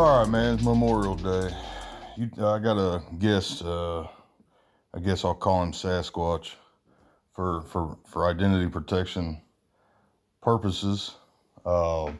All 0.00 0.20
right, 0.20 0.30
man. 0.30 0.54
It's 0.54 0.64
Memorial 0.64 1.14
Day. 1.14 1.54
You, 2.16 2.30
I 2.38 2.58
got 2.58 2.78
a 2.78 3.02
guest. 3.18 3.62
Uh, 3.62 4.04
I 4.94 5.00
guess 5.04 5.26
I'll 5.26 5.34
call 5.34 5.62
him 5.62 5.72
Sasquatch 5.72 6.52
for 7.34 7.60
for 7.64 7.98
for 8.06 8.26
identity 8.26 8.70
protection 8.70 9.42
purposes. 10.40 11.16
Uh, 11.66 12.12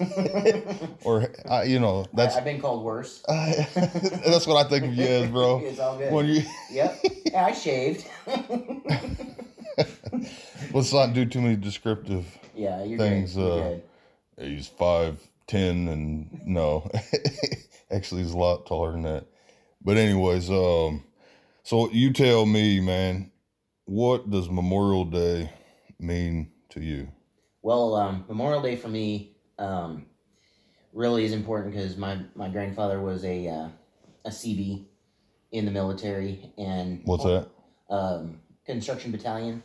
or 1.04 1.30
I, 1.46 1.64
you 1.64 1.78
know, 1.78 2.06
that's 2.14 2.36
I, 2.36 2.38
have 2.38 2.44
been 2.46 2.58
called 2.58 2.82
worse. 2.82 3.22
that's 3.28 4.46
what 4.46 4.64
I 4.64 4.66
think 4.66 4.86
of 4.86 4.94
you 4.94 5.04
as, 5.04 5.28
bro. 5.28 5.58
it's 5.62 5.78
all 5.78 5.98
good. 5.98 6.14
When 6.14 6.24
you 6.24 6.42
Yep. 6.70 7.04
Yeah, 7.26 7.44
I 7.44 7.52
shaved. 7.52 8.06
let's 10.72 10.90
not 10.90 11.12
do 11.12 11.26
too 11.26 11.42
many 11.42 11.56
descriptive 11.56 12.24
yeah, 12.54 12.82
you're 12.82 12.98
Things, 12.98 13.36
uh. 13.36 13.78
He's 14.38 14.68
five 14.68 15.18
ten, 15.46 15.88
and 15.88 16.40
no, 16.44 16.90
actually, 17.90 18.22
he's 18.22 18.32
a 18.32 18.38
lot 18.38 18.66
taller 18.66 18.92
than 18.92 19.02
that. 19.02 19.26
But 19.82 19.96
anyways, 19.96 20.50
um, 20.50 21.04
so 21.62 21.90
you 21.90 22.12
tell 22.12 22.46
me, 22.46 22.80
man, 22.80 23.30
what 23.84 24.30
does 24.30 24.48
Memorial 24.50 25.04
Day 25.04 25.50
mean 25.98 26.50
to 26.70 26.80
you? 26.80 27.08
Well, 27.62 27.94
um, 27.94 28.24
Memorial 28.28 28.62
Day 28.62 28.76
for 28.76 28.88
me 28.88 29.36
um, 29.58 30.06
really 30.92 31.24
is 31.24 31.32
important 31.32 31.74
because 31.74 31.96
my, 31.96 32.18
my 32.34 32.48
grandfather 32.48 33.00
was 33.00 33.24
a 33.24 33.48
uh, 33.48 33.68
a 34.24 34.30
CB 34.30 34.84
in 35.52 35.64
the 35.64 35.70
military 35.70 36.52
and 36.58 37.00
What's 37.04 37.24
that? 37.24 37.48
um, 37.88 38.40
construction 38.66 39.12
battalion 39.12 39.62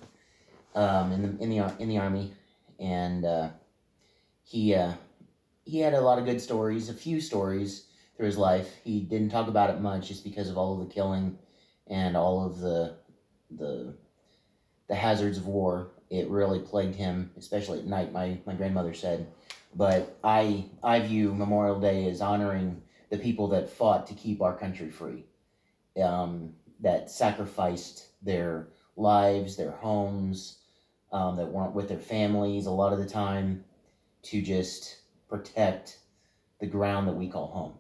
um, 0.75 1.11
in 1.11 1.21
the 1.21 1.43
in 1.43 1.49
the 1.49 1.75
in 1.79 1.89
the 1.89 1.97
army, 1.97 2.33
and 2.79 3.25
uh, 3.25 3.49
he 4.43 4.73
uh, 4.75 4.93
he 5.71 5.79
had 5.79 5.93
a 5.93 6.01
lot 6.01 6.19
of 6.19 6.25
good 6.25 6.41
stories, 6.41 6.89
a 6.89 6.93
few 6.93 7.21
stories 7.21 7.85
through 8.17 8.25
his 8.25 8.37
life. 8.37 8.75
He 8.83 8.99
didn't 8.99 9.29
talk 9.29 9.47
about 9.47 9.69
it 9.69 9.79
much 9.79 10.09
just 10.09 10.25
because 10.25 10.49
of 10.49 10.57
all 10.57 10.73
of 10.73 10.85
the 10.85 10.93
killing 10.93 11.37
and 11.87 12.17
all 12.17 12.45
of 12.45 12.59
the 12.59 12.97
the 13.49 13.95
the 14.89 14.95
hazards 14.95 15.37
of 15.37 15.47
war. 15.47 15.91
It 16.09 16.27
really 16.29 16.59
plagued 16.59 16.95
him, 16.95 17.31
especially 17.37 17.79
at 17.79 17.85
night. 17.85 18.11
My 18.11 18.37
my 18.45 18.53
grandmother 18.53 18.93
said, 18.93 19.27
but 19.73 20.19
I 20.25 20.65
I 20.83 20.99
view 20.99 21.33
Memorial 21.33 21.79
Day 21.79 22.09
as 22.09 22.19
honoring 22.19 22.81
the 23.09 23.17
people 23.17 23.47
that 23.49 23.69
fought 23.69 24.07
to 24.07 24.13
keep 24.13 24.41
our 24.41 24.57
country 24.57 24.91
free, 24.91 25.23
um, 26.03 26.53
that 26.81 27.09
sacrificed 27.09 28.07
their 28.21 28.67
lives, 28.97 29.55
their 29.55 29.71
homes, 29.71 30.59
um, 31.13 31.37
that 31.37 31.47
weren't 31.47 31.75
with 31.75 31.87
their 31.87 31.97
families 31.97 32.65
a 32.65 32.71
lot 32.71 32.91
of 32.91 32.99
the 32.99 33.07
time, 33.07 33.63
to 34.23 34.41
just 34.41 35.00
protect 35.31 35.97
the 36.59 36.67
ground 36.67 37.07
that 37.07 37.13
we 37.13 37.29
call 37.29 37.47
home. 37.47 37.73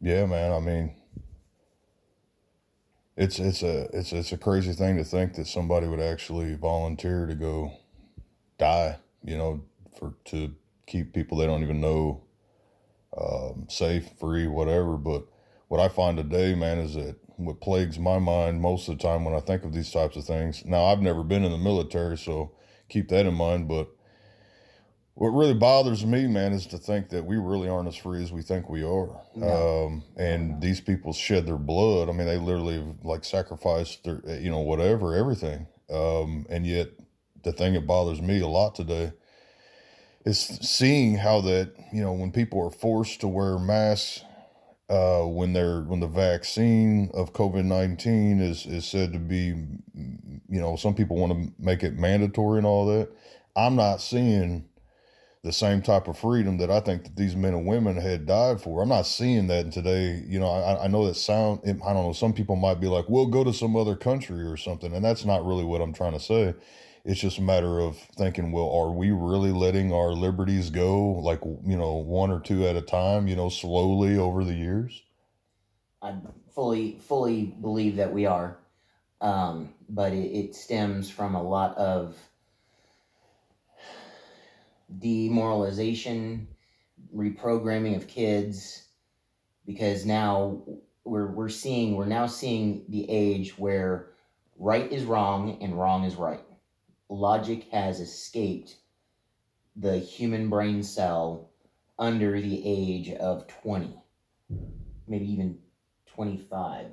Yeah, 0.00 0.24
man. 0.24 0.52
I 0.52 0.60
mean, 0.60 0.94
it's 3.16 3.38
it's 3.38 3.62
a 3.62 3.88
it's 3.92 4.12
it's 4.12 4.32
a 4.32 4.38
crazy 4.38 4.72
thing 4.72 4.96
to 4.96 5.04
think 5.04 5.34
that 5.34 5.48
somebody 5.48 5.88
would 5.88 6.00
actually 6.00 6.54
volunteer 6.54 7.26
to 7.26 7.34
go 7.34 7.72
die. 8.58 8.98
You 9.22 9.36
know, 9.36 9.64
for 9.98 10.14
to 10.26 10.54
keep 10.86 11.12
people 11.12 11.38
they 11.38 11.46
don't 11.46 11.64
even 11.64 11.80
know 11.80 12.22
um, 13.18 13.66
safe, 13.68 14.08
free, 14.20 14.46
whatever. 14.46 14.96
But 14.96 15.24
what 15.68 15.80
I 15.80 15.88
find 15.88 16.16
today, 16.16 16.54
man, 16.54 16.78
is 16.78 16.94
that 16.94 17.16
what 17.36 17.60
plagues 17.60 17.98
my 17.98 18.18
mind 18.18 18.60
most 18.60 18.88
of 18.88 18.96
the 18.96 19.02
time 19.02 19.24
when 19.24 19.34
I 19.34 19.40
think 19.40 19.64
of 19.64 19.72
these 19.72 19.90
types 19.90 20.16
of 20.16 20.24
things. 20.24 20.64
Now, 20.64 20.84
I've 20.84 21.00
never 21.02 21.24
been 21.24 21.44
in 21.44 21.52
the 21.52 21.58
military, 21.58 22.16
so 22.16 22.52
keep 22.88 23.08
that 23.08 23.26
in 23.26 23.34
mind. 23.34 23.68
But 23.68 23.88
what 25.16 25.30
really 25.30 25.54
bothers 25.54 26.04
me, 26.04 26.26
man, 26.26 26.52
is 26.52 26.66
to 26.66 26.76
think 26.76 27.08
that 27.08 27.24
we 27.24 27.38
really 27.38 27.70
aren't 27.70 27.88
as 27.88 27.96
free 27.96 28.22
as 28.22 28.32
we 28.32 28.42
think 28.42 28.68
we 28.68 28.82
are. 28.82 29.18
No. 29.34 29.86
Um, 29.86 30.02
and 30.18 30.60
these 30.60 30.78
people 30.78 31.14
shed 31.14 31.46
their 31.46 31.56
blood. 31.56 32.10
I 32.10 32.12
mean, 32.12 32.26
they 32.26 32.36
literally 32.36 32.84
like 33.02 33.24
sacrificed 33.24 34.04
their, 34.04 34.20
you 34.38 34.50
know, 34.50 34.60
whatever, 34.60 35.14
everything. 35.14 35.68
Um, 35.90 36.44
and 36.50 36.66
yet, 36.66 36.90
the 37.44 37.52
thing 37.52 37.72
that 37.72 37.86
bothers 37.86 38.20
me 38.20 38.40
a 38.40 38.46
lot 38.46 38.74
today 38.74 39.12
is 40.26 40.38
seeing 40.38 41.16
how 41.16 41.40
that, 41.40 41.72
you 41.94 42.02
know, 42.02 42.12
when 42.12 42.30
people 42.30 42.62
are 42.62 42.70
forced 42.70 43.20
to 43.20 43.28
wear 43.28 43.58
masks, 43.58 44.22
uh, 44.90 45.22
when 45.22 45.54
they're 45.54 45.80
when 45.80 46.00
the 46.00 46.06
vaccine 46.06 47.10
of 47.14 47.32
COVID 47.32 47.64
nineteen 47.64 48.38
is 48.40 48.66
is 48.66 48.84
said 48.84 49.14
to 49.14 49.18
be, 49.18 49.54
you 49.94 50.60
know, 50.60 50.76
some 50.76 50.94
people 50.94 51.16
want 51.16 51.32
to 51.32 51.52
make 51.58 51.82
it 51.82 51.98
mandatory 51.98 52.58
and 52.58 52.66
all 52.66 52.84
that. 52.86 53.08
I'm 53.56 53.76
not 53.76 54.02
seeing 54.02 54.68
the 55.42 55.52
same 55.52 55.80
type 55.80 56.08
of 56.08 56.18
freedom 56.18 56.58
that 56.58 56.70
I 56.70 56.80
think 56.80 57.04
that 57.04 57.16
these 57.16 57.36
men 57.36 57.54
and 57.54 57.66
women 57.66 57.96
had 57.96 58.26
died 58.26 58.60
for. 58.60 58.82
I'm 58.82 58.88
not 58.88 59.06
seeing 59.06 59.46
that 59.46 59.70
today. 59.70 60.24
You 60.26 60.40
know, 60.40 60.48
I, 60.50 60.84
I 60.84 60.86
know 60.88 61.06
that 61.06 61.14
sound. 61.14 61.60
I 61.64 61.92
don't 61.92 62.06
know. 62.06 62.12
Some 62.12 62.32
people 62.32 62.56
might 62.56 62.80
be 62.80 62.88
like, 62.88 63.08
"We'll 63.08 63.26
go 63.26 63.44
to 63.44 63.52
some 63.52 63.76
other 63.76 63.96
country 63.96 64.42
or 64.44 64.56
something," 64.56 64.92
and 64.92 65.04
that's 65.04 65.24
not 65.24 65.46
really 65.46 65.64
what 65.64 65.80
I'm 65.80 65.92
trying 65.92 66.12
to 66.12 66.20
say. 66.20 66.54
It's 67.04 67.20
just 67.20 67.38
a 67.38 67.42
matter 67.42 67.78
of 67.78 67.96
thinking, 68.18 68.50
well, 68.50 68.68
are 68.68 68.90
we 68.90 69.12
really 69.12 69.52
letting 69.52 69.92
our 69.92 70.10
liberties 70.10 70.70
go, 70.70 71.12
like 71.12 71.40
you 71.64 71.76
know, 71.76 71.94
one 71.94 72.32
or 72.32 72.40
two 72.40 72.66
at 72.66 72.74
a 72.74 72.82
time, 72.82 73.28
you 73.28 73.36
know, 73.36 73.48
slowly 73.48 74.18
over 74.18 74.44
the 74.44 74.54
years? 74.54 75.04
I 76.02 76.14
fully 76.52 76.98
fully 77.06 77.54
believe 77.60 77.96
that 77.96 78.12
we 78.12 78.26
are, 78.26 78.58
um, 79.20 79.74
but 79.88 80.12
it, 80.12 80.36
it 80.36 80.54
stems 80.56 81.08
from 81.08 81.36
a 81.36 81.42
lot 81.42 81.76
of 81.76 82.16
demoralization, 84.98 86.48
reprogramming 87.14 87.96
of 87.96 88.06
kids, 88.06 88.88
because 89.64 90.04
now 90.06 90.62
we're 91.04 91.30
we're 91.30 91.48
seeing 91.48 91.96
we're 91.96 92.06
now 92.06 92.26
seeing 92.26 92.84
the 92.88 93.08
age 93.08 93.58
where 93.58 94.10
right 94.58 94.90
is 94.92 95.04
wrong 95.04 95.58
and 95.60 95.78
wrong 95.78 96.04
is 96.04 96.16
right. 96.16 96.44
Logic 97.08 97.66
has 97.70 98.00
escaped 98.00 98.76
the 99.76 99.98
human 99.98 100.48
brain 100.48 100.82
cell 100.82 101.50
under 101.98 102.40
the 102.40 102.62
age 102.64 103.10
of 103.10 103.46
20, 103.46 104.02
maybe 105.06 105.30
even 105.30 105.58
25. 106.06 106.86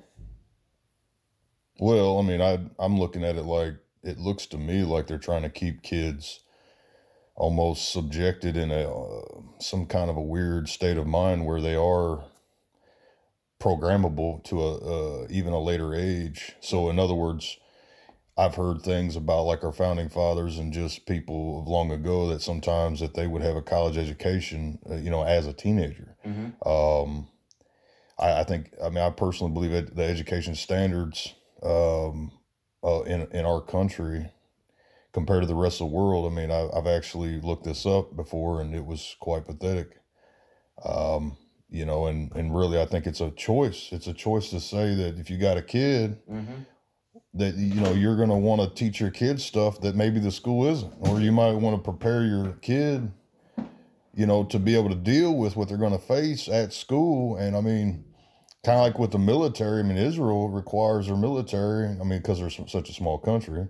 Well, 1.79 2.19
I 2.19 2.21
mean, 2.21 2.41
I 2.41 2.59
I'm 2.77 2.99
looking 2.99 3.23
at 3.23 3.35
it 3.35 3.43
like 3.43 3.75
it 4.03 4.19
looks 4.19 4.45
to 4.47 4.57
me 4.57 4.83
like 4.83 5.07
they're 5.07 5.17
trying 5.17 5.43
to 5.43 5.49
keep 5.49 5.81
kids 5.81 6.41
almost 7.35 7.91
subjected 7.91 8.55
in 8.55 8.71
a 8.71 8.89
uh, 8.89 9.41
some 9.59 9.85
kind 9.85 10.09
of 10.09 10.17
a 10.17 10.21
weird 10.21 10.69
state 10.69 10.97
of 10.97 11.07
mind 11.07 11.45
where 11.45 11.61
they 11.61 11.75
are 11.75 12.23
programmable 13.59 14.43
to 14.43 14.61
a 14.61 15.23
uh, 15.23 15.27
even 15.29 15.53
a 15.53 15.59
later 15.59 15.95
age. 15.95 16.53
So, 16.59 16.89
in 16.89 16.99
other 16.99 17.13
words, 17.15 17.57
I've 18.37 18.55
heard 18.55 18.81
things 18.81 19.15
about 19.15 19.43
like 19.43 19.63
our 19.63 19.71
founding 19.71 20.09
fathers 20.09 20.57
and 20.57 20.73
just 20.73 21.05
people 21.05 21.61
of 21.61 21.67
long 21.67 21.91
ago 21.91 22.27
that 22.29 22.41
sometimes 22.41 22.99
that 22.99 23.13
they 23.13 23.27
would 23.27 23.41
have 23.41 23.55
a 23.55 23.61
college 23.61 23.97
education, 23.97 24.79
uh, 24.89 24.95
you 24.95 25.09
know, 25.09 25.23
as 25.23 25.47
a 25.47 25.53
teenager. 25.53 26.17
Mm-hmm. 26.25 26.67
Um, 26.67 27.29
I, 28.19 28.41
I 28.41 28.43
think, 28.43 28.73
I 28.83 28.89
mean, 28.89 29.03
I 29.03 29.09
personally 29.11 29.53
believe 29.53 29.71
that 29.71 29.95
the 29.95 30.03
education 30.03 30.55
standards 30.55 31.33
um, 31.61 32.31
uh, 32.83 33.01
in 33.03 33.27
in 33.31 33.45
our 33.45 33.61
country 33.61 34.29
compared 35.13 35.41
to 35.41 35.47
the 35.47 35.55
rest 35.55 35.79
of 35.79 35.89
the 35.89 35.95
world. 35.95 36.31
I 36.31 36.35
mean, 36.35 36.51
I, 36.51 36.67
I've 36.75 36.87
actually 36.87 37.39
looked 37.39 37.63
this 37.63 37.85
up 37.85 38.15
before, 38.15 38.61
and 38.61 38.75
it 38.75 38.85
was 38.85 39.15
quite 39.19 39.45
pathetic. 39.45 39.99
Um, 40.83 41.37
you 41.69 41.85
know, 41.85 42.07
and 42.07 42.31
and 42.35 42.55
really, 42.55 42.79
I 42.81 42.85
think 42.85 43.07
it's 43.07 43.21
a 43.21 43.31
choice. 43.31 43.89
It's 43.91 44.07
a 44.07 44.13
choice 44.13 44.49
to 44.49 44.59
say 44.59 44.95
that 44.95 45.19
if 45.19 45.29
you 45.29 45.37
got 45.37 45.57
a 45.57 45.61
kid, 45.61 46.19
Mm-hmm. 46.29 46.63
that 47.35 47.55
you 47.55 47.81
know 47.81 47.93
you're 47.93 48.15
going 48.15 48.29
to 48.29 48.35
want 48.35 48.61
to 48.61 48.69
teach 48.75 48.99
your 48.99 49.11
kid 49.11 49.39
stuff 49.39 49.79
that 49.81 49.95
maybe 49.95 50.19
the 50.19 50.31
school 50.31 50.67
isn't, 50.71 50.93
or 50.99 51.19
you 51.19 51.31
might 51.31 51.53
want 51.53 51.75
to 51.75 51.81
prepare 51.81 52.25
your 52.25 52.53
kid, 52.61 53.11
you 54.15 54.25
know, 54.25 54.43
to 54.43 54.59
be 54.59 54.75
able 54.75 54.89
to 54.89 54.95
deal 54.95 55.35
with 55.35 55.55
what 55.55 55.67
they're 55.67 55.77
going 55.77 55.97
to 55.97 56.05
face 56.05 56.47
at 56.47 56.73
school. 56.73 57.37
And 57.37 57.55
I 57.55 57.61
mean, 57.61 58.05
kind 58.65 58.79
of 58.79 58.85
like 58.85 58.99
with 58.99 59.11
the 59.11 59.19
military. 59.19 59.79
I 59.79 59.83
mean, 59.83 59.97
Israel 59.97 60.49
requires 60.49 61.07
their 61.07 61.17
military. 61.17 61.87
I 61.87 62.03
mean, 62.03 62.19
because 62.19 62.39
they're 62.39 62.49
such 62.49 62.89
a 62.89 62.93
small 62.93 63.17
country, 63.17 63.67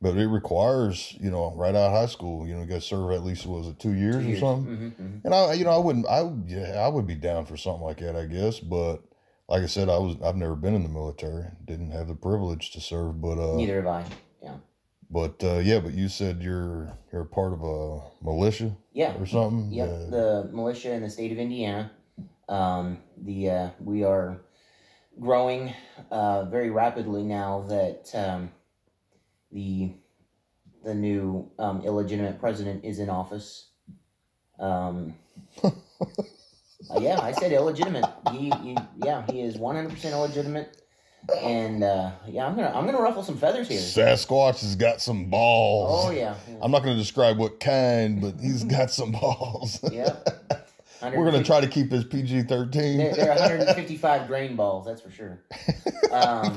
but 0.00 0.16
it 0.16 0.28
requires 0.28 1.16
you 1.20 1.30
know 1.30 1.52
right 1.56 1.74
out 1.74 1.88
of 1.88 1.92
high 1.92 2.06
school 2.06 2.46
you 2.46 2.54
know 2.54 2.62
you 2.62 2.66
got 2.68 2.76
to 2.76 2.80
serve 2.80 3.10
at 3.12 3.24
least 3.24 3.46
what 3.46 3.58
was 3.58 3.68
it 3.68 3.78
two 3.78 3.92
years, 3.94 4.16
Two 4.16 4.22
years. 4.30 4.38
or 4.38 4.40
something 4.40 4.76
Mhm, 4.76 4.92
mhm. 5.00 5.24
and 5.24 5.34
i 5.34 5.52
you 5.54 5.64
know 5.64 5.70
i 5.70 5.78
wouldn't 5.78 6.06
i 6.06 6.22
would- 6.22 6.44
yeah 6.48 6.80
i 6.84 6.88
would 6.88 7.06
be 7.06 7.14
down 7.14 7.46
for 7.46 7.56
something 7.56 7.82
like 7.82 7.98
that 7.98 8.14
i 8.16 8.26
guess 8.26 8.58
but 8.60 8.98
like 9.48 9.62
i 9.62 9.66
said 9.66 9.88
i 9.88 9.98
was 9.98 10.16
i've 10.24 10.36
never 10.36 10.54
been 10.56 10.74
in 10.74 10.82
the 10.82 10.88
military 10.88 11.46
didn't 11.64 11.90
have 11.90 12.06
the 12.08 12.14
privilege 12.14 12.70
to 12.72 12.80
serve 12.80 13.20
but 13.20 13.38
uh 13.38 13.56
Neither 13.56 13.76
have 13.82 13.86
I. 13.86 14.04
Yeah 14.42 14.54
but 15.10 15.42
uh 15.42 15.58
yeah 15.58 15.80
but 15.80 15.94
you 15.94 16.08
said 16.08 16.42
you're 16.42 16.96
you're 17.12 17.22
a 17.22 17.26
part 17.26 17.52
of 17.52 17.62
a 17.62 18.00
militia 18.22 18.76
Yeah. 18.92 19.16
or 19.18 19.26
something 19.26 19.72
Yep, 19.72 19.88
Yeah. 19.88 20.10
the 20.10 20.50
militia 20.52 20.92
in 20.92 21.02
the 21.02 21.10
state 21.10 21.32
of 21.32 21.38
Indiana. 21.38 21.90
Um, 22.48 22.98
the 23.16 23.50
uh, 23.50 23.68
we 23.78 24.04
are 24.04 24.40
growing 25.20 25.72
uh, 26.10 26.44
very 26.44 26.70
rapidly 26.70 27.22
now 27.22 27.64
that 27.68 28.10
um, 28.14 28.50
the 29.52 29.92
the 30.84 30.94
new 30.94 31.50
um, 31.58 31.82
illegitimate 31.84 32.38
president 32.40 32.84
is 32.84 32.98
in 32.98 33.10
office. 33.10 33.68
Um, 34.58 35.14
uh, 35.64 35.70
yeah, 36.98 37.20
I 37.20 37.32
said 37.32 37.52
illegitimate. 37.52 38.04
He, 38.32 38.50
he 38.62 38.76
yeah, 39.04 39.24
he 39.30 39.42
is 39.42 39.56
one 39.56 39.76
hundred 39.76 39.90
percent 39.90 40.14
illegitimate. 40.14 40.76
And 41.42 41.82
uh, 41.82 42.12
yeah, 42.28 42.46
I'm 42.46 42.54
gonna 42.54 42.72
I'm 42.74 42.86
gonna 42.86 43.02
ruffle 43.02 43.22
some 43.24 43.36
feathers 43.36 43.68
here. 43.68 43.80
sasquatch 43.80 44.60
has 44.60 44.76
got 44.76 45.00
some 45.00 45.26
balls 45.26 46.06
Oh 46.06 46.10
yeah, 46.10 46.34
i'm 46.62 46.70
not 46.70 46.84
going 46.84 46.94
to 46.96 47.02
describe 47.02 47.36
what 47.38 47.58
kind 47.60 48.20
but 48.20 48.40
he's 48.40 48.64
got 48.76 48.90
some 48.90 49.12
balls 49.12 49.80
yeah. 49.92 50.16
we're 51.02 51.30
going 51.30 51.32
to 51.32 51.44
try 51.44 51.60
to 51.60 51.66
keep 51.66 51.90
this 51.90 52.04
pg-13 52.04 52.70
They're, 52.72 53.14
they're 53.14 53.28
155 53.28 54.26
grain 54.28 54.56
balls, 54.56 54.86
that's 54.86 55.00
for 55.02 55.10
sure. 55.10 55.42
Um, 56.12 56.56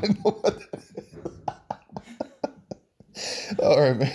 All 3.59 3.79
right, 3.79 3.97
man. 3.97 4.13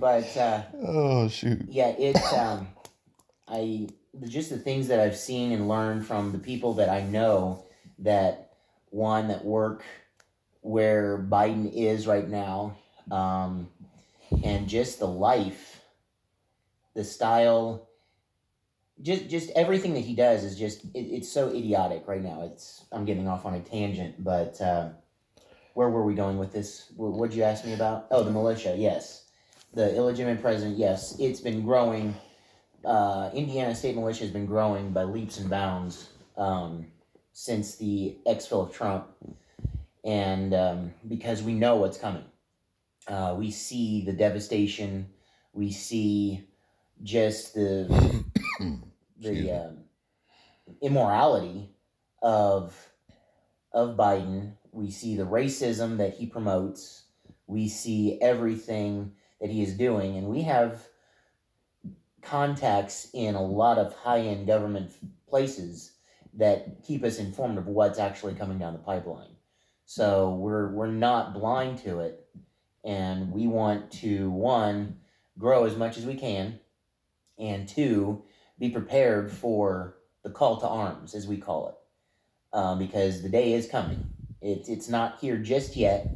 but 0.00 0.36
uh, 0.36 0.62
Oh 0.82 1.28
shoot. 1.28 1.62
yeah, 1.68 1.88
it's 1.88 2.32
um, 2.32 2.68
I 3.48 3.88
just 4.26 4.50
the 4.50 4.58
things 4.58 4.88
that 4.88 5.00
I've 5.00 5.16
seen 5.16 5.52
and 5.52 5.68
learned 5.68 6.06
from 6.06 6.32
the 6.32 6.38
people 6.38 6.74
that 6.74 6.88
I 6.88 7.02
know 7.02 7.64
that 8.00 8.52
one 8.90 9.28
that 9.28 9.44
work 9.44 9.84
where 10.62 11.18
Biden 11.18 11.72
is 11.72 12.06
right 12.06 12.28
now, 12.28 12.76
um, 13.10 13.68
and 14.44 14.68
just 14.68 14.98
the 14.98 15.06
life, 15.06 15.80
the 16.94 17.04
style, 17.04 17.88
just 19.02 19.28
just 19.28 19.50
everything 19.50 19.94
that 19.94 20.00
he 20.00 20.14
does 20.14 20.44
is 20.44 20.58
just 20.58 20.84
it, 20.94 21.00
it's 21.00 21.30
so 21.32 21.48
idiotic 21.48 22.06
right 22.06 22.22
now. 22.22 22.42
It's 22.42 22.84
I'm 22.92 23.04
getting 23.04 23.28
off 23.28 23.46
on 23.46 23.54
a 23.54 23.60
tangent, 23.60 24.22
but 24.22 24.60
uh, 24.60 24.90
where 25.74 25.88
were 25.88 26.04
we 26.04 26.14
going 26.14 26.38
with 26.38 26.52
this? 26.52 26.90
What 26.96 27.12
would 27.12 27.34
you 27.34 27.42
ask 27.42 27.64
me 27.64 27.74
about? 27.74 28.06
Oh, 28.10 28.22
the 28.22 28.30
militia. 28.30 28.74
Yes, 28.76 29.24
the 29.74 29.94
illegitimate 29.94 30.42
president. 30.42 30.78
Yes, 30.78 31.16
it's 31.18 31.40
been 31.40 31.62
growing. 31.62 32.14
Uh, 32.84 33.30
Indiana 33.34 33.74
State 33.74 33.94
Militia 33.94 34.24
has 34.24 34.30
been 34.30 34.46
growing 34.46 34.92
by 34.92 35.04
leaps 35.04 35.38
and 35.38 35.50
bounds 35.50 36.08
um, 36.36 36.86
since 37.32 37.76
the 37.76 38.16
exfil 38.26 38.66
of 38.66 38.72
Trump, 38.74 39.06
and 40.04 40.54
um, 40.54 40.94
because 41.08 41.42
we 41.42 41.52
know 41.52 41.76
what's 41.76 41.98
coming, 41.98 42.24
uh, 43.06 43.34
we 43.38 43.50
see 43.50 44.02
the 44.04 44.12
devastation. 44.12 45.08
We 45.52 45.72
see 45.72 46.48
just 47.02 47.54
the 47.54 48.24
the 49.20 49.50
um, 49.50 49.78
immorality 50.80 51.70
of 52.22 52.74
of 53.72 53.96
Biden. 53.96 54.52
We 54.72 54.90
see 54.90 55.16
the 55.16 55.26
racism 55.26 55.98
that 55.98 56.14
he 56.14 56.26
promotes. 56.26 57.04
We 57.46 57.68
see 57.68 58.20
everything 58.20 59.12
that 59.40 59.50
he 59.50 59.62
is 59.62 59.76
doing, 59.76 60.16
and 60.16 60.28
we 60.28 60.42
have 60.42 60.86
contacts 62.22 63.08
in 63.12 63.34
a 63.34 63.42
lot 63.42 63.78
of 63.78 63.94
high 63.94 64.20
end 64.20 64.46
government 64.46 64.92
places 65.28 65.92
that 66.34 66.84
keep 66.84 67.02
us 67.02 67.18
informed 67.18 67.58
of 67.58 67.66
what's 67.66 67.98
actually 67.98 68.34
coming 68.34 68.58
down 68.58 68.72
the 68.72 68.78
pipeline. 68.78 69.36
So 69.86 70.34
we're 70.34 70.70
we're 70.72 70.86
not 70.86 71.34
blind 71.34 71.78
to 71.78 72.00
it, 72.00 72.24
and 72.84 73.32
we 73.32 73.46
want 73.46 73.90
to 73.92 74.30
one 74.30 75.00
grow 75.38 75.64
as 75.64 75.76
much 75.76 75.96
as 75.96 76.06
we 76.06 76.14
can, 76.14 76.60
and 77.38 77.68
two 77.68 78.22
be 78.58 78.70
prepared 78.70 79.32
for 79.32 79.96
the 80.22 80.30
call 80.30 80.60
to 80.60 80.68
arms, 80.68 81.14
as 81.14 81.26
we 81.26 81.38
call 81.38 81.68
it, 81.70 82.56
um, 82.56 82.78
because 82.78 83.22
the 83.22 83.28
day 83.28 83.54
is 83.54 83.68
coming. 83.68 84.06
It's 84.42 84.68
it's 84.68 84.88
not 84.88 85.18
here 85.20 85.36
just 85.36 85.76
yet. 85.76 86.08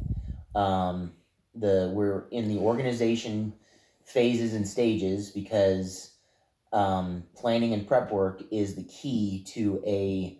Um, 0.55 1.13
the 1.53 1.91
we're 1.93 2.27
in 2.31 2.47
the 2.47 2.57
organization 2.57 3.53
phases 4.05 4.53
and 4.53 4.67
stages 4.67 5.31
because 5.31 6.11
um, 6.73 7.23
planning 7.35 7.73
and 7.73 7.87
prep 7.87 8.11
work 8.11 8.43
is 8.51 8.75
the 8.75 8.83
key 8.83 9.43
to 9.47 9.81
a 9.85 10.37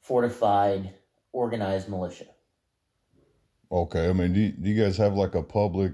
fortified, 0.00 0.94
organized 1.32 1.88
militia. 1.88 2.26
Okay. 3.70 4.08
I 4.08 4.12
mean, 4.12 4.32
do 4.32 4.40
you, 4.40 4.52
do 4.52 4.70
you 4.70 4.82
guys 4.82 4.96
have 4.96 5.14
like 5.14 5.34
a 5.34 5.42
public 5.42 5.92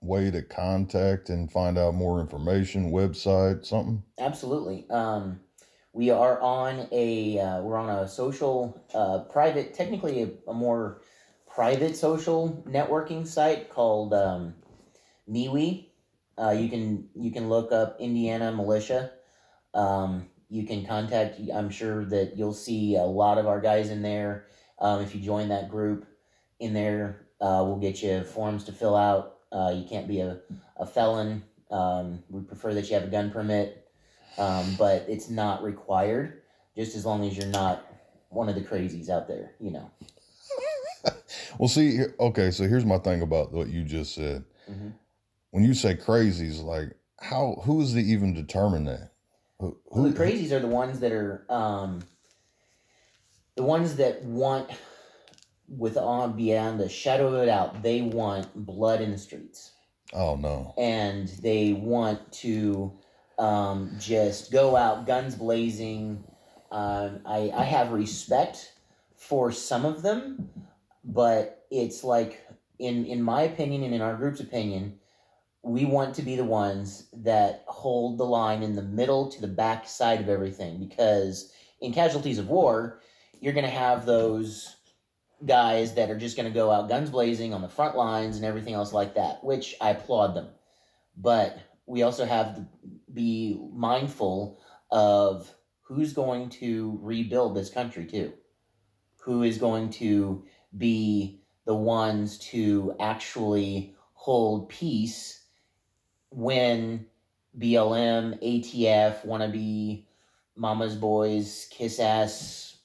way 0.00 0.30
to 0.30 0.42
contact 0.42 1.28
and 1.28 1.50
find 1.50 1.78
out 1.78 1.94
more 1.94 2.20
information, 2.20 2.90
website, 2.90 3.66
something? 3.66 4.02
Absolutely. 4.18 4.86
Um, 4.90 5.40
we 5.92 6.10
are 6.10 6.40
on 6.40 6.88
a 6.92 7.38
uh, 7.38 7.60
we're 7.62 7.76
on 7.76 7.90
a 7.90 8.08
social 8.08 8.84
uh, 8.94 9.20
private, 9.30 9.74
technically 9.74 10.22
a, 10.22 10.50
a 10.50 10.54
more 10.54 11.02
private 11.52 11.96
social 11.96 12.64
networking 12.68 13.26
site 13.26 13.70
called 13.70 14.14
um, 14.14 14.54
MeWe. 15.28 15.86
Uh, 16.38 16.50
you 16.50 16.68
can 16.68 17.08
you 17.14 17.30
can 17.30 17.48
look 17.48 17.72
up 17.72 17.96
Indiana 18.00 18.52
Militia. 18.52 19.10
Um, 19.74 20.28
you 20.48 20.66
can 20.66 20.84
contact. 20.86 21.40
I'm 21.52 21.70
sure 21.70 22.04
that 22.06 22.36
you'll 22.36 22.54
see 22.54 22.96
a 22.96 23.02
lot 23.02 23.38
of 23.38 23.46
our 23.46 23.60
guys 23.60 23.90
in 23.90 24.02
there. 24.02 24.46
Um, 24.78 25.02
if 25.02 25.14
you 25.14 25.20
join 25.20 25.48
that 25.48 25.68
group, 25.68 26.06
in 26.60 26.74
there, 26.74 27.26
uh, 27.40 27.64
we'll 27.66 27.78
get 27.78 28.02
you 28.02 28.22
forms 28.22 28.64
to 28.64 28.72
fill 28.72 28.94
out. 28.94 29.38
Uh, 29.50 29.72
you 29.74 29.88
can't 29.88 30.06
be 30.06 30.20
a, 30.20 30.38
a 30.76 30.86
felon. 30.86 31.42
Um, 31.70 32.22
we 32.28 32.42
prefer 32.42 32.74
that 32.74 32.88
you 32.88 32.94
have 32.94 33.04
a 33.04 33.10
gun 33.10 33.30
permit, 33.30 33.79
um, 34.38 34.74
but 34.78 35.04
it's 35.08 35.28
not 35.30 35.62
required. 35.62 36.42
Just 36.76 36.94
as 36.96 37.04
long 37.04 37.24
as 37.26 37.36
you're 37.36 37.46
not 37.48 37.84
one 38.28 38.48
of 38.48 38.54
the 38.54 38.60
crazies 38.60 39.08
out 39.10 39.26
there, 39.28 39.52
you 39.60 39.70
know. 39.70 39.90
Well, 41.58 41.68
see, 41.68 42.00
okay, 42.18 42.50
so 42.50 42.64
here's 42.66 42.84
my 42.86 42.98
thing 42.98 43.22
about 43.22 43.52
what 43.52 43.68
you 43.68 43.82
just 43.84 44.14
said. 44.14 44.44
Mhm. 44.70 44.92
When 45.50 45.64
you 45.64 45.74
say 45.74 45.94
crazies, 45.94 46.62
like 46.62 46.94
how 47.20 47.60
who 47.64 47.80
is 47.82 47.92
to 47.92 48.00
even 48.00 48.32
determine 48.34 48.84
that? 48.86 49.10
Who, 49.58 49.76
Well, 49.86 50.04
the 50.04 50.18
crazies 50.18 50.52
are 50.52 50.60
the 50.60 50.68
ones 50.68 51.00
that 51.00 51.12
are 51.12 51.44
um, 51.50 52.00
the 53.56 53.62
ones 53.62 53.96
that 53.96 54.22
want, 54.24 54.70
with 55.68 55.96
on 55.96 56.36
beyond 56.36 56.80
the 56.80 56.88
shadow 56.88 57.28
of 57.28 57.34
a 57.34 57.46
doubt, 57.46 57.82
they 57.82 58.00
want 58.02 58.48
blood 58.54 59.00
in 59.00 59.10
the 59.10 59.18
streets, 59.18 59.72
Oh 60.14 60.36
no. 60.36 60.72
and 60.78 61.28
they 61.42 61.72
want 61.74 62.32
to 62.34 62.92
um, 63.40 63.96
just 63.98 64.52
go 64.52 64.76
out 64.76 65.06
guns 65.06 65.34
blazing. 65.34 66.22
Um, 66.70 67.20
I 67.24 67.50
I 67.54 67.64
have 67.64 67.90
respect 67.90 68.74
for 69.16 69.50
some 69.50 69.84
of 69.84 70.02
them, 70.02 70.50
but 71.02 71.64
it's 71.70 72.04
like 72.04 72.46
in 72.78 73.06
in 73.06 73.22
my 73.22 73.42
opinion 73.42 73.82
and 73.82 73.94
in 73.94 74.02
our 74.02 74.14
group's 74.14 74.40
opinion, 74.40 74.98
we 75.62 75.86
want 75.86 76.14
to 76.16 76.22
be 76.22 76.36
the 76.36 76.44
ones 76.44 77.08
that 77.14 77.64
hold 77.66 78.18
the 78.18 78.24
line 78.24 78.62
in 78.62 78.76
the 78.76 78.82
middle 78.82 79.30
to 79.30 79.40
the 79.40 79.48
back 79.48 79.88
side 79.88 80.20
of 80.20 80.28
everything 80.28 80.78
because 80.78 81.52
in 81.80 81.94
casualties 81.94 82.38
of 82.38 82.48
war, 82.48 83.00
you're 83.40 83.54
going 83.54 83.64
to 83.64 83.70
have 83.70 84.04
those 84.04 84.76
guys 85.46 85.94
that 85.94 86.10
are 86.10 86.18
just 86.18 86.36
going 86.36 86.46
to 86.46 86.54
go 86.54 86.70
out 86.70 86.90
guns 86.90 87.08
blazing 87.08 87.54
on 87.54 87.62
the 87.62 87.68
front 87.68 87.96
lines 87.96 88.36
and 88.36 88.44
everything 88.44 88.74
else 88.74 88.92
like 88.92 89.14
that, 89.14 89.42
which 89.42 89.74
I 89.80 89.90
applaud 89.90 90.34
them. 90.34 90.48
But 91.16 91.58
we 91.86 92.02
also 92.02 92.24
have 92.24 92.54
to 92.54 92.66
be 93.12 93.60
mindful 93.72 94.60
of 94.90 95.52
who's 95.82 96.12
going 96.12 96.48
to 96.48 96.98
rebuild 97.02 97.56
this 97.56 97.70
country 97.70 98.06
too. 98.06 98.32
Who 99.22 99.42
is 99.42 99.58
going 99.58 99.90
to 99.90 100.44
be 100.76 101.40
the 101.66 101.74
ones 101.74 102.38
to 102.38 102.94
actually 103.00 103.94
hold 104.12 104.68
peace 104.68 105.44
when 106.30 107.06
BLM, 107.58 108.40
ATF, 108.42 109.26
wannabe 109.26 110.04
mama's 110.56 110.94
boys, 110.94 111.68
kiss 111.70 111.98
ass 111.98 112.76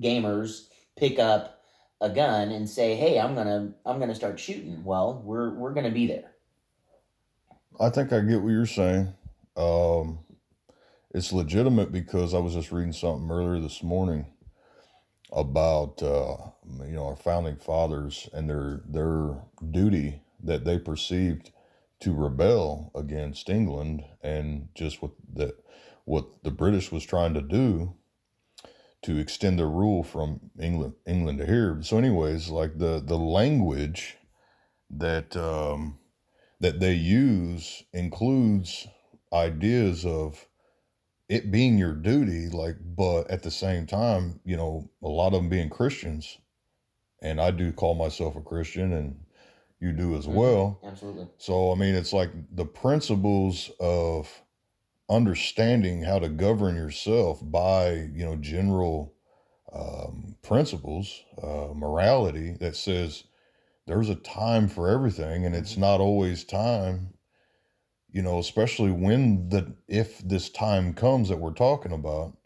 gamers 0.00 0.68
pick 0.96 1.18
up 1.18 1.62
a 2.00 2.10
gun 2.10 2.50
and 2.50 2.68
say, 2.68 2.96
"Hey, 2.96 3.18
I'm 3.18 3.34
gonna 3.34 3.74
I'm 3.86 3.98
gonna 3.98 4.14
start 4.14 4.38
shooting." 4.38 4.84
Well, 4.84 5.22
we're 5.24 5.54
we're 5.54 5.72
gonna 5.72 5.90
be 5.90 6.06
there. 6.06 6.32
I 7.80 7.90
think 7.90 8.12
I 8.12 8.20
get 8.20 8.42
what 8.42 8.50
you're 8.50 8.66
saying. 8.66 9.14
Um, 9.56 10.20
it's 11.14 11.32
legitimate 11.32 11.92
because 11.92 12.34
I 12.34 12.38
was 12.38 12.54
just 12.54 12.72
reading 12.72 12.92
something 12.92 13.30
earlier 13.30 13.60
this 13.60 13.82
morning 13.82 14.26
about 15.32 16.02
uh, 16.02 16.36
you 16.86 16.94
know 16.94 17.06
our 17.06 17.16
founding 17.16 17.56
fathers 17.56 18.28
and 18.32 18.48
their 18.48 18.82
their 18.86 19.42
duty 19.70 20.22
that 20.42 20.64
they 20.64 20.78
perceived 20.78 21.52
to 22.00 22.14
rebel 22.14 22.90
against 22.94 23.48
England 23.48 24.04
and 24.22 24.68
just 24.74 25.02
what 25.02 25.12
the 25.32 25.54
what 26.04 26.42
the 26.44 26.50
British 26.50 26.92
was 26.92 27.04
trying 27.04 27.34
to 27.34 27.40
do 27.40 27.94
to 29.02 29.18
extend 29.18 29.58
their 29.58 29.68
rule 29.68 30.02
from 30.02 30.40
England 30.60 30.94
England 31.06 31.38
to 31.38 31.46
here. 31.46 31.78
So, 31.82 31.98
anyways, 31.98 32.48
like 32.48 32.78
the 32.78 33.02
the 33.04 33.18
language 33.18 34.16
that 34.90 35.36
um, 35.36 35.98
that 36.60 36.80
they 36.80 36.94
use 36.94 37.84
includes 37.92 38.86
ideas 39.34 40.06
of 40.06 40.48
it 41.28 41.50
being 41.52 41.78
your 41.78 41.94
duty, 41.94 42.48
like, 42.50 42.76
but 42.84 43.30
at 43.30 43.42
the 43.42 43.50
same 43.50 43.86
time, 43.86 44.40
you 44.44 44.56
know, 44.56 44.90
a 45.02 45.08
lot 45.08 45.28
of 45.28 45.34
them 45.34 45.48
being 45.50 45.70
Christians, 45.70 46.38
and 47.22 47.40
I 47.40 47.50
do 47.50 47.72
call 47.72 47.94
myself 47.94 48.36
a 48.36 48.42
Christian, 48.42 48.92
and 48.92 49.24
you 49.80 49.92
do 49.92 50.16
as 50.16 50.28
Mhm. 50.28 50.28
well. 50.28 50.82
Absolutely. 50.82 51.28
So, 51.38 51.72
I 51.72 51.74
mean, 51.76 51.94
it's 51.94 52.12
like 52.12 52.30
the 52.54 52.66
principles 52.66 53.70
of 53.80 54.42
understanding 55.10 56.02
how 56.02 56.18
to 56.18 56.28
govern 56.28 56.76
yourself 56.76 57.40
by, 57.42 57.92
you 57.92 58.24
know, 58.24 58.36
general 58.36 59.14
um, 59.72 60.36
principles, 60.42 61.24
uh, 61.42 61.68
morality 61.74 62.52
that 62.60 62.76
says 62.76 63.24
there's 63.86 64.10
a 64.10 64.16
time 64.16 64.68
for 64.68 64.88
everything, 64.88 65.46
and 65.46 65.54
it's 65.56 65.76
Mhm. 65.76 65.78
not 65.78 66.00
always 66.00 66.44
time. 66.44 67.13
You 68.14 68.22
know, 68.22 68.38
especially 68.38 68.92
when 68.92 69.50
the 69.50 69.76
if 69.88 70.20
this 70.20 70.48
time 70.50 70.94
comes 70.94 71.28
that 71.30 71.38
we're 71.40 71.52
talking 71.52 71.92
about, 71.92 72.38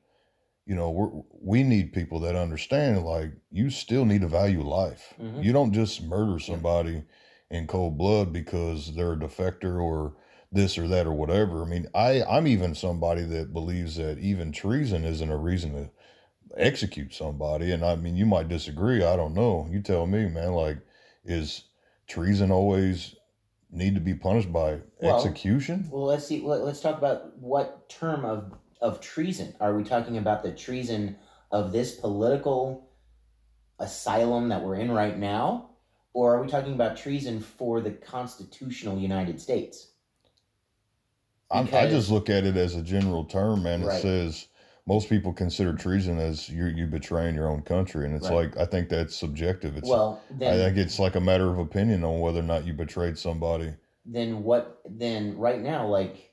you 0.67 0.75
know, 0.75 0.91
we're, 0.91 1.23
we 1.41 1.63
need 1.63 1.93
people 1.93 2.21
that 2.21 2.37
understand. 2.37 3.05
Like, 3.05 3.33
you 3.51 3.71
still 3.71 4.05
need 4.05 4.23
to 4.23 4.29
value 4.29 4.63
life. 4.63 5.15
Mhm. 5.21 5.45
You 5.45 5.53
don't 5.53 5.73
just 5.73 6.03
murder 6.03 6.39
somebody 6.39 7.05
in 7.51 7.67
cold 7.67 7.99
blood 7.99 8.33
because 8.33 8.95
they're 8.95 9.15
a 9.15 9.19
defector 9.19 9.83
or 9.83 10.17
this 10.53 10.79
or 10.79 10.89
that 10.89 11.07
or 11.07 11.13
whatever. 11.13 11.63
I 11.63 11.67
mean, 11.69 11.87
I 11.95 12.23
I'm 12.25 12.47
even 12.47 12.75
somebody 12.75 13.23
that 13.25 13.53
believes 13.53 13.97
that 13.97 14.19
even 14.19 14.53
treason 14.53 15.05
isn't 15.05 15.31
a 15.31 15.37
reason 15.39 15.75
to 15.75 15.91
execute 16.57 17.15
somebody. 17.15 17.73
And 17.73 17.85
I 17.85 17.97
mean, 17.97 18.17
you 18.17 18.27
might 18.27 18.49
disagree. 18.49 19.03
I 19.05 19.17
don't 19.17 19.35
know. 19.35 19.69
You 19.71 19.83
tell 19.83 20.07
me, 20.07 20.27
man. 20.29 20.53
Like, 20.53 20.79
is 21.25 21.65
treason 22.07 22.51
always 22.51 23.15
need 23.71 23.95
to 23.95 24.01
be 24.01 24.15
punished 24.15 24.53
by 24.53 24.81
Well, 25.01 25.17
execution? 25.17 25.89
Well, 25.91 26.05
let's 26.05 26.27
see. 26.27 26.41
Let, 26.41 26.63
let's 26.63 26.81
talk 26.81 26.99
about 26.99 27.37
what 27.39 27.89
term 27.89 28.25
of 28.25 28.55
of 28.81 29.01
treason 29.01 29.55
are 29.61 29.75
we 29.77 29.83
talking 29.83 30.19
about? 30.19 30.43
The 30.43 30.53
treason 30.53 31.17
of 31.51 31.73
this 31.73 31.97
political 31.97 32.89
asylum 33.81 34.49
that 34.51 34.63
we're 34.63 34.77
in 34.77 34.91
right 34.91 35.19
now, 35.19 35.71
or 36.13 36.37
are 36.37 36.43
we 36.43 36.49
talking 36.49 36.75
about 36.75 36.97
treason 36.97 37.41
for 37.41 37.81
the 37.81 37.91
constitutional 37.91 38.99
United 38.99 39.41
States? 39.41 39.89
I, 41.51 41.61
I 41.61 41.89
just 41.89 42.11
look 42.11 42.29
at 42.29 42.45
it 42.45 42.57
as 42.57 42.75
a 42.75 42.83
general 42.83 43.25
term, 43.25 43.63
man. 43.63 43.83
It 43.83 43.87
Right. 43.87 44.03
says 44.03 44.49
most 44.89 45.11
people 45.11 45.35
consider 45.35 45.75
treason 45.75 46.19
as 46.19 46.49
you 46.49 46.65
you 46.65 46.87
betraying 46.87 47.35
your 47.35 47.49
own 47.49 47.61
country, 47.63 48.07
and 48.07 48.15
it's 48.17 48.31
Right. 48.31 48.53
like 48.53 48.57
I 48.57 48.65
think 48.65 48.89
that's 48.89 49.15
subjective. 49.15 49.77
It's 49.77 49.87
well, 49.89 50.21
I 50.41 50.57
think 50.57 50.79
it's 50.79 50.99
like 50.99 51.15
a 51.15 51.21
matter 51.21 51.51
of 51.51 51.59
opinion 51.59 52.03
on 52.05 52.21
whether 52.21 52.41
or 52.41 52.45
not 52.45 52.67
you 52.67 52.73
betrayed 52.73 53.19
somebody. 53.19 53.75
then 54.07 54.43
what? 54.43 54.81
Then 54.89 55.37
right 55.37 55.61
now, 55.61 55.87
like, 55.87 56.33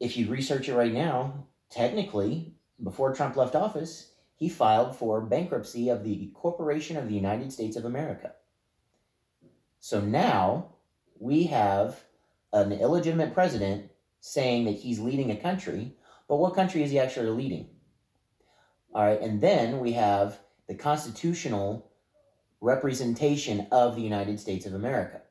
if 0.00 0.16
you 0.16 0.28
research 0.30 0.70
it 0.70 0.74
right 0.74 0.92
now, 0.92 1.46
technically, 1.68 2.54
before 2.82 3.14
Trump 3.14 3.36
left 3.36 3.54
office, 3.54 4.12
he 4.36 4.48
filed 4.48 4.96
for 4.96 5.20
bankruptcy 5.20 5.90
of 5.90 6.02
the 6.04 6.30
Corporation 6.32 6.96
of 6.96 7.06
the 7.06 7.14
United 7.14 7.52
States 7.52 7.76
of 7.76 7.84
America. 7.84 8.32
So 9.80 10.00
now 10.00 10.72
we 11.18 11.44
have 11.44 12.04
an 12.54 12.72
illegitimate 12.72 13.34
president 13.34 13.90
saying 14.20 14.64
that 14.64 14.76
he's 14.76 14.98
leading 14.98 15.30
a 15.30 15.36
country, 15.36 15.94
but 16.28 16.36
what 16.36 16.54
country 16.54 16.82
is 16.82 16.90
he 16.90 16.98
actually 16.98 17.30
leading? 17.30 17.68
All 18.94 19.04
right, 19.04 19.20
and 19.20 19.40
then 19.40 19.80
we 19.80 19.92
have 19.92 20.38
the 20.68 20.74
constitutional 20.74 21.90
representation 22.60 23.66
of 23.72 23.96
the 23.96 24.02
United 24.02 24.38
States 24.38 24.66
of 24.66 24.74
America. 24.74 25.22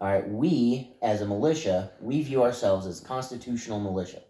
All 0.00 0.08
right, 0.08 0.28
we 0.28 0.94
as 1.02 1.20
a 1.20 1.26
militia, 1.26 1.90
we 2.00 2.22
view 2.22 2.42
ourselves 2.42 2.86
as 2.86 3.00
constitutional 3.00 3.80
militia. 3.80 4.22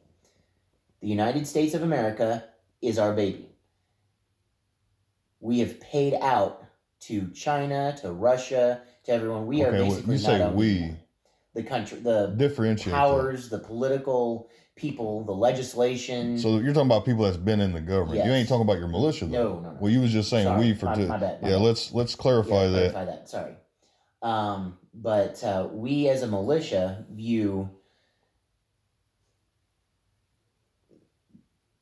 The 1.01 1.09
United 1.09 1.47
States 1.47 1.75
of 1.75 1.83
America 1.83 2.45
is 2.83 2.99
our 2.99 3.13
baby. 3.15 3.49
We 5.41 5.61
have 5.61 5.81
paid 5.81 6.15
out 6.21 6.65
to 7.01 7.31
China, 7.31 7.97
to 8.03 8.13
Russia, 8.13 8.83
to 9.05 9.13
everyone. 9.13 9.47
We 9.47 9.63
are 9.63 9.69
okay, 9.69 9.81
well, 9.81 9.91
basically 9.91 10.15
you 10.15 10.21
say 10.21 10.51
we 10.51 10.97
the 11.55 11.63
country, 11.63 11.99
the 12.01 12.35
differentiate. 12.37 12.93
that. 12.93 12.99
powers, 12.99 13.49
the 13.49 13.59
political 13.59 14.51
people, 14.81 15.25
the 15.25 15.33
legislation. 15.33 16.39
So 16.39 16.59
you're 16.59 16.73
talking 16.73 16.89
about 16.89 17.05
people 17.05 17.25
that's 17.25 17.37
been 17.37 17.61
in 17.61 17.73
the 17.73 17.81
government. 17.81 18.25
You 18.25 18.33
ain't 18.33 18.49
talking 18.49 18.63
about 18.63 18.79
your 18.79 18.89
militia, 18.89 19.27
though. 19.27 19.55
No, 19.55 19.61
no, 19.61 19.71
no. 19.73 19.77
Well, 19.81 19.93
you 19.93 20.01
was 20.01 20.11
just 20.13 20.31
saying 20.31 20.47
Sorry, 20.47 20.59
we 20.69 20.75
for 20.75 20.87
my- 20.87 20.95
two. 20.95 21.07
my 21.07 21.19
bad, 21.19 21.43
my 21.43 21.49
yeah, 21.49 21.57
bad. 21.57 21.63
let's 21.63 21.93
let's 21.93 22.15
clarify 22.15 22.65
Yeah, 22.65 22.69
that. 22.71 22.93
clarify 22.93 23.05
that. 23.05 23.29
Sorry. 23.29 23.55
Um, 24.23 24.79
but 24.95 25.43
uh, 25.45 25.69
we 25.71 26.09
as 26.09 26.23
a 26.23 26.27
militia 26.27 27.05
view 27.11 27.71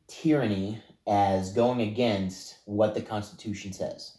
tyranny 0.08 0.82
as 1.06 1.52
going 1.52 1.80
against 1.80 2.58
what 2.66 2.94
the 2.94 3.00
Constitution 3.02 3.72
says. 3.72 4.17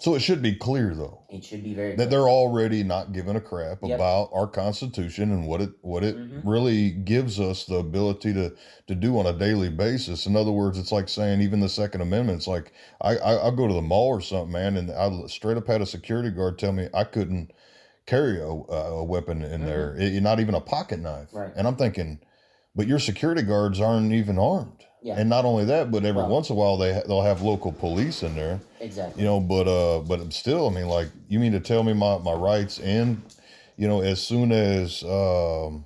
So 0.00 0.14
it 0.14 0.20
should 0.20 0.40
be 0.42 0.54
clear 0.54 0.94
though 0.94 1.24
It 1.28 1.44
should 1.44 1.64
be 1.64 1.74
very 1.74 1.90
that 1.90 1.96
clear. 1.96 2.06
they're 2.08 2.28
already 2.28 2.84
not 2.84 3.12
giving 3.12 3.34
a 3.34 3.40
crap 3.40 3.78
Yep. 3.82 3.96
about 3.98 4.30
our 4.32 4.46
Constitution 4.46 5.32
and 5.32 5.46
what 5.48 5.60
it 5.60 5.70
what 5.82 6.04
it 6.04 6.16
Mhm. 6.16 6.42
really 6.44 6.90
gives 6.92 7.40
us 7.40 7.64
the 7.64 7.76
ability 7.78 8.32
to 8.34 8.54
to 8.86 8.94
do 8.94 9.18
on 9.18 9.26
a 9.26 9.32
daily 9.32 9.68
basis. 9.70 10.26
In 10.26 10.36
other 10.36 10.52
words, 10.52 10.78
it's 10.78 10.92
like 10.92 11.08
saying 11.08 11.40
even 11.40 11.58
the 11.60 11.68
Second 11.68 12.00
Amendment. 12.00 12.38
It's 12.38 12.46
like 12.46 12.72
I, 13.00 13.16
I 13.16 13.34
I'll 13.38 13.50
go 13.52 13.66
to 13.66 13.74
the 13.74 13.82
mall 13.82 14.06
or 14.08 14.20
something, 14.20 14.52
man, 14.52 14.76
and 14.76 14.90
I 14.92 15.26
straight 15.26 15.56
up 15.56 15.66
had 15.66 15.82
a 15.82 15.86
security 15.86 16.30
guard 16.30 16.58
tell 16.58 16.72
me 16.72 16.88
I 16.94 17.02
couldn't 17.04 17.50
carry 18.06 18.40
a, 18.40 18.46
a 18.46 19.04
weapon 19.04 19.42
in 19.42 19.66
there, 19.66 19.94
it, 19.98 20.22
not 20.22 20.40
even 20.40 20.54
a 20.54 20.60
pocket 20.60 20.98
knife. 21.00 21.28
Mm-hmm. 21.28 21.38
Right. 21.38 21.52
And 21.56 21.66
I'm 21.66 21.76
thinking, 21.76 22.20
but 22.74 22.86
your 22.86 22.98
security 23.00 23.42
guards 23.42 23.80
aren't 23.80 24.12
even 24.12 24.38
armed. 24.38 24.84
Yeah. 25.02 25.14
And 25.18 25.28
not 25.30 25.44
only 25.44 25.64
that, 25.66 25.90
but 25.90 26.04
every 26.04 26.22
Well- 26.22 26.30
once 26.30 26.50
in 26.50 26.56
a 26.56 26.58
while 26.58 26.76
they 26.76 27.00
they'll 27.06 27.22
have 27.22 27.40
local 27.42 27.72
police 27.72 28.22
in 28.22 28.34
there 28.34 28.60
exactly. 28.80 29.22
you 29.22 29.28
know 29.28 29.38
but 29.40 29.68
uh 29.68 30.00
but 30.00 30.32
still 30.32 30.68
i 30.68 30.72
mean 30.72 30.88
like 30.88 31.08
you 31.28 31.38
mean 31.38 31.52
to 31.52 31.60
tell 31.60 31.82
me 31.84 31.92
my 31.92 32.18
my 32.18 32.32
rights 32.32 32.80
end 32.80 33.22
you 33.76 33.86
know 33.88 34.00
as 34.02 34.20
soon 34.20 34.50
as 34.52 35.02
um 35.04 35.84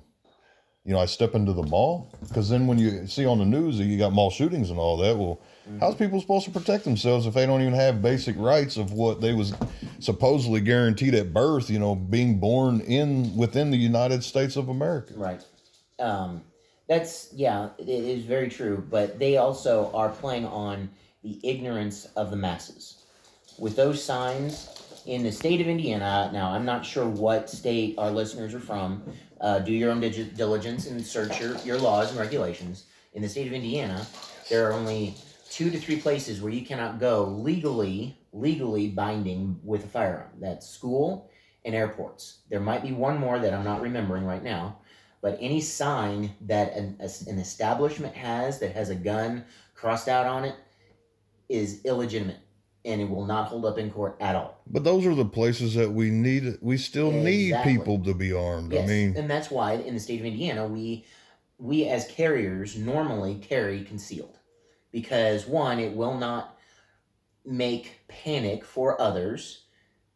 you 0.85 0.93
know 0.93 0.99
i 0.99 1.05
step 1.05 1.35
into 1.35 1.53
the 1.53 1.63
mall 1.63 2.11
because 2.27 2.49
then 2.49 2.65
when 2.67 2.77
you 2.79 3.05
see 3.07 3.25
on 3.25 3.37
the 3.39 3.45
news 3.45 3.77
that 3.77 3.85
you 3.85 3.97
got 3.99 4.11
mall 4.13 4.29
shootings 4.31 4.69
and 4.71 4.79
all 4.79 4.97
that 4.97 5.15
well 5.17 5.39
how's 5.79 5.95
people 5.95 6.19
supposed 6.19 6.45
to 6.45 6.51
protect 6.51 6.83
themselves 6.83 7.25
if 7.27 7.33
they 7.35 7.45
don't 7.45 7.61
even 7.61 7.73
have 7.73 8.01
basic 8.01 8.35
rights 8.37 8.77
of 8.77 8.91
what 8.93 9.21
they 9.21 9.33
was 9.33 9.53
supposedly 9.99 10.59
guaranteed 10.59 11.13
at 11.15 11.31
birth 11.33 11.69
you 11.69 11.79
know 11.79 11.95
being 11.95 12.39
born 12.39 12.81
in 12.81 13.33
within 13.37 13.69
the 13.71 13.77
united 13.77 14.23
states 14.23 14.55
of 14.55 14.69
america 14.69 15.13
Right. 15.15 15.41
Um, 15.99 16.41
that's 16.87 17.29
yeah, 17.33 17.69
it 17.77 17.87
is 17.89 18.25
very 18.25 18.49
true. 18.49 18.85
But 18.89 19.19
they 19.19 19.37
also 19.37 19.91
are 19.93 20.09
playing 20.09 20.45
on 20.45 20.89
the 21.23 21.39
ignorance 21.43 22.05
of 22.15 22.31
the 22.31 22.37
masses. 22.37 23.03
With 23.57 23.75
those 23.75 24.03
signs 24.03 24.69
in 25.05 25.23
the 25.23 25.31
state 25.31 25.61
of 25.61 25.67
Indiana, 25.67 26.29
now 26.33 26.51
I'm 26.51 26.65
not 26.65 26.85
sure 26.85 27.07
what 27.07 27.49
state 27.49 27.95
our 27.97 28.11
listeners 28.11 28.53
are 28.53 28.59
from. 28.59 29.03
Uh, 29.39 29.59
do 29.59 29.73
your 29.73 29.91
own 29.91 29.99
diligence 29.99 30.87
and 30.87 31.05
search 31.05 31.39
your, 31.39 31.57
your 31.59 31.77
laws 31.77 32.09
and 32.09 32.19
regulations. 32.19 32.85
In 33.13 33.21
the 33.21 33.29
state 33.29 33.47
of 33.47 33.53
Indiana, 33.53 34.05
there 34.49 34.67
are 34.67 34.73
only 34.73 35.15
two 35.49 35.69
to 35.69 35.77
three 35.77 35.99
places 35.99 36.41
where 36.41 36.51
you 36.51 36.65
cannot 36.65 36.99
go 36.99 37.25
legally, 37.25 38.17
legally 38.31 38.87
binding 38.87 39.59
with 39.63 39.85
a 39.85 39.87
firearm. 39.87 40.31
That's 40.39 40.67
school 40.67 41.29
and 41.65 41.75
airports. 41.75 42.39
There 42.49 42.59
might 42.59 42.83
be 42.83 42.91
one 42.91 43.19
more 43.19 43.39
that 43.39 43.53
I'm 43.53 43.63
not 43.63 43.81
remembering 43.81 44.25
right 44.25 44.43
now, 44.43 44.79
but 45.23 45.37
any 45.39 45.61
sign 45.61 46.35
that 46.41 46.73
an, 46.73 46.97
an 46.99 47.39
establishment 47.39 48.13
has 48.13 48.59
that 48.59 48.73
has 48.73 48.89
a 48.89 48.95
gun 48.95 49.45
crossed 49.73 50.09
out 50.09 50.27
on 50.27 50.43
it 50.43 50.55
is 51.49 51.81
illegitimate 51.85 52.37
and 52.85 52.99
it 52.99 53.09
will 53.09 53.25
not 53.25 53.47
hold 53.47 53.65
up 53.65 53.77
in 53.77 53.89
court 53.89 54.17
at 54.19 54.35
all. 54.35 54.59
but 54.67 54.83
those 54.83 55.05
are 55.05 55.15
the 55.15 55.25
places 55.25 55.73
that 55.73 55.89
we 55.89 56.11
need 56.11 56.57
we 56.61 56.77
still 56.77 57.11
need 57.11 57.55
people 57.63 57.97
to 58.03 58.13
be 58.13 58.33
armed. 58.33 58.73
Yes, 58.73 58.83
i 58.83 58.87
mean 58.87 59.17
and 59.17 59.29
that's 59.29 59.49
why 59.49 59.73
in 59.73 59.93
the 59.93 59.99
state 59.99 60.19
of 60.19 60.25
Indiana 60.25 60.67
we 60.67 61.05
we 61.57 61.87
as 61.87 62.05
carriers 62.07 62.77
normally 62.77 63.35
carry 63.35 63.83
concealed. 63.83 64.37
Because 64.91 65.47
one 65.47 65.79
it 65.79 65.95
will 65.95 66.17
not 66.17 66.59
make 67.45 68.01
panic 68.07 68.63
for 68.65 68.99
others 69.01 69.62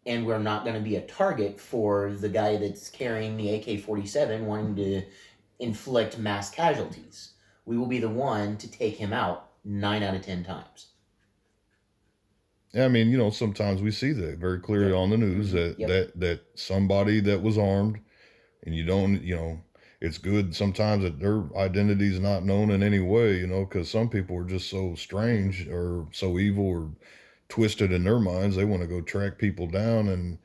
and 0.08 0.26
we're 0.26 0.40
not 0.40 0.64
going 0.64 0.76
to 0.76 0.82
be 0.82 0.96
a 0.96 1.02
target 1.02 1.60
for 1.60 2.14
the 2.14 2.30
guy 2.30 2.58
that's 2.58 2.90
carrying 2.90 3.38
the 3.38 3.56
AK-47 3.56 4.42
wanting 4.42 4.76
to 4.78 5.04
inflict 5.60 6.18
mass 6.18 6.50
casualties. 6.50 7.34
We 7.66 7.78
will 7.78 7.86
be 7.88 8.00
the 8.00 8.10
one 8.10 8.58
to 8.58 8.72
take 8.72 8.96
him 8.96 9.12
out 9.14 9.50
9 9.66 10.02
out 10.02 10.16
of 10.16 10.22
10 10.22 10.46
times. 10.46 10.88
Yeah, 12.74 12.86
I 12.86 12.88
mean, 12.88 13.10
you 13.10 13.18
know, 13.18 13.30
sometimes 13.30 13.82
we 13.82 13.92
see 13.92 14.14
that 14.14 14.40
very 14.40 14.60
clearly 14.60 14.94
on 14.94 15.10
the 15.10 15.18
news 15.18 15.52
that 15.52 15.80
Yep. 15.80 15.90
that 15.90 16.20
that 16.20 16.42
somebody 16.56 17.20
that 17.22 17.42
was 17.42 17.58
armed, 17.58 18.00
and 18.64 18.76
you 18.76 18.86
don't, 18.86 19.22
you 19.24 19.36
know, 19.36 19.62
it's 20.02 20.18
good 20.18 20.56
sometimes 20.56 21.04
that 21.04 21.20
their 21.20 21.44
identity 21.58 22.08
is 22.08 22.20
not 22.20 22.46
known 22.46 22.70
in 22.72 22.84
any 22.84 23.00
way, 23.00 23.38
you 23.40 23.48
know, 23.48 23.66
because 23.66 23.90
some 23.90 24.10
people 24.10 24.38
are 24.38 24.46
just 24.46 24.70
so 24.70 24.96
strange 24.96 25.68
or 25.68 26.08
so 26.12 26.38
evil 26.40 26.66
or 26.68 26.92
twisted 27.50 27.92
in 27.92 28.04
their 28.04 28.20
minds. 28.20 28.56
They 28.56 28.66
want 28.66 28.82
to 28.82 28.88
go 28.88 29.02
track 29.02 29.38
people 29.38 29.68
down 29.68 30.10
and 30.10 30.38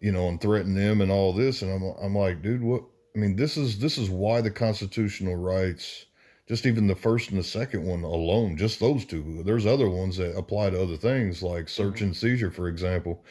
you 0.00 0.12
know 0.12 0.28
and 0.28 0.40
threaten 0.40 0.74
them 0.74 1.00
and 1.00 1.10
all 1.10 1.32
this. 1.32 1.62
And 1.62 1.72
I'm 1.72 2.04
I'm 2.04 2.14
like, 2.14 2.42
dude, 2.42 2.62
what? 2.62 2.84
I 3.16 3.18
mean, 3.18 3.36
this 3.36 3.56
is 3.56 3.78
this 3.78 3.98
is 3.98 4.10
why 4.10 4.40
the 4.40 4.50
constitutional 4.50 5.36
rights 5.36 6.06
just 6.48 6.64
even 6.64 6.86
the 6.86 6.94
first 6.94 7.28
and 7.28 7.38
the 7.38 7.44
second 7.44 7.84
one 7.84 8.02
alone, 8.02 8.56
just 8.56 8.80
those 8.80 9.04
two. 9.04 9.42
There's 9.44 9.66
other 9.66 9.90
ones 9.90 10.16
that 10.16 10.36
apply 10.36 10.70
to 10.70 10.82
other 10.82 10.96
things 10.96 11.42
like 11.42 11.68
search 11.68 12.00
and 12.00 12.16
seizure, 12.16 12.50
for 12.50 12.68
example. 12.68 13.22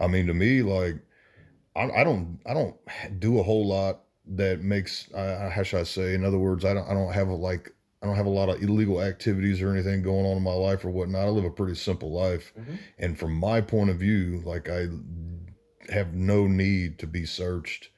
I 0.00 0.08
mean, 0.08 0.26
to 0.26 0.34
me, 0.34 0.62
like 0.62 0.96
I, 1.76 1.88
I 2.00 2.04
don't 2.04 2.40
I 2.44 2.54
don't 2.54 2.76
do 3.20 3.38
a 3.38 3.42
whole 3.42 3.66
lot 3.66 4.00
that 4.34 4.62
makes 4.62 5.12
uh, 5.12 5.48
how 5.48 5.62
should 5.62 5.80
I 5.80 5.84
say? 5.84 6.14
In 6.14 6.24
other 6.24 6.38
words, 6.38 6.64
I 6.64 6.74
don't 6.74 6.88
I 6.88 6.94
don't 6.94 7.12
have 7.12 7.28
a, 7.28 7.34
like 7.34 7.72
I 8.02 8.06
don't 8.06 8.16
have 8.16 8.26
a 8.26 8.30
lot 8.30 8.48
of 8.48 8.62
illegal 8.62 9.02
activities 9.02 9.62
or 9.62 9.72
anything 9.72 10.02
going 10.02 10.26
on 10.26 10.36
in 10.36 10.42
my 10.42 10.52
life 10.52 10.84
or 10.84 10.90
whatnot. 10.90 11.26
I 11.26 11.30
live 11.30 11.44
a 11.44 11.50
pretty 11.50 11.74
simple 11.74 12.12
life, 12.12 12.52
Mhm. 12.58 12.78
and 12.98 13.18
from 13.18 13.34
my 13.34 13.60
point 13.60 13.90
of 13.90 13.98
view, 13.98 14.42
like 14.44 14.68
I 14.68 14.88
have 15.88 16.14
no 16.14 16.46
need 16.46 16.98
to 16.98 17.06
be 17.06 17.24
searched. 17.24 17.90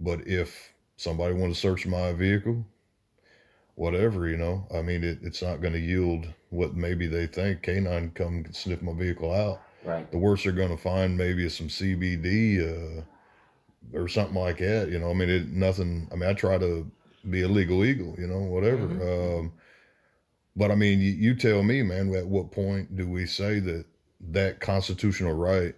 But 0.00 0.26
if 0.26 0.72
somebody 0.96 1.34
wants 1.34 1.56
to 1.60 1.68
search 1.68 1.86
my 1.86 2.12
vehicle, 2.12 2.64
whatever, 3.74 4.28
you 4.28 4.36
know, 4.36 4.66
I 4.72 4.82
mean, 4.82 5.02
it, 5.02 5.18
it's 5.22 5.42
not 5.42 5.60
going 5.60 5.72
to 5.72 5.80
yield 5.80 6.26
what 6.50 6.76
maybe 6.76 7.06
they 7.06 7.26
think. 7.26 7.62
Canine 7.62 8.12
come 8.14 8.44
sniff 8.52 8.82
my 8.82 8.92
vehicle 8.92 9.32
out. 9.32 9.60
Right. 9.84 10.10
The 10.10 10.18
worst 10.18 10.44
they're 10.44 10.52
going 10.52 10.70
to 10.74 10.76
find 10.82 11.16
maybe 11.16 11.44
is 11.44 11.56
some 11.56 11.68
CBD 11.68 12.60
uh, 12.60 13.02
or 13.92 14.08
something 14.08 14.36
like 14.36 14.58
that. 14.58 14.90
You 14.90 14.98
know, 14.98 15.10
I 15.10 15.14
mean, 15.14 15.28
it 15.28 15.48
nothing. 15.48 16.08
I 16.12 16.16
mean, 16.16 16.28
I 16.30 16.34
try 16.34 16.56
to 16.58 16.90
be 17.30 17.42
a 17.42 17.48
legal 17.48 17.84
eagle. 17.84 18.14
You 18.18 18.26
know, 18.26 18.40
whatever. 18.40 18.86
Mhm. 18.86 19.40
Um, 19.40 19.52
but 20.56 20.70
I 20.70 20.74
mean, 20.74 21.00
you, 21.00 21.10
you 21.12 21.34
tell 21.34 21.62
me, 21.62 21.82
man. 21.82 22.14
At 22.14 22.26
what 22.26 22.50
point 22.52 22.96
do 22.96 23.08
we 23.08 23.26
say 23.26 23.58
that 23.60 23.86
that 24.30 24.60
constitutional 24.60 25.34
right 25.34 25.74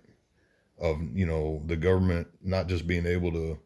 of 0.78 1.00
you 1.14 1.26
know 1.26 1.62
the 1.66 1.76
government 1.76 2.28
not 2.42 2.68
just 2.68 2.86
being 2.86 3.06
able 3.06 3.32
to 3.32 3.58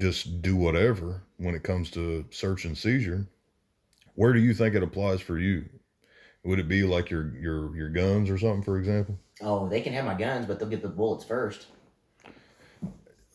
just 0.00 0.42
do 0.42 0.56
whatever 0.56 1.22
when 1.38 1.54
it 1.54 1.62
comes 1.62 1.90
to 1.92 2.24
search 2.30 2.64
and 2.64 2.76
seizure? 2.76 3.26
Where 4.14 4.32
do 4.32 4.40
you 4.40 4.54
think 4.54 4.74
it 4.74 4.82
applies 4.82 5.20
for 5.22 5.38
you? 5.38 5.64
Would 6.44 6.58
it 6.58 6.68
be 6.68 6.82
like 6.82 7.10
your 7.10 7.36
your 7.38 7.74
your 7.76 7.88
guns 7.88 8.28
or 8.28 8.38
something, 8.38 8.62
for 8.62 8.78
example? 8.78 9.18
Oh, 9.40 9.68
they 9.68 9.80
can 9.80 9.92
have 9.92 10.04
my 10.04 10.14
guns, 10.14 10.46
but 10.46 10.58
they'll 10.58 10.68
get 10.68 10.82
the 10.82 10.88
bullets 10.88 11.24
first. 11.24 11.66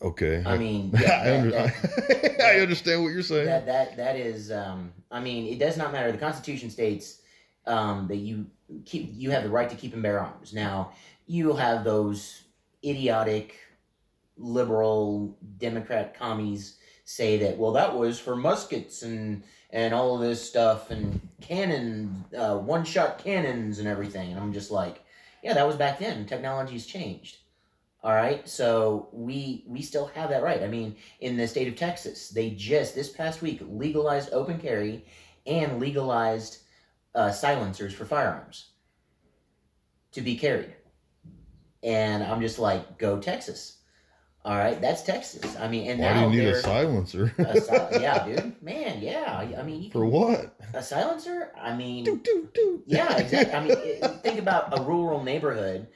Okay. 0.00 0.42
I 0.46 0.56
mean, 0.64 0.92
yeah, 1.00 1.22
I, 1.24 1.36
under- 1.38 1.50
that- 1.50 2.40
I 2.40 2.60
understand 2.60 3.02
what 3.02 3.08
you're 3.10 3.22
saying. 3.22 3.46
that 3.46 3.66
that 3.66 3.96
that 3.96 4.16
is 4.16 4.50
um 4.52 4.92
i 5.10 5.20
mean 5.20 5.46
it 5.52 5.58
does 5.58 5.76
not 5.76 5.92
matter. 5.92 6.12
The 6.12 6.18
constitution 6.18 6.70
states 6.70 7.20
um 7.66 8.06
that 8.08 8.16
you 8.16 8.46
keep 8.84 9.10
you 9.14 9.30
have 9.30 9.42
the 9.42 9.50
right 9.50 9.68
to 9.70 9.76
keep 9.76 9.92
and 9.94 10.02
bear 10.02 10.20
arms. 10.20 10.52
Now 10.54 10.92
you 11.26 11.54
have 11.56 11.84
those 11.84 12.42
idiotic 12.84 13.56
liberal 14.36 15.36
democrat 15.58 16.16
commies 16.16 16.76
say 17.04 17.38
that 17.38 17.56
well 17.58 17.72
that 17.72 17.96
was 17.96 18.20
for 18.20 18.36
muskets 18.36 19.02
and 19.02 19.42
and 19.70 19.92
all 19.92 20.14
of 20.14 20.20
this 20.20 20.46
stuff 20.48 20.90
and 20.90 21.20
cannon 21.40 22.24
uh, 22.36 22.56
one 22.56 22.84
shot 22.84 23.18
cannons 23.18 23.78
and 23.80 23.88
everything. 23.88 24.30
And 24.30 24.38
i'm 24.40 24.52
just 24.52 24.70
like 24.70 25.02
yeah 25.42 25.54
that 25.54 25.66
was 25.66 25.76
back 25.76 25.98
then. 25.98 26.24
Technology's 26.26 26.86
changed 26.86 27.38
all 28.04 28.14
right 28.14 28.48
so 28.48 29.08
we 29.12 29.64
we 29.66 29.82
still 29.82 30.06
have 30.06 30.30
that 30.30 30.42
right 30.42 30.62
i 30.62 30.68
mean 30.68 30.94
in 31.20 31.36
the 31.36 31.46
state 31.48 31.66
of 31.68 31.74
Texas. 31.76 32.28
They 32.30 32.50
just 32.50 32.94
this 32.94 33.08
past 33.10 33.42
week 33.42 33.60
legalized 33.68 34.32
open 34.32 34.58
carry 34.60 35.04
and 35.46 35.80
legalized 35.80 36.58
uh, 37.14 37.32
silencers 37.32 37.92
for 37.94 38.04
firearms 38.04 38.70
to 40.12 40.20
be 40.20 40.36
carried. 40.36 40.74
And 41.82 42.22
I'm 42.22 42.40
just 42.40 42.58
like, 42.58 42.98
go 42.98 43.18
Texas. 43.18 43.78
All 44.44 44.56
right, 44.56 44.80
that's 44.80 45.02
Texas. 45.02 45.56
I 45.56 45.68
mean, 45.68 45.90
and 45.90 46.00
Why 46.00 46.08
do 46.14 46.20
now 46.20 46.28
you 46.28 46.42
need 46.42 46.48
a 46.48 46.60
silencer? 46.62 47.34
a 47.38 48.00
yeah, 48.00 48.24
dude, 48.26 48.62
man, 48.62 49.00
yeah. 49.02 49.46
I 49.58 49.62
mean, 49.62 49.82
you 49.82 49.90
For 49.90 50.06
what? 50.06 50.56
a 50.74 50.82
silencer. 50.82 51.52
I 51.60 51.74
mean, 51.76 52.04
Doot, 52.04 52.24
doot, 52.24 52.54
doot. 52.54 52.82
yeah, 52.86 53.16
exactly. 53.18 53.54
I 53.54 53.64
mean, 53.64 54.18
think 54.20 54.38
about 54.38 54.78
a 54.78 54.82
rural 54.82 55.22
neighborhood, 55.22 55.88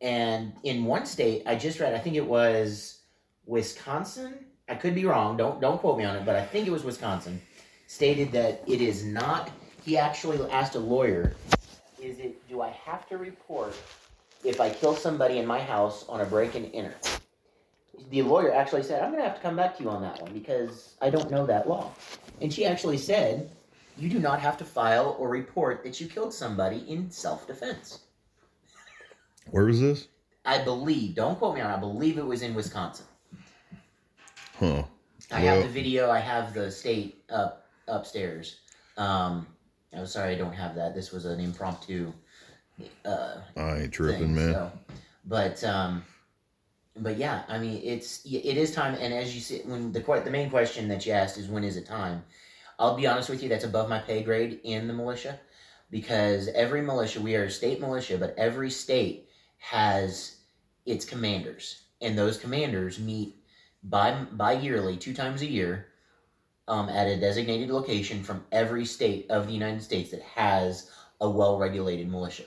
and 0.00 0.52
in 0.62 0.84
one 0.84 1.06
state, 1.06 1.42
I 1.46 1.54
just 1.56 1.80
read, 1.80 1.94
I 1.94 1.98
think 1.98 2.16
it 2.16 2.26
was 2.26 3.00
Wisconsin. 3.46 4.34
I 4.68 4.74
could 4.74 4.94
be 4.94 5.04
wrong. 5.04 5.36
Don't 5.36 5.60
don't 5.60 5.78
quote 5.78 5.98
me 5.98 6.04
on 6.04 6.16
it, 6.16 6.24
but 6.24 6.36
I 6.36 6.44
think 6.44 6.66
it 6.66 6.70
was 6.70 6.84
Wisconsin. 6.84 7.40
Stated 7.86 8.30
that 8.32 8.62
it 8.66 8.80
is 8.80 9.04
not. 9.04 9.50
He 9.84 9.98
actually 9.98 10.38
asked 10.50 10.76
a 10.76 10.78
lawyer, 10.78 11.34
"Is 12.00 12.18
it? 12.20 12.48
Do 12.48 12.62
I 12.62 12.68
have 12.68 13.08
to 13.08 13.18
report 13.18 13.74
if 14.44 14.60
I 14.60 14.70
kill 14.70 14.94
somebody 14.94 15.38
in 15.38 15.46
my 15.46 15.58
house 15.58 16.04
on 16.08 16.20
a 16.20 16.24
break 16.24 16.54
and 16.54 16.70
enter?" 16.72 16.94
The 18.10 18.22
lawyer 18.22 18.52
actually 18.54 18.84
said, 18.84 19.02
"I'm 19.02 19.10
going 19.10 19.22
to 19.22 19.28
have 19.28 19.36
to 19.36 19.42
come 19.42 19.56
back 19.56 19.76
to 19.78 19.82
you 19.82 19.90
on 19.90 20.02
that 20.02 20.22
one 20.22 20.32
because 20.32 20.94
I 21.00 21.10
don't 21.10 21.30
know 21.30 21.46
that 21.46 21.68
law." 21.68 21.90
And 22.40 22.52
she 22.52 22.64
actually 22.64 22.96
said, 22.96 23.50
you 24.00 24.08
do 24.08 24.18
not 24.18 24.40
have 24.40 24.56
to 24.58 24.64
file 24.64 25.14
or 25.18 25.28
report 25.28 25.84
that 25.84 26.00
you 26.00 26.08
killed 26.08 26.32
somebody 26.32 26.78
in 26.88 27.10
self 27.10 27.46
defense. 27.46 28.00
Where 29.50 29.68
is 29.68 29.80
this? 29.80 30.08
I 30.44 30.62
believe, 30.62 31.14
don't 31.14 31.38
quote 31.38 31.54
me 31.54 31.60
on 31.60 31.70
it, 31.70 31.74
I 31.74 31.78
believe 31.78 32.18
it 32.18 32.24
was 32.26 32.42
in 32.42 32.54
Wisconsin. 32.54 33.06
Huh. 34.58 34.84
I 35.30 35.42
Well- 35.42 35.54
have 35.56 35.62
the 35.64 35.72
video, 35.72 36.10
I 36.10 36.18
have 36.18 36.54
the 36.54 36.70
state 36.70 37.24
up 37.30 37.66
upstairs. 37.86 38.60
Um, 38.96 39.46
I'm 39.92 40.06
sorry 40.06 40.34
I 40.34 40.38
don't 40.38 40.52
have 40.52 40.74
that. 40.76 40.94
This 40.94 41.10
was 41.12 41.24
an 41.24 41.40
impromptu 41.40 42.12
uh, 43.04 43.40
I 43.56 43.78
ain't 43.80 43.92
tripping, 43.92 44.18
thing, 44.20 44.34
man. 44.34 44.54
So, 44.54 44.72
but 45.24 45.62
um, 45.64 46.04
but 46.96 47.16
yeah, 47.16 47.42
I 47.48 47.58
mean, 47.58 47.80
it's 47.84 48.24
it 48.24 48.56
is 48.56 48.72
time. 48.74 48.94
And 49.00 49.12
as 49.12 49.34
you 49.34 49.40
see, 49.40 49.60
when 49.64 49.92
the 49.92 50.00
the 50.00 50.30
main 50.30 50.50
question 50.50 50.88
that 50.88 51.04
you 51.06 51.12
asked 51.12 51.38
is 51.38 51.48
when 51.48 51.64
is 51.64 51.76
it 51.76 51.86
time? 51.86 52.24
I'll 52.78 52.96
be 52.96 53.06
honest 53.06 53.28
with 53.28 53.42
you, 53.42 53.48
that's 53.48 53.64
above 53.64 53.88
my 53.88 53.98
pay 53.98 54.22
grade 54.22 54.60
in 54.64 54.86
the 54.86 54.94
militia, 54.94 55.38
because 55.90 56.48
every 56.48 56.80
militia, 56.80 57.20
we 57.20 57.36
are 57.36 57.44
a 57.44 57.50
state 57.50 57.80
militia, 57.80 58.16
but 58.16 58.34
every 58.38 58.70
state 58.70 59.28
has 59.60 60.38
its 60.84 61.04
commanders, 61.04 61.84
and 62.00 62.18
those 62.18 62.36
commanders 62.36 62.98
meet 62.98 63.36
by 63.84 64.24
by 64.32 64.52
yearly, 64.52 64.96
two 64.96 65.14
times 65.14 65.42
a 65.42 65.46
year. 65.46 65.86
Um, 66.68 66.88
at 66.88 67.08
a 67.08 67.18
designated 67.18 67.68
location 67.70 68.22
from 68.22 68.44
every 68.52 68.84
state 68.84 69.26
of 69.28 69.48
the 69.48 69.52
United 69.52 69.82
States 69.82 70.12
that 70.12 70.22
has 70.22 70.88
a 71.20 71.28
well 71.28 71.58
regulated 71.58 72.08
militia. 72.08 72.44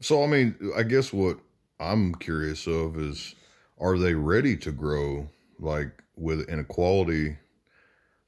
So 0.00 0.22
I 0.22 0.26
mean, 0.26 0.54
I 0.76 0.82
guess 0.82 1.14
what 1.14 1.38
I'm 1.80 2.14
curious 2.14 2.66
of 2.66 2.98
is, 2.98 3.34
are 3.78 3.96
they 3.96 4.12
ready 4.12 4.56
to 4.58 4.72
grow 4.72 5.28
like 5.58 6.02
with 6.16 6.48
an 6.50 6.58
equality 6.58 7.38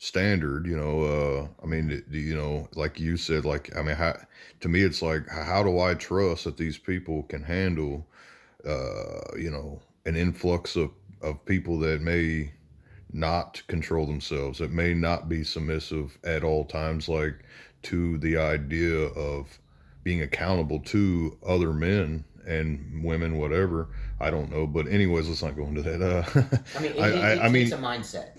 standard? 0.00 0.66
You 0.66 0.76
know, 0.76 1.02
uh, 1.04 1.48
I 1.62 1.66
mean, 1.66 2.02
do 2.10 2.18
you 2.18 2.34
know, 2.34 2.66
like 2.74 2.98
you 2.98 3.16
said, 3.16 3.44
like 3.44 3.74
I 3.76 3.82
mean, 3.82 3.94
how, 3.94 4.16
to 4.60 4.68
me, 4.68 4.80
it's 4.80 5.02
like, 5.02 5.28
how 5.28 5.62
do 5.62 5.78
I 5.78 5.94
trust 5.94 6.44
that 6.44 6.56
these 6.56 6.78
people 6.78 7.22
can 7.24 7.44
handle, 7.44 8.06
uh, 8.66 9.36
you 9.38 9.50
know, 9.50 9.80
an 10.06 10.16
influx 10.16 10.74
of 10.74 10.90
of 11.22 11.44
people 11.44 11.78
that 11.78 12.00
may 12.00 12.50
not 13.12 13.62
control 13.66 14.06
themselves, 14.06 14.58
that 14.58 14.70
may 14.72 14.94
not 14.94 15.28
be 15.28 15.44
submissive 15.44 16.16
at 16.24 16.42
all 16.42 16.64
times, 16.64 17.08
like 17.08 17.34
to 17.82 18.16
the 18.18 18.38
idea 18.38 18.96
of 19.08 19.58
being 20.02 20.22
accountable 20.22 20.78
to 20.80 21.36
other 21.46 21.74
men 21.74 22.24
and 22.46 23.04
women, 23.04 23.36
whatever. 23.36 23.88
I 24.18 24.30
don't 24.30 24.50
know, 24.50 24.66
but 24.66 24.86
anyways, 24.88 25.28
let's 25.28 25.42
not 25.42 25.56
go 25.56 25.64
into 25.66 25.82
that. 25.82 26.00
Uh, 26.00 26.58
I 26.78 26.82
mean, 26.82 26.92
it, 26.96 26.98
I- 27.00 27.08
it, 27.08 27.40
I- 27.40 27.44
I 27.44 27.48
mean- 27.50 27.64
takes 27.68 27.72
a 27.78 27.82
mindset. 27.82 28.30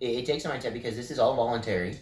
It, 0.00 0.06
it 0.06 0.26
takes 0.26 0.44
a 0.44 0.48
mindset 0.50 0.72
because 0.72 0.96
this 0.96 1.10
is 1.10 1.18
all 1.18 1.34
voluntary. 1.34 1.98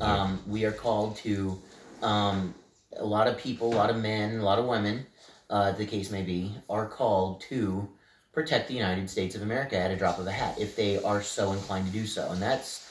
Um, 0.00 0.40
we 0.46 0.64
are 0.64 0.72
called 0.72 1.16
to 1.18 1.60
um, 2.02 2.54
a 2.96 3.04
lot 3.04 3.26
of 3.28 3.38
people, 3.38 3.72
a 3.72 3.76
lot 3.76 3.90
of 3.90 3.96
men, 3.96 4.38
a 4.38 4.42
lot 4.42 4.58
of 4.58 4.66
women, 4.66 5.06
uh, 5.50 5.72
the 5.72 5.84
case 5.84 6.10
may 6.10 6.22
be, 6.22 6.54
are 6.68 6.86
called 6.86 7.40
to 7.42 7.88
protect 8.32 8.68
the 8.68 8.74
United 8.74 9.10
States 9.10 9.34
of 9.34 9.42
America 9.42 9.76
at 9.76 9.90
a 9.90 9.96
drop 9.96 10.18
of 10.18 10.26
a 10.26 10.32
hat 10.32 10.58
if 10.58 10.76
they 10.76 11.02
are 11.02 11.22
so 11.22 11.52
inclined 11.52 11.86
to 11.86 11.92
do 11.92 12.06
so. 12.06 12.30
And 12.30 12.40
that's, 12.40 12.88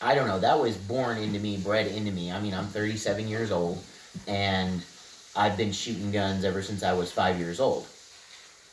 I 0.00 0.14
don't 0.14 0.26
know, 0.26 0.40
that 0.40 0.58
was 0.58 0.76
born 0.76 1.18
into 1.18 1.38
me, 1.38 1.58
bred 1.58 1.86
into 1.86 2.10
me. 2.10 2.32
I 2.32 2.40
mean, 2.40 2.54
I'm 2.54 2.66
37 2.66 3.28
years 3.28 3.52
old 3.52 3.82
and 4.26 4.82
I've 5.36 5.56
been 5.56 5.72
shooting 5.72 6.10
guns 6.10 6.44
ever 6.44 6.62
since 6.62 6.82
I 6.82 6.94
was 6.94 7.12
five 7.12 7.38
years 7.38 7.60
old. 7.60 7.86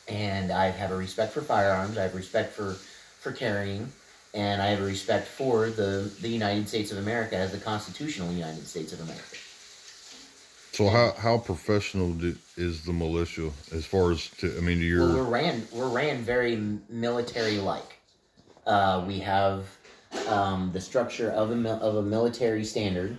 And 0.08 0.50
I 0.50 0.70
have 0.70 0.90
a 0.90 0.96
respect 0.96 1.32
for 1.32 1.42
firearms, 1.42 1.96
I 1.96 2.02
have 2.02 2.14
respect 2.14 2.54
for, 2.54 2.76
for 3.20 3.30
carrying, 3.30 3.92
and 4.34 4.62
I 4.62 4.66
have 4.68 4.80
a 4.80 4.84
respect 4.84 5.26
for 5.26 5.68
the, 5.70 6.10
the 6.20 6.28
United 6.28 6.68
States 6.68 6.90
of 6.92 6.98
America 6.98 7.36
as 7.36 7.52
the 7.52 7.58
constitutional 7.58 8.32
United 8.32 8.66
States 8.66 8.92
of 8.92 9.00
America. 9.00 9.36
So 10.72 10.88
how 10.88 11.12
how 11.18 11.36
professional 11.36 12.14
do, 12.14 12.34
is 12.56 12.84
the 12.84 12.94
militia 12.94 13.50
as 13.72 13.84
far 13.84 14.10
as 14.10 14.28
to? 14.38 14.56
I 14.56 14.60
mean, 14.60 14.78
Well, 14.78 14.86
you're 14.86 15.06
we're 15.06 15.22
ran 15.24 15.68
we're 15.70 15.88
ran 15.88 16.22
very 16.22 16.56
military 16.88 17.58
like. 17.58 17.98
Uh, 18.66 19.04
we 19.06 19.18
have 19.18 19.66
um, 20.28 20.70
the 20.72 20.80
structure 20.80 21.30
of 21.30 21.50
a 21.50 21.70
of 21.74 21.96
a 21.96 22.02
military 22.02 22.64
standard. 22.64 23.18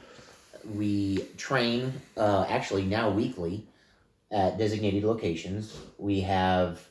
We 0.66 1.28
train 1.38 1.94
uh, 2.18 2.48
actually 2.50 2.86
now 2.86 3.12
weekly 3.12 3.68
at 4.32 4.58
designated 4.58 5.04
locations. 5.04 5.78
We 6.00 6.22
have 6.22 6.82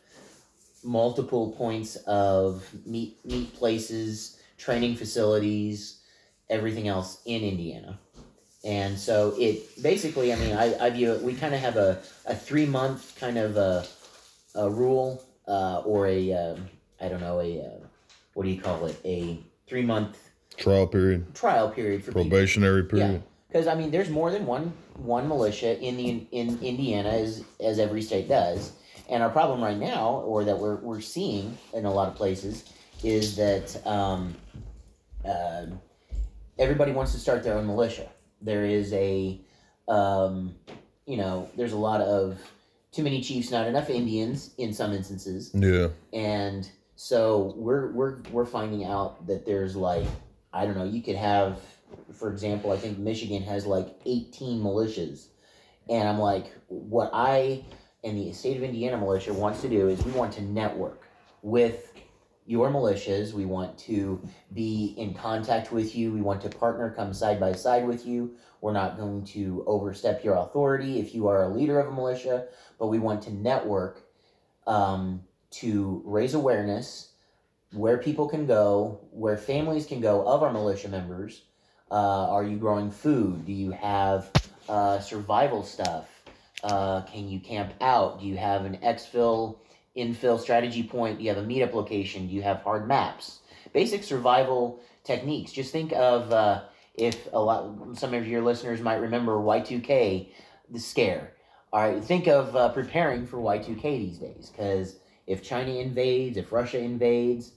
multiple 0.82 1.52
points 1.52 1.96
of 2.06 2.64
meet 2.86 3.24
meet 3.24 3.54
places, 3.54 4.40
training 4.58 4.96
facilities, 4.96 6.00
everything 6.50 6.88
else 6.88 7.20
in 7.24 7.42
Indiana. 7.42 7.98
And 8.64 8.96
so 8.96 9.34
it 9.38 9.82
basically, 9.82 10.32
I 10.32 10.36
mean, 10.36 10.56
I, 10.56 10.86
I 10.86 10.90
view 10.90 11.12
it. 11.12 11.22
We 11.22 11.34
kind 11.34 11.54
of 11.54 11.60
have 11.60 11.76
a, 11.76 12.00
a 12.26 12.34
three 12.34 12.66
month 12.66 13.18
kind 13.18 13.36
of 13.36 13.56
a, 13.56 13.84
a 14.54 14.70
rule 14.70 15.24
uh, 15.48 15.80
or 15.80 16.06
a 16.06 16.32
um, 16.32 16.68
I 17.00 17.08
don't 17.08 17.20
know 17.20 17.40
a 17.40 17.60
uh, 17.60 17.86
what 18.34 18.44
do 18.44 18.50
you 18.50 18.60
call 18.60 18.86
it 18.86 19.00
a 19.04 19.38
three 19.66 19.82
month 19.82 20.16
trial 20.56 20.86
period, 20.86 21.34
trial 21.34 21.70
period 21.70 22.04
for 22.04 22.12
people. 22.12 22.22
probationary 22.22 22.84
period. 22.84 23.22
Because 23.48 23.66
I 23.66 23.74
mean, 23.74 23.90
there's 23.90 24.08
more 24.08 24.30
than 24.30 24.46
one 24.46 24.72
one 24.96 25.28
militia 25.28 25.78
in 25.80 25.96
the 25.96 26.26
in 26.30 26.58
Indiana 26.62 27.10
as 27.10 27.44
as 27.60 27.78
every 27.78 28.02
state 28.02 28.28
does, 28.28 28.72
and 29.12 29.22
our 29.22 29.28
problem 29.28 29.62
right 29.62 29.76
now, 29.76 30.22
or 30.24 30.42
that 30.44 30.58
we're 30.58 30.76
we're 30.76 31.02
seeing 31.02 31.56
in 31.74 31.84
a 31.84 31.92
lot 31.92 32.08
of 32.08 32.14
places, 32.14 32.64
is 33.04 33.36
that 33.36 33.86
um, 33.86 34.34
uh, 35.24 35.66
everybody 36.58 36.92
wants 36.92 37.12
to 37.12 37.18
start 37.18 37.44
their 37.44 37.54
own 37.54 37.66
militia. 37.66 38.08
There 38.40 38.64
is 38.64 38.90
a 38.94 39.38
um, 39.86 40.54
you 41.06 41.18
know, 41.18 41.50
there's 41.56 41.74
a 41.74 41.78
lot 41.78 42.00
of 42.00 42.38
too 42.90 43.02
many 43.02 43.20
chiefs, 43.20 43.50
not 43.50 43.66
enough 43.66 43.90
Indians 43.90 44.54
in 44.56 44.72
some 44.72 44.94
instances. 44.94 45.50
Yeah, 45.52 45.88
and 46.14 46.68
so 46.96 47.52
we're 47.58 47.92
we're 47.92 48.22
we're 48.30 48.46
finding 48.46 48.86
out 48.86 49.26
that 49.26 49.44
there's 49.44 49.76
like 49.76 50.06
I 50.54 50.64
don't 50.64 50.76
know 50.76 50.84
you 50.84 51.02
could 51.02 51.16
have 51.16 51.60
for 52.14 52.30
example 52.32 52.72
I 52.72 52.78
think 52.78 52.96
Michigan 52.98 53.42
has 53.42 53.66
like 53.66 53.94
18 54.06 54.62
militias. 54.62 55.26
And 55.90 56.08
I'm 56.08 56.18
like 56.18 56.46
what 56.68 57.10
I 57.12 57.64
and 58.04 58.18
the 58.18 58.32
state 58.32 58.56
of 58.56 58.62
Indiana 58.62 58.96
militia 58.96 59.32
wants 59.32 59.60
to 59.62 59.68
do 59.68 59.88
is 59.88 60.02
we 60.04 60.12
want 60.12 60.32
to 60.34 60.42
network 60.42 61.06
with 61.42 61.92
your 62.44 62.70
militias 62.70 63.32
we 63.32 63.44
want 63.44 63.78
to 63.78 64.20
be 64.52 64.94
in 64.96 65.14
contact 65.14 65.70
with 65.70 65.94
you 65.94 66.12
we 66.12 66.20
want 66.20 66.40
to 66.40 66.48
partner 66.48 66.90
come 66.90 67.14
side 67.14 67.38
by 67.38 67.52
side 67.52 67.86
with 67.86 68.04
you 68.04 68.34
we're 68.60 68.72
not 68.72 68.96
going 68.96 69.24
to 69.24 69.62
overstep 69.68 70.24
your 70.24 70.34
authority 70.36 70.98
if 70.98 71.14
you 71.14 71.28
are 71.28 71.44
a 71.44 71.48
leader 71.48 71.78
of 71.78 71.86
a 71.86 71.92
militia 71.92 72.46
but 72.80 72.88
we 72.88 72.98
want 72.98 73.22
to 73.22 73.32
network 73.32 74.02
um, 74.66 75.22
to 75.50 76.02
raise 76.04 76.34
awareness 76.34 77.12
where 77.72 77.98
people 77.98 78.28
can 78.28 78.46
go, 78.46 79.00
where 79.10 79.36
families 79.36 79.86
can 79.86 80.00
go 80.00 80.26
of 80.26 80.42
our 80.42 80.52
militia 80.52 80.88
members. 80.88 81.42
Uh, 81.90 82.30
are 82.30 82.44
you 82.44 82.56
growing 82.56 82.90
food? 82.90 83.46
Do 83.46 83.52
you 83.52 83.70
have 83.70 84.30
uh, 84.68 85.00
survival 85.00 85.62
stuff? 85.62 86.21
Uh, 86.62 87.02
can 87.02 87.28
you 87.28 87.40
camp 87.40 87.74
out? 87.80 88.20
Do 88.20 88.26
you 88.26 88.36
have 88.36 88.64
an 88.64 88.78
exfil, 88.82 89.58
infill 89.96 90.40
strategy 90.40 90.82
point? 90.82 91.18
Do 91.18 91.24
you 91.24 91.30
have 91.30 91.42
a 91.42 91.46
meetup 91.46 91.72
location? 91.72 92.28
Do 92.28 92.34
you 92.34 92.42
have 92.42 92.58
hard 92.58 92.86
maps? 92.86 93.40
Basic 93.72 94.04
survival 94.04 94.80
techniques. 95.04 95.52
Just 95.52 95.72
think 95.72 95.92
of 95.92 96.30
uh, 96.32 96.62
if 96.94 97.28
a 97.32 97.40
lot, 97.40 97.96
some 97.96 98.14
of 98.14 98.26
your 98.26 98.42
listeners 98.42 98.80
might 98.80 98.96
remember 98.96 99.32
Y2K, 99.36 100.28
the 100.70 100.78
scare. 100.78 101.32
All 101.72 101.80
right, 101.80 102.04
think 102.04 102.26
of 102.26 102.54
uh, 102.54 102.68
preparing 102.68 103.26
for 103.26 103.38
Y2K 103.38 103.82
these 103.82 104.18
days 104.18 104.50
because 104.50 104.96
if 105.26 105.42
China 105.42 105.70
invades, 105.70 106.36
if 106.36 106.52
Russia 106.52 106.78
invades, 106.78 107.52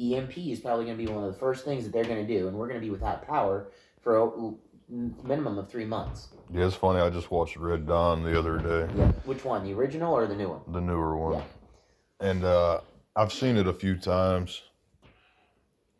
EMP 0.00 0.38
is 0.38 0.60
probably 0.60 0.84
going 0.84 0.96
to 0.96 1.04
be 1.04 1.10
one 1.10 1.24
of 1.24 1.32
the 1.32 1.38
first 1.38 1.64
things 1.64 1.84
that 1.84 1.92
they're 1.92 2.04
going 2.04 2.24
to 2.24 2.38
do, 2.38 2.48
and 2.48 2.56
we're 2.56 2.68
going 2.68 2.80
to 2.80 2.84
be 2.84 2.90
without 2.90 3.26
power 3.26 3.68
for 4.00 4.54
minimum 4.88 5.58
of 5.58 5.70
three 5.70 5.84
months. 5.84 6.28
yeah. 6.52 6.66
It's 6.66 6.74
funny. 6.76 7.00
I 7.00 7.10
just 7.10 7.30
watched 7.30 7.56
Red 7.56 7.86
Dawn 7.86 8.22
the 8.22 8.38
other 8.38 8.58
day, 8.58 8.92
Yeah. 8.96 9.12
Which 9.24 9.44
one, 9.44 9.64
the 9.64 9.72
original 9.74 10.14
or 10.14 10.26
the 10.26 10.34
new 10.36 10.48
one? 10.48 10.60
the 10.68 10.80
newer 10.80 11.16
one, 11.16 11.32
Yeah. 11.34 12.28
and 12.30 12.44
uh, 12.44 12.80
I've 13.16 13.32
seen 13.32 13.56
it 13.56 13.66
a 13.66 13.72
few 13.74 13.96
times, 13.98 14.62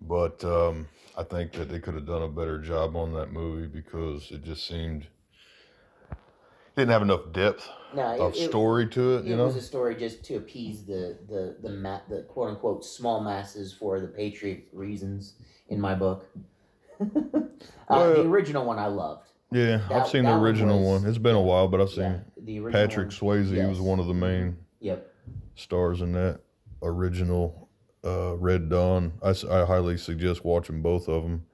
but 0.00 0.42
um, 0.44 0.88
I 1.16 1.22
think 1.24 1.52
that 1.52 1.68
they 1.68 1.80
could 1.80 1.94
have 1.94 2.06
done 2.06 2.22
a 2.22 2.28
better 2.28 2.58
job 2.60 2.96
on 2.96 3.12
that 3.14 3.32
movie 3.32 3.66
because 3.66 4.30
it 4.30 4.42
just 4.44 4.66
seemed 4.66 5.06
didn't 6.76 6.90
have 6.92 7.02
enough 7.02 7.32
depth 7.32 7.68
No, 7.92 8.12
it, 8.12 8.20
of 8.20 8.34
it, 8.36 8.48
story 8.48 8.86
to 8.90 9.16
it. 9.16 9.18
it 9.20 9.24
You 9.26 9.36
know, 9.36 9.46
was 9.46 9.56
a 9.56 9.60
story 9.60 9.96
just 9.96 10.24
to 10.26 10.36
appease 10.36 10.84
the 10.84 11.18
the 11.28 11.56
the 11.60 11.70
ma- 11.70 12.00
the 12.08 12.22
quote 12.22 12.50
unquote 12.50 12.84
small 12.84 13.20
masses 13.20 13.72
for 13.72 13.98
the 14.00 14.06
patriot 14.06 14.68
reasons 14.72 15.34
in 15.68 15.80
my 15.80 15.94
book. 15.96 16.24
Uh, 17.00 18.08
the 18.14 18.20
original 18.26 18.64
one 18.64 18.78
I 18.78 18.86
loved. 18.86 19.28
yeah. 19.52 19.78
that- 19.88 19.92
I've 19.92 20.08
seen 20.08 20.24
the 20.24 20.30
that 20.30 20.36
one 20.36 20.44
original 20.46 20.78
was- 20.80 21.02
one. 21.02 21.08
It's 21.10 21.18
been 21.18 21.36
a 21.36 21.40
while, 21.42 21.68
but 21.68 21.80
I've 21.80 21.90
seen 21.90 22.04
Yeah, 22.04 22.18
the 22.36 22.58
original 22.60 22.86
Patrick 22.86 23.06
one. 23.20 23.38
Swayze. 23.44 23.54
He 23.62 23.66
was 23.68 23.80
one 23.80 23.98
of 24.00 24.06
the 24.06 24.14
main 24.14 24.56
Yep. 24.80 25.06
stars 25.56 26.00
in 26.00 26.12
that 26.12 26.40
original 26.82 27.68
uh, 28.04 28.36
Red 28.36 28.68
Dawn. 28.68 29.12
I 29.22 29.32
highly 29.64 29.96
suggest 29.96 30.44
watching 30.44 30.82
both 30.82 31.08
of 31.08 31.22
them 31.24 31.44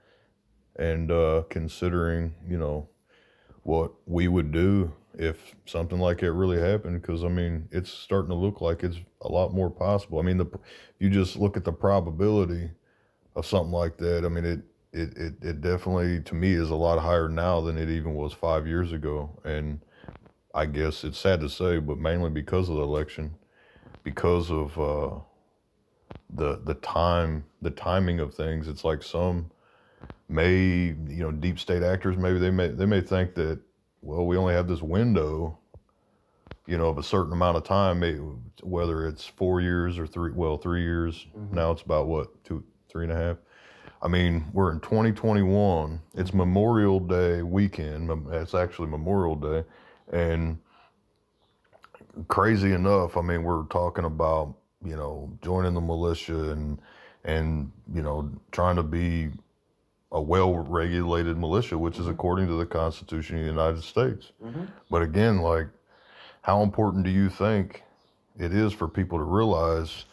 and 0.76 1.10
uh, 1.10 1.44
considering, 1.48 2.34
you 2.46 2.58
know, 2.58 2.88
what 3.62 3.92
we 4.06 4.28
would 4.28 4.52
do 4.52 4.92
if 5.16 5.54
something 5.64 5.98
like 5.98 6.18
that 6.20 6.32
really 6.32 6.60
happened. 6.60 7.00
Because 7.00 7.24
I 7.24 7.28
mean, 7.28 7.66
it's 7.70 7.90
starting 7.90 8.28
to 8.28 8.34
look 8.34 8.60
like 8.60 8.82
it's 8.84 8.98
a 9.22 9.28
lot 9.28 9.54
more 9.54 9.70
possible. 9.70 10.18
I 10.18 10.22
mean, 10.22 10.36
the 10.36 10.46
you 10.98 11.08
just 11.08 11.36
look 11.36 11.56
at 11.56 11.64
the 11.64 11.72
probability 11.72 12.70
of 13.34 13.46
something 13.46 13.72
like 13.72 13.96
that. 13.98 14.24
I 14.24 14.28
mean, 14.28 14.44
it. 14.44 14.60
It, 14.94 15.16
it, 15.18 15.34
it 15.42 15.60
definitely 15.62 16.22
to 16.22 16.34
me 16.36 16.52
is 16.54 16.70
a 16.70 16.76
lot 16.76 17.00
higher 17.00 17.28
now 17.28 17.60
than 17.60 17.76
it 17.78 17.90
even 17.90 18.14
was 18.14 18.32
five 18.32 18.66
years 18.68 18.92
ago 18.92 19.30
and 19.44 19.80
I 20.54 20.66
guess 20.66 21.04
it's 21.04 21.18
sad 21.18 21.40
to 21.40 21.48
say, 21.50 21.78
but 21.80 21.98
mainly 21.98 22.30
because 22.30 22.68
of 22.68 22.76
the 22.76 22.82
election, 22.82 23.34
because 24.04 24.50
of 24.50 24.78
uh, 24.78 25.20
the 26.30 26.60
the 26.64 26.74
time, 26.74 27.44
the 27.62 27.70
timing 27.70 28.20
of 28.20 28.34
things. 28.34 28.68
It's 28.68 28.84
like 28.84 29.02
some 29.02 29.50
may, 30.28 30.88
you 31.08 31.22
know, 31.22 31.32
deep 31.32 31.58
state 31.58 31.82
actors 31.82 32.16
maybe 32.16 32.38
they 32.38 32.50
may 32.50 32.68
they 32.68 32.86
may 32.86 33.00
think 33.00 33.34
that 33.36 33.60
well 34.02 34.26
we 34.26 34.36
only 34.36 34.54
have 34.54 34.68
this 34.68 34.82
window, 34.82 35.58
you 36.66 36.78
know, 36.78 36.88
of 36.88 36.98
a 36.98 37.02
certain 37.02 37.32
amount 37.32 37.56
of 37.56 37.64
time, 37.64 38.00
may- 38.00 38.18
whether 38.62 39.06
it's 39.06 39.26
four 39.26 39.60
years 39.60 39.98
or 39.98 40.06
three, 40.06 40.32
well 40.32 40.56
three 40.58 40.82
years. 40.82 41.26
Mhm. 41.36 41.52
Now 41.52 41.70
it's 41.72 41.82
about 41.82 42.06
what 42.08 42.44
two, 42.44 42.64
three 42.88 43.04
and 43.04 43.12
a 43.12 43.16
half. 43.16 43.36
I 44.04 44.08
mean, 44.08 44.44
we're 44.52 44.70
in 44.70 44.80
2021. 44.80 45.98
It's 46.12 46.34
Memorial 46.34 47.00
Day 47.00 47.40
weekend. 47.40 48.10
It's 48.32 48.54
actually 48.54 48.88
Memorial 48.88 49.34
Day. 49.34 49.64
And 50.12 50.58
crazy 52.28 52.72
enough, 52.72 53.16
I 53.16 53.22
mean, 53.22 53.42
we're 53.44 53.64
talking 53.64 54.04
about, 54.04 54.54
you 54.84 54.94
know, 54.94 55.32
joining 55.42 55.72
the 55.72 55.80
militia 55.80 56.50
and, 56.50 56.78
and, 57.24 57.72
you 57.94 58.02
know, 58.02 58.30
trying 58.52 58.76
to 58.76 58.82
be 58.82 59.30
a 60.12 60.20
well 60.20 60.54
regulated 60.58 61.38
militia, 61.38 61.78
which 61.78 61.98
is 61.98 62.06
Mhm. 62.06 62.10
according 62.10 62.46
to 62.48 62.58
the 62.58 62.66
Constitution 62.66 63.36
of 63.36 63.42
the 63.42 63.50
United 63.50 63.82
States. 63.82 64.32
hmm 64.40 64.64
But 64.90 65.00
again, 65.00 65.38
like, 65.40 65.68
how 66.42 66.62
important 66.62 67.04
do 67.04 67.10
you 67.10 67.30
think 67.30 67.82
it 68.38 68.52
is 68.52 68.74
for 68.74 68.86
people 68.86 69.16
to 69.16 69.24
realize, 69.24 70.04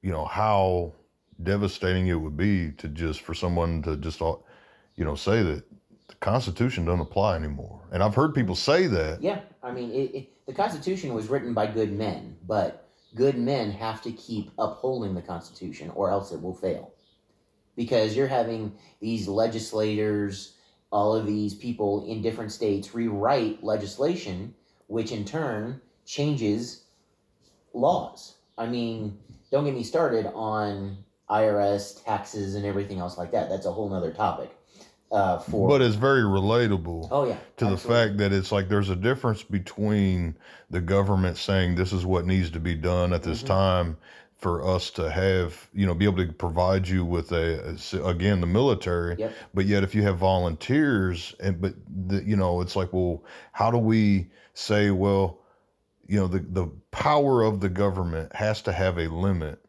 you 0.00 0.10
know, 0.10 0.24
how 0.24 0.92
devastating 1.42 2.08
it 2.08 2.14
would 2.14 2.36
be 2.36 2.72
to 2.72 2.88
just 2.88 3.20
for 3.20 3.34
someone 3.34 3.82
to 3.82 3.96
just, 3.96 4.20
you 4.20 5.04
know, 5.04 5.14
say 5.14 5.42
that 5.42 5.64
the 6.08 6.14
Constitution 6.20 6.84
doesn't 6.84 7.00
apply 7.00 7.36
anymore? 7.36 7.80
And 7.92 8.02
I've 8.02 8.14
heard 8.14 8.34
people 8.34 8.54
say 8.54 8.86
that. 8.86 9.22
Yeah, 9.22 9.40
I 9.62 9.72
mean, 9.72 9.90
it, 9.90 10.14
it, 10.14 10.46
the 10.46 10.52
Constitution 10.52 11.14
was 11.14 11.28
written 11.28 11.54
by 11.54 11.66
good 11.66 11.92
men, 11.92 12.36
but 12.46 12.88
good 13.14 13.38
men 13.38 13.70
have 13.70 14.02
to 14.02 14.12
keep 14.12 14.50
upholding 14.58 15.14
the 15.14 15.22
Constitution, 15.22 15.90
or 15.94 16.10
else 16.10 16.32
it 16.32 16.40
will 16.40 16.54
fail. 16.54 16.92
Because 17.76 18.16
you're 18.16 18.28
having 18.28 18.72
these 19.00 19.26
legislators, 19.26 20.54
all 20.90 21.14
of 21.14 21.26
these 21.26 21.54
people 21.54 22.06
in 22.06 22.22
different 22.22 22.52
states 22.52 22.94
rewrite 22.94 23.64
legislation, 23.64 24.54
which 24.86 25.10
in 25.10 25.24
turn 25.24 25.80
changes 26.06 26.84
laws. 27.72 28.36
I 28.56 28.66
mean, 28.66 29.18
don't 29.50 29.64
get 29.64 29.74
me 29.74 29.82
started 29.82 30.26
on 30.26 30.98
IRS 31.30 32.04
taxes 32.04 32.54
and 32.54 32.64
everything 32.66 32.98
else 32.98 33.16
like 33.18 33.32
that. 33.32 33.48
That's 33.48 33.66
a 33.66 33.72
whole 33.72 33.88
nother 33.88 34.12
topic. 34.12 34.50
Uh, 35.12 35.38
for 35.38 35.68
But 35.68 35.80
it's 35.82 35.94
very 35.94 36.22
relatable. 36.22 37.08
oh 37.10 37.26
yeah, 37.26 37.36
to 37.58 37.66
the 37.66 37.76
fact 37.76 38.16
that 38.18 38.32
it's 38.32 38.50
like 38.50 38.68
there's 38.68 38.90
a 38.90 38.96
difference 38.96 39.42
between 39.44 40.36
the 40.70 40.80
government 40.80 41.36
saying 41.36 41.76
this 41.76 41.92
is 41.92 42.04
what 42.04 42.26
needs 42.26 42.50
to 42.50 42.60
be 42.60 42.74
done 42.74 43.12
at 43.12 43.22
this 43.22 43.42
Mhm. 43.42 43.46
time 43.46 43.96
for 44.38 44.66
us 44.66 44.90
to 44.90 45.08
have, 45.10 45.68
you 45.72 45.86
know, 45.86 45.94
be 45.94 46.04
able 46.04 46.16
to 46.26 46.32
provide 46.32 46.88
you 46.88 47.04
with 47.04 47.30
a, 47.32 47.76
a- 47.92 48.04
again 48.06 48.40
the 48.40 48.46
military. 48.46 49.14
Yep. 49.18 49.32
But 49.54 49.66
yet, 49.66 49.84
if 49.84 49.94
you 49.94 50.02
have 50.02 50.18
volunteers, 50.18 51.34
and 51.40 51.60
but 51.60 51.74
the, 52.08 52.22
you 52.24 52.36
know, 52.36 52.60
it's 52.60 52.74
like, 52.76 52.92
well, 52.92 53.22
how 53.52 53.70
do 53.70 53.78
we 53.78 54.30
say, 54.54 54.90
well, 54.90 55.38
you 56.06 56.18
know, 56.18 56.26
the 56.26 56.40
the 56.40 56.66
power 56.90 57.42
of 57.42 57.60
the 57.60 57.68
government 57.68 58.34
has 58.34 58.60
to 58.62 58.72
have 58.72 58.98
a 58.98 59.06
limit, 59.08 59.63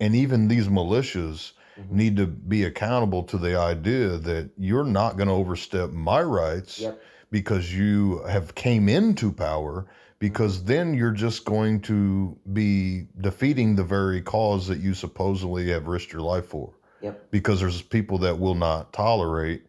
and 0.00 0.14
even 0.14 0.48
these 0.48 0.68
militias 0.68 1.52
Mhm. 1.78 1.90
need 1.90 2.16
to 2.16 2.26
be 2.26 2.64
accountable 2.64 3.22
to 3.24 3.38
the 3.38 3.56
idea 3.58 4.16
that 4.18 4.50
you're 4.58 4.84
not 4.84 5.16
going 5.16 5.28
to 5.28 5.34
overstep 5.34 5.90
my 5.90 6.22
rights 6.22 6.80
Yep. 6.80 7.00
because 7.30 7.72
you 7.74 8.22
have 8.28 8.54
came 8.54 8.88
into 8.88 9.30
power 9.32 9.86
because 10.18 10.64
then 10.64 10.94
you're 10.94 11.12
just 11.12 11.44
going 11.44 11.80
to 11.80 12.36
be 12.52 13.06
defeating 13.20 13.76
the 13.76 13.84
very 13.84 14.20
cause 14.20 14.66
that 14.66 14.80
you 14.80 14.92
supposedly 14.94 15.70
have 15.70 15.86
risked 15.86 16.12
your 16.12 16.22
life 16.22 16.46
for 16.46 16.72
Yep. 17.00 17.30
because 17.30 17.60
there's 17.60 17.80
people 17.82 18.18
that 18.18 18.38
will 18.40 18.56
not 18.56 18.92
tolerate 18.92 19.62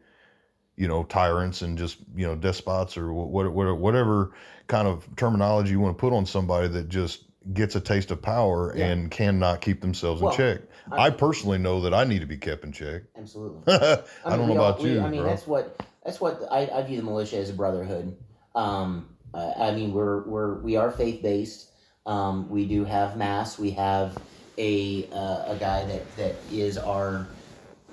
you 0.77 0.87
know 0.87 1.03
tyrants 1.03 1.61
and 1.61 1.77
just 1.77 1.97
you 2.15 2.25
know 2.25 2.35
despots 2.35 2.97
or 2.97 3.11
what, 3.13 3.51
what, 3.51 3.77
whatever 3.77 4.31
kind 4.67 4.87
of 4.87 5.07
terminology 5.17 5.71
you 5.71 5.79
want 5.79 5.95
to 5.97 5.99
put 6.01 6.13
on 6.13 6.25
somebody 6.25 6.67
that 6.69 6.87
just 6.87 7.25
gets 7.53 7.75
a 7.75 7.79
taste 7.81 8.11
of 8.11 8.21
power 8.21 8.73
Yeah. 8.75 8.87
and 8.87 9.09
cannot 9.09 9.61
keep 9.61 9.81
themselves 9.81 10.21
Well, 10.21 10.31
in 10.31 10.37
check 10.37 10.61
I- 10.91 11.07
I, 11.07 11.09
personally 11.09 11.57
know 11.57 11.81
that 11.81 11.93
i 11.93 12.03
need 12.03 12.19
to 12.19 12.25
be 12.27 12.37
kept 12.37 12.63
in 12.63 12.71
check 12.71 13.03
Absolutely. 13.17 13.61
i, 13.73 14.01
I 14.25 14.37
mean, 14.37 14.39
don't 14.39 14.47
know 14.49 14.53
about 14.55 14.79
we- 14.81 14.91
you 14.93 15.01
I 15.01 15.09
mean, 15.09 15.21
bro. 15.21 15.29
that's 15.29 15.47
what 15.47 15.81
that's 16.05 16.19
what 16.21 16.41
I, 16.51 16.67
I 16.73 16.81
view 16.83 16.97
the 16.97 17.03
militia 17.03 17.37
as 17.37 17.49
a 17.49 17.53
brotherhood. 17.53 18.15
Um, 18.55 19.09
I, 19.33 19.53
I 19.67 19.75
mean, 19.75 19.93
we're 19.93 20.23
we're 20.23 20.55
we 20.61 20.75
are 20.77 20.89
faith 20.91 21.21
based. 21.21 21.69
Um, 22.05 22.49
we 22.49 22.65
do 22.65 22.83
have 22.85 23.17
mass. 23.17 23.59
We 23.59 23.71
have 23.71 24.17
a 24.57 25.07
uh, 25.11 25.51
a 25.53 25.57
guy 25.59 25.85
that 25.85 26.15
that 26.15 26.35
is 26.51 26.77
our 26.77 27.27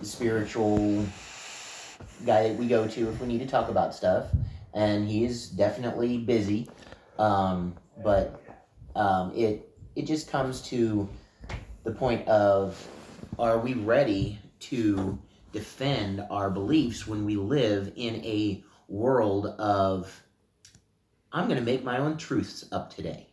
spiritual 0.02 1.04
guy 2.24 2.48
that 2.48 2.56
we 2.56 2.66
go 2.68 2.86
to 2.86 3.08
if 3.10 3.20
we 3.20 3.26
need 3.26 3.40
to 3.40 3.46
talk 3.46 3.68
about 3.68 3.94
stuff, 3.94 4.26
and 4.72 5.08
he 5.08 5.24
is 5.24 5.48
definitely 5.48 6.18
busy. 6.18 6.70
Um, 7.18 7.74
but 8.02 8.40
um, 8.96 9.32
it 9.34 9.68
it 9.94 10.06
just 10.06 10.28
comes 10.28 10.60
to 10.62 11.08
the 11.84 11.92
point 11.92 12.26
of 12.28 12.86
are 13.38 13.58
we 13.58 13.74
ready 13.74 14.38
to 14.60 15.18
defend 15.52 16.22
our 16.30 16.50
beliefs 16.50 17.06
when 17.06 17.24
we 17.24 17.36
live 17.36 17.92
in 17.96 18.16
a 18.24 18.62
world 18.88 19.46
of 19.46 20.22
I'm 21.32 21.46
going 21.48 21.58
to 21.58 21.64
make 21.64 21.84
my 21.84 21.98
own 21.98 22.16
truths 22.16 22.66
up 22.72 22.94
today. 22.94 23.26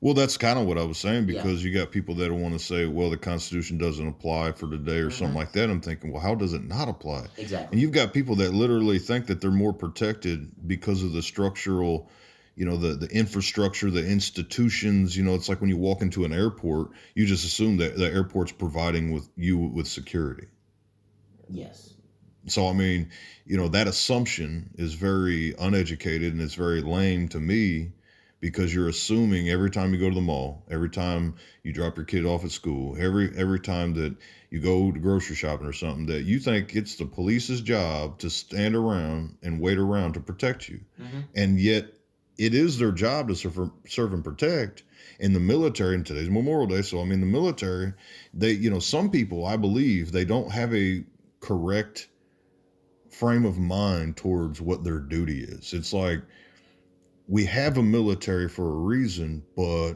Well, 0.00 0.14
that's 0.14 0.36
kind 0.36 0.58
of 0.58 0.66
what 0.66 0.78
I 0.78 0.84
was 0.84 0.98
saying 0.98 1.28
Yeah. 1.28 1.42
because 1.42 1.64
you 1.64 1.74
got 1.74 1.90
people 1.90 2.14
that 2.16 2.32
want 2.32 2.52
to 2.54 2.64
say, 2.64 2.86
well, 2.86 3.10
the 3.10 3.16
Constitution 3.16 3.78
doesn't 3.78 4.06
apply 4.06 4.52
for 4.52 4.70
today 4.70 4.98
or 4.98 5.10
something 5.10 5.34
Mhm. 5.34 5.40
like 5.40 5.52
that. 5.52 5.70
I'm 5.70 5.80
thinking, 5.80 6.12
well, 6.12 6.22
how 6.22 6.34
does 6.36 6.52
it 6.52 6.62
not 6.64 6.88
apply? 6.88 7.26
Exactly. 7.36 7.68
And 7.72 7.80
you've 7.80 7.92
got 7.92 8.12
people 8.12 8.36
that 8.36 8.54
literally 8.54 8.98
think 9.00 9.26
that 9.26 9.40
they're 9.40 9.50
more 9.50 9.72
protected 9.72 10.52
because 10.68 11.02
of 11.02 11.12
the 11.12 11.22
structural, 11.22 12.08
you 12.58 12.64
know, 12.64 12.76
the, 12.76 12.94
the 12.94 13.06
infrastructure, 13.06 13.88
the 13.88 14.04
institutions. 14.04 15.16
You 15.16 15.22
know, 15.22 15.36
it's 15.36 15.48
like 15.48 15.60
when 15.60 15.70
you 15.70 15.76
walk 15.76 16.02
into 16.02 16.24
an 16.24 16.32
airport, 16.32 16.90
you 17.14 17.24
just 17.24 17.44
assume 17.44 17.76
that 17.76 17.96
the 17.96 18.12
airport's 18.12 18.50
providing 18.50 19.12
with 19.12 19.28
you 19.36 19.56
with 19.56 19.86
security. 19.86 20.48
Yes. 21.48 21.94
So 22.48 22.66
I 22.66 22.72
mean, 22.72 23.10
you 23.46 23.56
know, 23.56 23.68
that 23.68 23.86
assumption 23.86 24.70
is 24.74 24.94
very 24.94 25.54
uneducated 25.60 26.32
and 26.32 26.42
it's 26.42 26.54
very 26.54 26.82
lame 26.82 27.28
to 27.28 27.38
me 27.38 27.92
because 28.40 28.74
you're 28.74 28.88
assuming 28.88 29.48
every 29.50 29.70
time 29.70 29.94
you 29.94 30.00
go 30.00 30.08
to 30.08 30.14
the 30.16 30.20
mall, 30.20 30.64
every 30.68 30.90
time 30.90 31.36
you 31.62 31.72
drop 31.72 31.94
your 31.94 32.06
kid 32.06 32.26
off 32.26 32.44
at 32.44 32.50
school, 32.50 32.96
every 32.98 33.30
every 33.36 33.60
time 33.60 33.94
that 33.94 34.16
you 34.50 34.58
go 34.58 34.90
to 34.90 34.98
grocery 34.98 35.36
shopping 35.36 35.66
or 35.68 35.72
something 35.72 36.06
that 36.06 36.24
you 36.24 36.40
think 36.40 36.74
it's 36.74 36.96
the 36.96 37.06
police's 37.06 37.60
job 37.60 38.18
to 38.18 38.28
stand 38.28 38.74
around 38.74 39.36
and 39.44 39.60
wait 39.60 39.78
around 39.78 40.14
to 40.14 40.20
protect 40.20 40.68
you. 40.68 40.80
hmm 40.96 41.20
And 41.36 41.60
yet 41.60 41.92
it 42.38 42.54
is 42.54 42.78
their 42.78 42.92
job 42.92 43.28
to 43.28 43.34
serve, 43.34 43.70
serve 43.86 44.12
and 44.14 44.24
protect 44.24 44.84
in 45.20 45.32
the 45.32 45.40
military 45.40 45.94
and 45.96 46.06
today's 46.06 46.30
memorial 46.30 46.66
day. 46.66 46.82
So 46.82 47.00
i 47.00 47.04
mean 47.04 47.20
the 47.20 47.26
military 47.26 47.92
they 48.32 48.52
you 48.52 48.70
know 48.70 48.78
some 48.78 49.10
people 49.10 49.44
i 49.44 49.56
believe 49.56 50.12
they 50.12 50.24
don't 50.24 50.50
have 50.50 50.74
a 50.74 51.04
correct 51.40 52.08
frame 53.10 53.44
of 53.44 53.58
mind 53.58 54.16
towards 54.16 54.60
what 54.60 54.84
their 54.84 55.00
duty 55.00 55.40
is. 55.40 55.72
It's 55.72 55.92
like 55.92 56.22
we 57.26 57.44
have 57.44 57.78
a 57.78 57.82
military 57.82 58.48
for 58.48 58.66
a 58.66 58.76
reason 58.76 59.42
but 59.54 59.94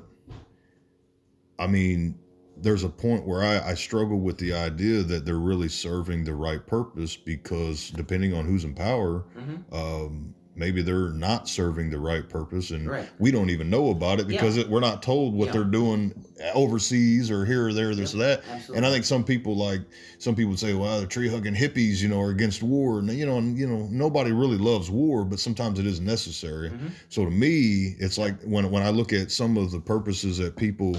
i 1.59 1.67
mean 1.67 2.19
there's 2.59 2.85
a 2.85 2.89
point 2.89 3.27
where 3.27 3.43
I, 3.43 3.71
I 3.71 3.75
struggle 3.75 4.21
with 4.21 4.39
the 4.39 4.53
idea 4.53 5.03
that 5.03 5.25
they're 5.25 5.39
really 5.39 5.69
serving 5.69 6.25
the 6.25 6.35
right 6.35 6.65
purpose 6.65 7.17
because 7.17 7.91
depending 7.91 8.35
on 8.35 8.45
who's 8.45 8.65
in 8.65 8.75
power 8.75 9.25
hmm 9.35 9.57
um, 9.75 10.35
maybe 10.55 10.83
they're 10.83 11.09
not 11.11 11.49
serving 11.49 11.89
the 11.89 11.99
right 11.99 12.29
purpose 12.29 12.71
and 12.73 12.87
Right. 12.89 13.09
we 13.19 13.31
don't 13.31 13.49
even 13.49 13.71
know 13.71 13.91
about 13.91 14.21
it 14.21 14.27
because 14.29 14.57
Yeah. 14.57 14.65
it, 14.65 14.69
we're 14.69 14.81
not 14.81 15.03
told 15.03 15.33
what 15.35 15.47
Yeah. 15.47 15.53
they're 15.53 15.65
doing 15.65 16.13
overseas 16.55 17.31
or 17.31 17.45
here 17.47 17.69
or 17.69 17.73
there 17.73 17.95
this 17.95 18.15
or 18.15 18.19
that 18.19 18.43
Absolutely. 18.51 18.77
and 18.77 18.87
i 18.87 18.91
think 18.91 19.05
some 19.05 19.25
people 19.25 19.57
like 19.57 19.81
some 20.19 20.35
people 20.35 20.57
say 20.57 20.75
well 20.75 21.01
the 21.01 21.07
tree 21.07 21.29
hugging 21.29 21.55
hippies 21.55 22.03
you 22.03 22.09
know 22.09 22.21
are 22.21 22.31
against 22.31 22.63
war 22.63 22.99
and 22.99 23.09
you 23.13 23.25
know 23.25 23.39
and 23.39 23.57
you 23.57 23.67
know 23.67 23.89
nobody 23.91 24.33
really 24.33 24.59
loves 24.59 24.91
war 24.91 25.25
but 25.25 25.39
sometimes 25.41 25.79
it 25.79 25.87
is 25.87 26.01
necessary 26.01 26.69
Mhm. 26.71 26.91
so 27.09 27.25
to 27.25 27.31
me 27.31 27.95
it's 27.99 28.19
like 28.19 28.39
when 28.43 28.71
when 28.71 28.83
i 28.83 28.91
look 28.91 29.13
at 29.13 29.31
some 29.31 29.57
of 29.57 29.71
the 29.71 29.81
purposes 29.81 30.37
that 30.39 30.57
people 30.57 30.97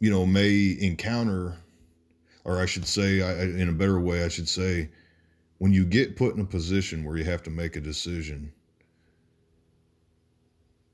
you 0.00 0.10
know 0.10 0.24
may 0.26 0.76
encounter 0.80 1.56
or 2.44 2.60
i 2.60 2.66
should 2.66 2.86
say 2.86 3.22
I- 3.22 3.42
in 3.44 3.68
a 3.68 3.72
better 3.72 3.98
way 3.98 4.22
i 4.24 4.28
should 4.28 4.48
say 4.48 4.88
when 5.62 5.72
you 5.72 5.84
get 5.84 6.16
put 6.16 6.34
in 6.34 6.40
a 6.40 6.44
position 6.44 7.04
where 7.04 7.16
you 7.16 7.22
have 7.22 7.40
to 7.40 7.48
make 7.48 7.76
a 7.76 7.80
decision, 7.80 8.52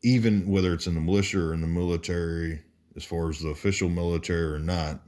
even 0.03 0.47
whether 0.47 0.75
it's 0.75 0.87
in 0.87 0.95
the 0.95 1.01
militia 1.01 1.41
or 1.41 1.55
in 1.55 1.63
the 1.63 1.67
military, 1.67 2.61
as 2.95 3.03
far 3.03 3.31
as 3.31 3.41
the 3.41 3.49
official 3.49 3.89
military 3.89 4.43
or 4.43 4.59
not, 4.59 5.01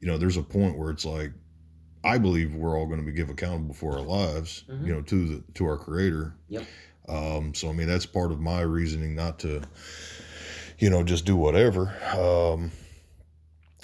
you 0.00 0.08
know, 0.08 0.16
there's 0.16 0.38
a 0.38 0.42
point 0.42 0.78
where 0.78 0.90
it's 0.90 1.04
like, 1.04 1.32
I 2.02 2.16
believe 2.16 2.54
we're 2.54 2.74
all 2.78 2.86
going 2.86 2.98
to 2.98 3.04
be 3.04 3.12
give 3.12 3.28
accountable 3.28 3.74
for 3.74 3.92
our 3.92 4.00
lives, 4.00 4.64
Mhm. 4.70 4.86
you 4.86 4.92
know, 4.94 5.02
to 5.02 5.28
the 5.28 5.42
to 5.52 5.66
our 5.66 5.76
Creator. 5.76 6.32
Yep. 6.48 6.64
Um, 7.10 7.52
so 7.52 7.68
I 7.68 7.74
mean, 7.74 7.88
that's 7.88 8.06
part 8.06 8.32
of 8.32 8.40
my 8.40 8.62
reasoning 8.62 9.14
not 9.14 9.38
to, 9.40 9.60
you 10.78 10.88
know, 10.88 11.02
just 11.02 11.26
do 11.26 11.36
whatever. 11.36 11.94
Um, 12.18 12.72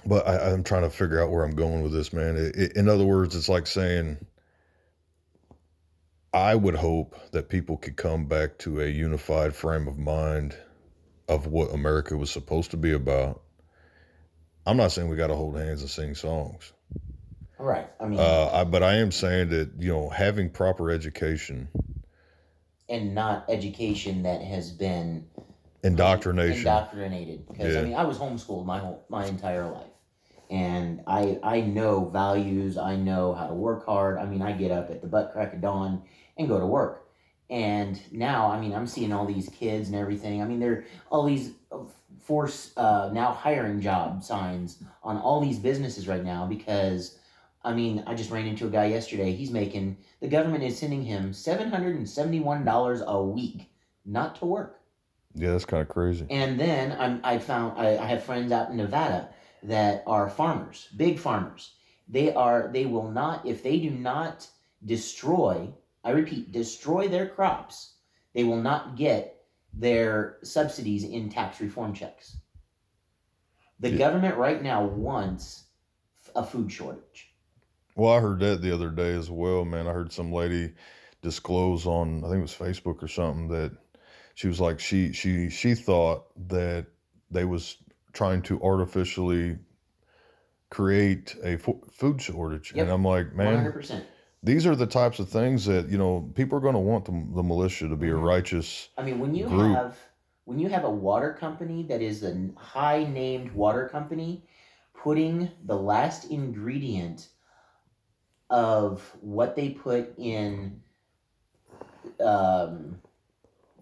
but 0.07 0.27
I, 0.27 0.51
I'm 0.51 0.64
trying 0.64 0.85
to 0.85 0.90
figure 0.90 1.22
out 1.22 1.31
where 1.31 1.44
I'm 1.44 1.55
going 1.55 1.83
with 1.83 1.92
this, 1.92 2.11
man. 2.11 2.38
It, 2.38 2.57
it, 2.57 2.72
in 2.74 2.88
other 2.88 3.05
words, 3.05 3.37
it's 3.37 3.51
like 3.51 3.66
saying, 3.66 4.16
I 6.32 6.54
would 6.54 6.74
hope 6.74 7.16
that 7.32 7.48
people 7.48 7.76
could 7.76 7.96
come 7.96 8.26
back 8.26 8.58
to 8.58 8.80
a 8.80 8.86
unified 8.86 9.54
frame 9.54 9.88
of 9.88 9.98
mind 9.98 10.56
of 11.28 11.46
what 11.46 11.72
America 11.72 12.16
was 12.16 12.30
supposed 12.30 12.70
to 12.72 12.76
be 12.76 12.92
about. 12.92 13.42
I'm 14.66 14.76
not 14.76 14.92
saying 14.92 15.08
we 15.08 15.16
got 15.16 15.28
to 15.28 15.34
hold 15.34 15.56
hands 15.56 15.80
and 15.80 15.90
sing 15.90 16.14
songs, 16.14 16.72
Right. 17.58 17.88
I 18.00 18.06
mean, 18.06 18.20
uh, 18.20 18.50
I, 18.52 18.64
but 18.64 18.82
I 18.82 18.94
am 18.94 19.10
saying 19.10 19.48
that 19.48 19.72
you 19.78 19.92
know 19.92 20.08
having 20.08 20.48
proper 20.50 20.90
education, 20.90 21.68
and 22.88 23.14
not 23.14 23.46
education 23.48 24.22
that 24.22 24.42
has 24.42 24.70
been 24.70 25.26
indoctrination. 25.82 26.58
indoctrinated. 26.58 27.48
Because 27.48 27.76
I 27.76 27.82
mean, 27.82 27.94
I 27.94 28.04
was 28.04 28.16
homeschooled 28.16 28.64
my 28.64 28.78
whole 28.78 29.04
my 29.08 29.26
entire 29.26 29.68
life, 29.68 29.90
and 30.50 31.02
I 31.06 31.40
I 31.42 31.60
know 31.62 32.04
values. 32.04 32.78
I 32.78 32.94
know 32.94 33.34
how 33.34 33.48
to 33.48 33.54
work 33.54 33.84
hard. 33.86 34.18
I 34.18 34.26
mean, 34.26 34.40
I 34.40 34.52
get 34.52 34.70
up 34.70 34.90
at 34.90 35.00
the 35.00 35.08
butt 35.08 35.32
crack 35.32 35.52
of 35.52 35.60
dawn 35.60 36.02
and 36.38 36.48
go 36.48 36.59
to 36.59 36.66
work. 36.66 37.09
And 37.51 38.01
now, 38.12 38.51
I 38.51 38.61
mean, 38.61 38.74
I'm 38.74 38.87
seeing 38.87 39.12
all 39.12 39.27
these 39.27 39.48
kids 39.48 39.88
and 39.88 39.96
everything. 39.96 40.42
I 40.42 40.44
mean, 40.46 40.61
there 40.61 40.72
are 40.72 40.85
all 41.11 41.24
these 41.24 41.53
uh, 41.72 41.79
force 42.22 42.72
uh, 42.77 43.11
now 43.12 43.33
hiring 43.33 43.81
job 43.81 44.22
signs 44.22 44.83
on 45.03 45.18
all 45.18 45.40
these 45.40 45.59
businesses 45.59 46.09
right 46.09 46.24
now 46.24 46.46
because. 46.46 47.18
I 47.64 47.74
mean, 47.74 48.05
I 48.07 48.14
just 48.14 48.31
ran 48.31 48.46
into 48.46 48.68
a 48.68 48.70
guy 48.70 48.87
yesterday. 48.87 49.33
He's 49.33 49.51
making 49.51 49.98
the 50.20 50.29
government 50.29 50.62
is 50.62 50.79
sending 50.79 51.03
him 51.03 51.33
seven 51.33 51.68
hundred 51.70 51.96
and 51.96 52.09
seventy 52.09 52.38
one 52.38 52.64
dollars 52.64 53.03
a 53.05 53.22
week 53.22 53.68
not 54.07 54.37
to 54.37 54.46
work. 54.46 54.81
yeah, 55.35 55.51
that's 55.53 55.64
kind 55.64 55.83
of 55.83 55.88
crazy. 55.88 56.27
And 56.31 56.59
then 56.59 56.96
I'm, 56.98 57.20
I 57.24 57.38
found 57.38 57.79
I, 57.79 57.96
I 57.96 58.07
have 58.07 58.22
friends 58.24 58.53
out 58.53 58.70
in 58.70 58.77
Nevada 58.77 59.31
that 59.64 60.05
are 60.07 60.29
farmers, 60.29 60.88
big 60.96 61.18
farmers. 61.18 61.72
They 62.09 62.33
are 62.33 62.70
they 62.72 62.87
will 62.87 63.11
not 63.11 63.44
if 63.44 63.62
they 63.62 63.79
do 63.79 63.90
not 63.90 64.46
destroy. 64.85 65.70
I 66.09 66.12
repeat, 66.12 66.53
destroy 66.53 67.07
their 67.07 67.29
crops. 67.29 67.97
They 68.33 68.42
will 68.42 68.62
not 68.62 68.97
get 68.97 69.44
their 69.75 70.38
subsidies 70.42 71.05
in 71.05 71.29
tax 71.29 71.61
reform 71.61 71.92
checks. 71.92 72.38
The 73.81 73.90
Yeah. 73.90 73.99
government 73.99 74.38
right 74.38 74.62
now 74.62 74.87
wants 74.87 75.64
a 76.35 76.42
food 76.42 76.73
shortage. 76.73 77.35
Well, 77.94 78.11
I 78.14 78.21
heard 78.21 78.40
that 78.40 78.62
the 78.62 78.73
other 78.73 78.88
day 78.90 79.12
as 79.14 79.31
well, 79.31 79.66
man. 79.66 79.87
I 79.87 79.92
heard 79.92 80.11
some 80.11 80.33
lady 80.33 80.73
disclose 81.21 81.85
on 81.87 82.25
I 82.25 82.29
think 82.29 82.38
it 82.38 82.42
was 82.42 82.55
Facebook 82.55 83.03
or 83.03 83.09
something 83.09 83.49
that 83.49 83.73
she 84.35 84.49
was 84.49 84.61
like 84.61 84.81
she 84.81 85.12
she 85.12 85.51
she 85.51 85.75
thought 85.75 86.25
that 86.49 86.87
they 87.31 87.44
was 87.44 87.77
trying 88.14 88.40
to 88.42 88.62
artificially 88.62 89.59
create 90.71 91.37
a 91.44 91.59
fo- 91.59 91.83
food 91.92 92.23
shortage. 92.23 92.73
Yep. 92.75 92.85
And 92.85 92.92
I'm 92.92 93.05
like, 93.05 93.35
man, 93.35 93.47
One 93.47 93.55
hundred 93.57 93.64
man, 93.64 93.73
percent. 93.73 94.07
These 94.42 94.66
are 94.66 94.77
the 94.77 94.87
types 94.87 95.18
of 95.18 95.29
things 95.29 95.64
that, 95.66 95.88
you 95.88 95.98
know, 95.98 96.31
people 96.35 96.57
are 96.59 96.61
going 96.61 96.74
to 96.74 96.81
want 96.81 97.05
the, 97.05 97.12
the 97.35 97.42
militia 97.42 97.88
to 97.88 97.96
be 97.96 98.09
a 98.09 98.14
Mhm. 98.14 98.22
righteous. 98.24 98.88
I 98.96 99.03
mean, 99.03 99.18
when 99.18 99.35
you 99.35 99.48
group. 99.48 99.77
have 99.77 99.98
when 100.44 100.59
you 100.59 100.68
have 100.70 100.85
a 100.85 100.90
water 100.90 101.35
company 101.38 101.83
that 101.83 102.01
is 102.01 102.22
a 102.22 102.48
high 102.57 103.05
named 103.05 103.53
water 103.53 103.87
company, 103.87 104.48
putting 104.94 105.51
the 105.66 105.77
last 105.77 106.31
ingredient 106.31 107.29
of 108.48 109.03
what 109.20 109.55
they 109.55 109.68
put 109.70 110.14
in 110.18 110.81
um, 112.24 112.98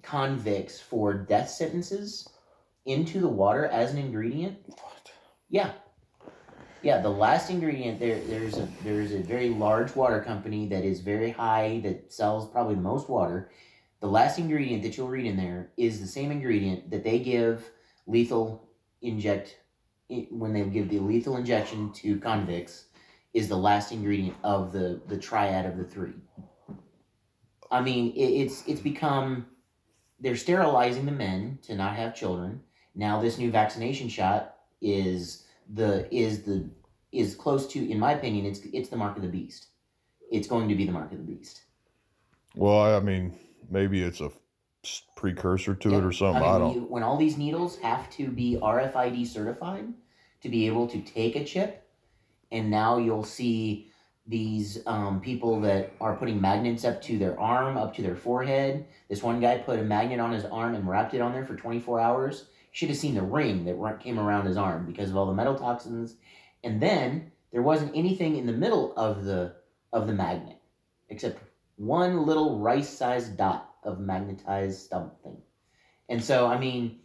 convicts 0.03 0.81
for 0.81 1.15
death 1.15 1.49
sentences 1.49 2.29
into 2.85 3.21
the 3.21 3.29
water 3.29 3.67
as 3.67 3.93
an 3.93 3.99
ingredient. 3.99 4.59
What? 4.67 5.13
Yeah. 5.49 5.71
Yeah, 6.83 7.01
the 7.01 7.11
last 7.11 7.51
ingredient 7.51 7.99
there 7.99 8.21
there's 8.21 8.59
a 8.59 8.69
there's 8.85 9.13
a 9.13 9.19
very 9.19 9.51
large 9.51 9.95
water 9.97 10.21
company 10.21 10.67
that 10.69 10.85
is 10.85 11.01
very 11.01 11.31
high 11.31 11.81
that 11.83 12.13
sells 12.13 12.49
probably 12.49 12.75
the 12.75 12.81
most 12.83 13.09
water. 13.09 13.51
The 14.01 14.07
last 14.07 14.39
ingredient 14.39 14.83
that 14.83 14.97
you'll 14.97 15.09
read 15.09 15.27
in 15.27 15.37
there 15.37 15.71
is 15.77 16.01
the 16.01 16.07
same 16.07 16.31
ingredient 16.31 16.91
that 16.91 17.03
they 17.03 17.19
give 17.19 17.71
lethal 18.07 18.69
inject 19.03 19.57
when 20.31 20.53
they 20.53 20.63
give 20.65 20.89
the 20.89 21.01
lethal 21.01 21.37
injection 21.37 21.93
to 21.93 22.19
convicts 22.21 22.87
is 23.35 23.49
the 23.49 23.57
last 23.57 23.91
ingredient 23.91 24.37
of 24.45 24.73
the 24.73 25.01
the 25.09 25.19
triad 25.19 25.67
of 25.67 25.77
the 25.77 25.85
three. 25.85 26.15
I 27.71 27.81
mean, 27.81 28.13
it, 28.13 28.21
it's 28.21 28.63
it's 28.67 28.81
become 28.81 29.47
they're 30.21 30.37
sterilizing 30.37 31.07
the 31.07 31.13
men 31.13 31.59
to 31.63 31.75
not 31.75 31.97
have 31.97 32.15
children. 32.15 32.63
Now 32.95 33.21
this 33.21 33.39
new 33.39 33.51
vaccination 33.51 34.09
shot 34.09 34.57
is 34.81 35.46
the 35.73 36.13
is 36.15 36.43
the 36.43 36.69
is 37.13 37.35
close 37.35 37.67
to 37.69 37.91
in 37.91 37.99
my 37.99 38.13
opinion 38.13 38.47
it's 38.47 38.61
it's 38.73 38.89
the 38.89 38.97
mark 38.97 39.17
of 39.17 39.23
the 39.23 39.29
beast. 39.29 39.69
It's 40.31 40.49
going 40.49 40.69
to 40.69 40.75
be 40.75 40.87
the 40.87 40.93
mark 40.93 41.13
of 41.13 41.19
the 41.19 41.25
beast. 41.25 41.63
Well, 42.55 42.81
I 42.81 42.97
I 42.97 43.01
mean, 43.01 43.37
maybe 43.71 44.03
it's 44.03 44.21
a 44.21 44.31
precursor 45.17 45.75
to 45.75 45.91
Yeah. 45.91 45.99
it 45.99 46.05
or 46.05 46.13
something. 46.13 46.43
mean, 46.43 46.51
I, 46.51 46.59
don't. 46.59 46.75
you- 46.75 46.81
when 46.83 47.03
all 47.03 47.17
these 47.17 47.37
needles 47.39 47.77
have 47.79 48.09
to 48.11 48.29
be 48.29 48.57
RFID 48.61 49.27
certified 49.27 49.93
to 50.43 50.49
be 50.49 50.67
able 50.67 50.87
to 50.89 51.01
take 51.03 51.37
a 51.37 51.45
chip, 51.45 51.89
and 52.53 52.71
now 52.71 52.99
you'll 52.99 53.25
see 53.25 53.91
these 54.29 54.83
um, 54.87 55.21
people 55.21 55.61
that 55.61 55.93
are 56.01 56.17
putting 56.17 56.41
magnets 56.41 56.85
up 56.85 57.01
to 57.03 57.17
their 57.19 57.39
arm, 57.39 57.77
up 57.77 57.95
to 57.95 58.03
their 58.03 58.17
forehead. 58.17 58.85
This 59.09 59.23
one 59.23 59.41
guy 59.41 59.59
put 59.59 59.79
a 59.79 59.83
magnet 59.85 60.19
on 60.19 60.33
his 60.33 60.45
arm 60.45 60.75
and 60.75 60.89
wrapped 60.89 61.15
it 61.15 61.21
on 61.21 61.33
there 61.33 61.45
for 61.47 61.55
24 61.55 62.01
hours. 62.01 62.47
Should 62.77 62.91
have 62.91 62.99
seen 62.99 63.15
the 63.15 63.23
ring 63.23 63.65
that 63.65 64.01
came 64.01 64.19
around 64.19 64.45
his 64.45 64.59
arm 64.59 64.85
because 64.85 65.09
of 65.09 65.17
all 65.17 65.25
the 65.25 65.33
metal 65.33 65.55
toxins. 65.55 66.17
And 66.63 66.79
then 66.79 67.33
there 67.51 67.63
wasn't 67.63 67.97
anything 67.97 68.37
in 68.37 68.45
the 68.45 68.53
middle 68.53 68.95
of 68.99 69.25
the 69.25 69.55
of 69.95 70.07
the 70.07 70.13
magnet 70.13 70.61
except 71.09 71.41
one 71.77 72.27
little 72.27 72.59
rice-sized 72.59 73.39
dot 73.39 73.77
of 73.83 73.99
magnetized 73.99 74.91
something. 74.91 75.39
And 76.11 76.23
so, 76.23 76.47
I 76.47 76.59
mean, 76.59 76.99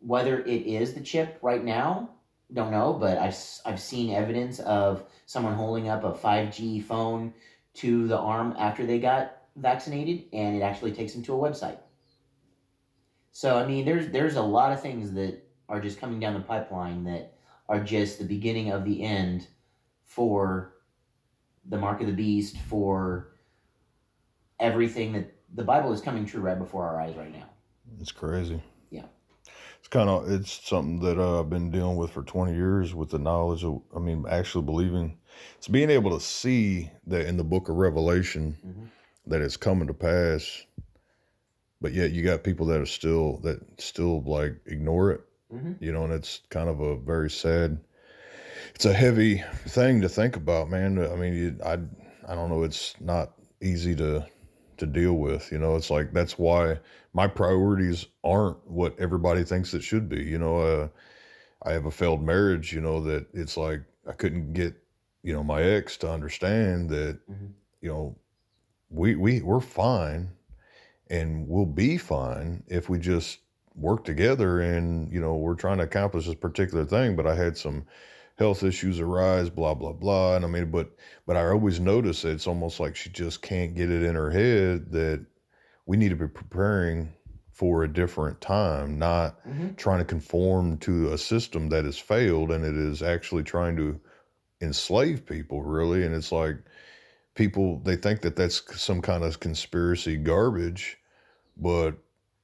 whether 0.00 0.40
it 0.40 0.66
is 0.66 0.94
the 0.94 1.00
chip 1.00 1.38
right 1.40 1.62
now, 1.62 2.10
don't 2.52 2.72
know, 2.72 2.92
but 2.92 3.16
I've, 3.16 3.38
I've 3.64 3.80
seen 3.80 4.12
evidence 4.12 4.58
of 4.58 5.04
someone 5.26 5.54
holding 5.54 5.88
up 5.88 6.02
a 6.02 6.14
5G 6.14 6.82
phone 6.82 7.32
to 7.74 8.08
the 8.08 8.18
arm 8.18 8.56
after 8.58 8.84
they 8.84 8.98
got 8.98 9.36
vaccinated, 9.54 10.24
and 10.32 10.56
it 10.56 10.62
actually 10.62 10.90
takes 10.90 11.12
them 11.12 11.22
to 11.22 11.34
a 11.34 11.38
website. 11.38 11.78
So, 13.36 13.58
I 13.58 13.66
mean, 13.66 13.84
there's 13.84 14.08
there's 14.08 14.36
a 14.36 14.42
lot 14.42 14.72
of 14.72 14.80
things 14.80 15.12
that 15.12 15.46
are 15.68 15.78
just 15.78 16.00
coming 16.00 16.18
down 16.18 16.32
the 16.32 16.40
pipeline 16.40 17.04
that 17.04 17.34
are 17.68 17.84
just 17.84 18.18
the 18.18 18.24
beginning 18.24 18.70
of 18.70 18.86
the 18.86 19.02
end 19.02 19.48
for 20.06 20.76
the 21.68 21.76
mark 21.76 22.00
of 22.00 22.06
the 22.06 22.14
beast, 22.14 22.56
for 22.66 23.34
everything 24.58 25.12
that 25.12 25.34
the 25.54 25.62
Bible 25.62 25.92
is 25.92 26.00
coming 26.00 26.24
true 26.24 26.40
right 26.40 26.58
before 26.58 26.86
our 26.86 26.98
eyes 26.98 27.14
right 27.14 27.30
now. 27.30 27.44
It's 28.00 28.10
crazy. 28.10 28.62
Yeah. 28.88 29.04
It's 29.80 29.88
kind 29.88 30.08
of 30.08 30.30
it's 30.30 30.66
something 30.66 31.00
that 31.00 31.18
uh, 31.18 31.40
I've 31.40 31.50
been 31.50 31.70
dealing 31.70 31.98
with 31.98 32.12
for 32.12 32.22
20 32.22 32.54
years 32.54 32.94
with 32.94 33.10
the 33.10 33.18
knowledge 33.18 33.64
of 33.64 33.82
I 33.94 33.98
mean 33.98 34.24
actually 34.30 34.64
believing 34.64 35.18
it's 35.58 35.68
being 35.68 35.90
able 35.90 36.18
to 36.18 36.24
see 36.24 36.90
that 37.06 37.26
in 37.26 37.36
the 37.36 37.44
book 37.44 37.68
of 37.68 37.76
Revelation 37.76 38.56
Mhm. 38.66 38.88
that 39.26 39.42
it's 39.42 39.58
coming 39.58 39.88
to 39.88 39.94
pass 39.94 40.64
but 41.86 41.94
yet 41.94 42.10
you 42.10 42.20
got 42.20 42.42
people 42.42 42.66
that 42.66 42.80
are 42.80 42.84
still 42.86 43.36
that 43.44 43.60
still 43.80 44.20
like 44.22 44.56
ignore 44.66 45.12
it 45.12 45.20
hmm 45.52 45.72
you 45.78 45.92
know 45.92 46.02
and 46.02 46.12
it's 46.12 46.40
kind 46.50 46.68
of 46.68 46.80
a 46.80 46.96
very 46.96 47.30
sad 47.30 47.78
it's 48.74 48.86
a 48.86 48.92
heavy 48.92 49.40
thing 49.68 50.00
to 50.00 50.08
think 50.08 50.34
about 50.34 50.68
man 50.68 50.98
i 50.98 51.14
mean 51.14 51.32
you, 51.32 51.56
i 51.64 51.74
i 52.28 52.34
don't 52.34 52.50
know 52.50 52.64
it's 52.64 53.00
not 53.00 53.34
easy 53.60 53.94
to 53.94 54.26
to 54.78 54.84
deal 54.84 55.12
with 55.12 55.52
you 55.52 55.58
know 55.58 55.76
it's 55.76 55.88
like 55.88 56.12
that's 56.12 56.36
why 56.36 56.76
my 57.12 57.28
priorities 57.28 58.06
aren't 58.24 58.58
what 58.68 58.98
everybody 58.98 59.44
thinks 59.44 59.72
it 59.72 59.84
should 59.84 60.08
be 60.08 60.20
you 60.24 60.38
know 60.38 60.58
uh 60.58 60.88
i 61.62 61.70
have 61.70 61.86
a 61.86 61.90
failed 61.92 62.20
marriage 62.20 62.72
you 62.72 62.80
know 62.80 63.00
that 63.00 63.28
it's 63.32 63.56
like 63.56 63.80
i 64.08 64.12
couldn't 64.12 64.52
get 64.54 64.74
you 65.22 65.32
know 65.32 65.44
my 65.44 65.62
ex 65.62 65.96
to 65.96 66.10
understand 66.10 66.90
that 66.90 67.16
Mhm. 67.30 67.52
you 67.80 67.90
know 67.90 68.16
we 68.90 69.14
we 69.14 69.40
we're 69.40 69.60
fine 69.60 70.32
and 71.08 71.48
we'll 71.48 71.66
be 71.66 71.96
fine 71.96 72.62
if 72.68 72.88
we 72.88 72.98
just 72.98 73.38
work 73.74 74.04
together 74.04 74.60
and 74.60 75.12
you 75.12 75.20
know 75.20 75.36
we're 75.36 75.54
trying 75.54 75.78
to 75.78 75.84
accomplish 75.84 76.26
this 76.26 76.34
particular 76.34 76.84
thing 76.84 77.14
but 77.14 77.26
i 77.26 77.34
had 77.34 77.56
some 77.56 77.84
health 78.38 78.62
issues 78.62 79.00
arise 79.00 79.50
blah 79.50 79.74
blah 79.74 79.92
blah 79.92 80.36
and 80.36 80.44
i 80.44 80.48
mean 80.48 80.70
but 80.70 80.90
but 81.26 81.36
i 81.36 81.46
always 81.46 81.78
notice 81.78 82.22
that 82.22 82.30
it's 82.30 82.46
almost 82.46 82.80
like 82.80 82.96
she 82.96 83.10
just 83.10 83.42
can't 83.42 83.74
get 83.74 83.90
it 83.90 84.02
in 84.02 84.14
her 84.14 84.30
head 84.30 84.90
that 84.90 85.24
we 85.86 85.96
need 85.96 86.08
to 86.08 86.16
be 86.16 86.28
preparing 86.28 87.12
for 87.52 87.84
a 87.84 87.92
different 87.92 88.40
time 88.40 88.98
not 88.98 89.38
hmm 89.44 89.68
trying 89.76 89.98
to 89.98 90.04
conform 90.04 90.78
to 90.78 91.12
a 91.12 91.18
system 91.18 91.68
that 91.68 91.84
has 91.84 91.98
failed 91.98 92.50
and 92.50 92.64
it 92.64 92.76
is 92.76 93.02
actually 93.02 93.42
trying 93.42 93.76
to 93.76 94.00
enslave 94.62 95.26
people 95.26 95.62
really 95.62 96.04
and 96.04 96.14
it's 96.14 96.32
like 96.32 96.56
people 97.36 97.78
they 97.84 97.94
think 97.96 98.22
that 98.22 98.34
that's 98.34 98.62
some 98.80 99.00
kind 99.00 99.22
of 99.22 99.38
conspiracy 99.38 100.16
garbage 100.16 100.96
but 101.58 101.92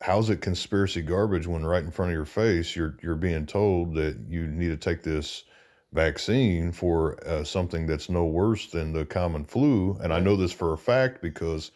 how's 0.02 0.30
it 0.30 0.40
conspiracy 0.40 1.02
garbage 1.02 1.46
when 1.46 1.64
right 1.64 1.82
in 1.82 1.90
front 1.90 2.10
of 2.10 2.14
your 2.14 2.24
face 2.26 2.76
you're 2.76 2.96
you're 3.02 3.16
being 3.16 3.46
told 3.46 3.94
that 3.94 4.16
you 4.28 4.46
need 4.46 4.68
to 4.68 4.76
take 4.76 5.02
this 5.02 5.44
vaccine 5.92 6.70
for 6.72 7.18
uh, 7.28 7.42
something 7.42 7.86
that's 7.86 8.08
no 8.08 8.24
worse 8.26 8.68
than 8.70 8.92
the 8.92 9.04
common 9.04 9.44
flu 9.44 9.98
and 10.02 10.12
I 10.12 10.20
know 10.20 10.36
this 10.36 10.52
for 10.52 10.72
a 10.74 10.78
fact 10.78 11.20
because 11.22 11.72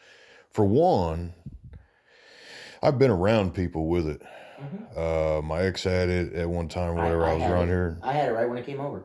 for 0.51 0.65
one 0.65 1.33
I've 2.83 2.99
been 2.99 3.11
around 3.11 3.55
people 3.55 3.89
with 3.89 4.07
it 4.09 4.23
hmm 4.59 4.99
uh, 4.99 5.43
my 5.43 5.61
ex 5.63 5.85
had 5.85 6.09
it 6.09 6.33
at 6.35 6.49
one 6.49 6.69
time 6.69 6.97
I- 6.99 7.03
whenever 7.05 7.25
I, 7.27 7.33
I 7.33 7.35
was 7.35 7.43
around 7.45 7.65
it. 7.69 7.73
here. 7.73 7.99
I 8.03 8.13
had 8.15 8.29
it 8.31 8.33
right 8.33 8.49
when 8.49 8.57
it 8.57 8.65
came 8.65 8.81
over. 8.81 9.05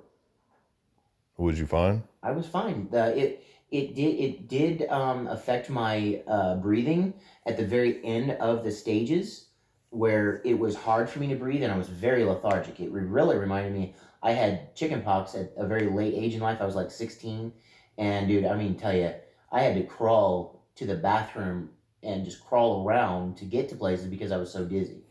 What'd 1.35 1.59
you 1.59 1.65
find? 1.65 2.03
I 2.23 2.31
was 2.31 2.47
fine. 2.47 2.87
The, 2.89 3.17
it 3.17 3.43
it 3.71 3.95
did 3.95 4.19
it 4.19 4.47
did 4.47 4.87
um, 4.89 5.27
affect 5.27 5.69
my 5.69 6.21
uh, 6.27 6.55
breathing 6.55 7.13
at 7.45 7.57
the 7.57 7.65
very 7.65 8.03
end 8.05 8.31
of 8.31 8.63
the 8.63 8.71
stages 8.71 9.47
where 9.89 10.41
it 10.45 10.57
was 10.57 10.75
hard 10.75 11.09
for 11.09 11.19
me 11.19 11.27
to 11.27 11.35
breathe 11.35 11.63
and 11.63 11.71
I 11.71 11.77
was 11.77 11.89
very 11.89 12.23
lethargic. 12.23 12.79
It 12.79 12.91
really 12.91 13.37
reminded 13.37 13.73
me 13.73 13.95
I 14.21 14.31
had 14.31 14.75
chickenpox 14.75 15.35
at 15.35 15.53
a 15.57 15.65
very 15.65 15.89
late 15.89 16.13
age 16.13 16.33
in 16.33 16.41
life. 16.41 16.59
I 16.61 16.65
was 16.65 16.75
like 16.75 16.91
sixteen, 16.91 17.53
and 17.97 18.27
dude, 18.27 18.45
I 18.45 18.55
mean, 18.55 18.75
tell 18.75 18.95
you, 18.95 19.13
I 19.51 19.61
had 19.61 19.75
to 19.75 19.83
crawl 19.83 20.65
to 20.75 20.85
the 20.85 20.95
bathroom 20.95 21.69
and 22.03 22.25
just 22.25 22.43
crawl 22.45 22.85
around 22.85 23.37
to 23.37 23.45
get 23.45 23.69
to 23.69 23.75
places 23.75 24.07
because 24.07 24.31
I 24.31 24.37
was 24.37 24.51
so 24.51 24.65
dizzy. 24.65 25.03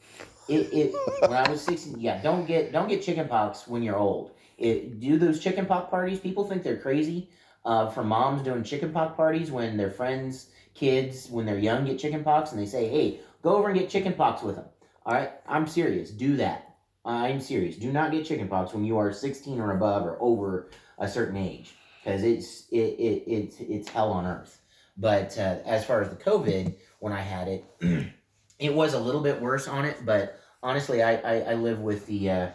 It, 0.49 0.73
it 0.73 0.95
when 1.21 1.33
I 1.33 1.49
was 1.51 1.63
sixteen, 1.63 1.99
yeah, 1.99 2.21
don't 2.23 2.47
get 2.47 2.73
don't 2.73 2.89
get 2.89 3.03
chickenpox 3.03 3.67
when 3.67 3.83
you're 3.83 3.99
old. 3.99 4.33
It, 4.59 5.01
do 5.01 5.19
those 5.19 5.41
chickenpox 5.41 5.89
parties. 5.89 6.21
People 6.21 6.47
think 6.47 6.63
they're 6.63 6.77
crazy 6.77 7.31
uh, 7.65 7.91
for 7.91 8.03
moms 8.03 8.43
doing 8.43 8.63
chickenpox 8.63 9.17
parties 9.17 9.51
when 9.51 9.77
their 9.77 9.91
friends, 9.91 10.51
kids, 10.75 11.29
when 11.31 11.47
they're 11.47 11.59
young, 11.59 11.85
get 11.85 11.99
chickenpox, 11.99 12.53
and 12.53 12.61
they 12.61 12.67
say, 12.67 12.89
"Hey, 12.89 13.21
go 13.43 13.57
over 13.57 13.69
and 13.69 13.79
get 13.79 13.91
chickenpox 13.91 14.43
with 14.43 14.57
them." 14.57 14.67
All 15.05 15.15
right, 15.15 15.31
I'm 15.47 15.67
serious. 15.67 16.11
Do 16.11 16.37
that. 16.37 16.75
I'm 17.05 17.41
serious. 17.41 17.77
Do 17.77 17.91
not 17.93 18.13
get 18.13 18.27
chickenpox 18.27 18.75
when 18.75 18.85
you 18.85 18.99
are 18.99 19.13
16 19.13 19.59
or 19.59 19.73
above 19.73 20.05
or 20.05 20.19
over 20.21 20.71
a 20.99 21.09
certain 21.09 21.37
age, 21.37 21.75
because 22.03 22.23
it's 22.23 22.69
it, 22.71 22.99
it 22.99 23.25
it's 23.27 23.61
it's 23.61 23.89
hell 23.89 24.13
on 24.13 24.27
earth. 24.27 24.61
But 24.97 25.37
uh, 25.39 25.59
as 25.65 25.85
far 25.85 26.03
as 26.03 26.11
the 26.11 26.17
COVID, 26.17 26.75
when 26.99 27.13
I 27.13 27.21
had 27.21 27.49
it, 27.49 27.65
it 28.59 28.75
was 28.75 28.95
a 28.95 29.01
little 29.01 29.23
bit 29.23 29.41
worse 29.41 29.67
on 29.67 29.87
it. 29.87 30.05
But 30.05 30.39
honestly, 30.63 31.03
I 31.03 31.17
I, 31.17 31.41
I 31.53 31.55
live 31.55 31.81
with 31.81 32.07
the 32.07 32.31
uh, 32.31 32.49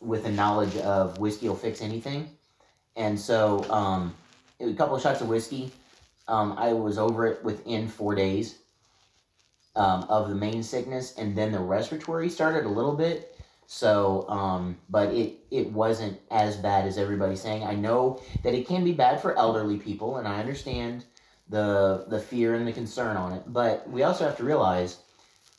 with 0.00 0.24
the 0.24 0.32
knowledge 0.32 0.76
of 0.78 1.18
whiskey 1.18 1.48
will 1.48 1.56
fix 1.56 1.80
anything, 1.80 2.30
and 2.96 3.18
so 3.18 3.64
um, 3.70 4.14
a 4.60 4.74
couple 4.74 4.96
of 4.96 5.02
shots 5.02 5.20
of 5.20 5.28
whiskey, 5.28 5.72
um, 6.28 6.54
I 6.58 6.72
was 6.72 6.98
over 6.98 7.26
it 7.26 7.44
within 7.44 7.88
four 7.88 8.14
days 8.14 8.58
um, 9.76 10.04
of 10.08 10.28
the 10.28 10.34
main 10.34 10.62
sickness, 10.62 11.16
and 11.16 11.36
then 11.36 11.52
the 11.52 11.60
respiratory 11.60 12.28
started 12.30 12.64
a 12.66 12.68
little 12.68 12.96
bit 12.96 13.36
So, 13.66 14.26
um, 14.28 14.78
but 14.88 15.12
it 15.14 15.40
it 15.50 15.70
wasn't 15.72 16.20
as 16.30 16.56
bad 16.56 16.86
as 16.86 16.98
everybody's 16.98 17.42
saying. 17.42 17.64
I 17.64 17.74
know 17.74 18.20
that 18.42 18.54
it 18.54 18.66
can 18.66 18.82
be 18.84 18.92
bad 18.92 19.20
for 19.20 19.36
elderly 19.36 19.76
people, 19.78 20.16
and 20.16 20.26
I 20.26 20.40
understand 20.40 21.04
the 21.48 22.06
the 22.08 22.18
fear 22.20 22.54
and 22.54 22.66
the 22.66 22.72
concern 22.72 23.16
on 23.18 23.32
it. 23.34 23.44
But 23.46 23.88
we 23.90 24.04
also 24.04 24.24
have 24.24 24.38
to 24.38 24.44
realize 24.44 25.00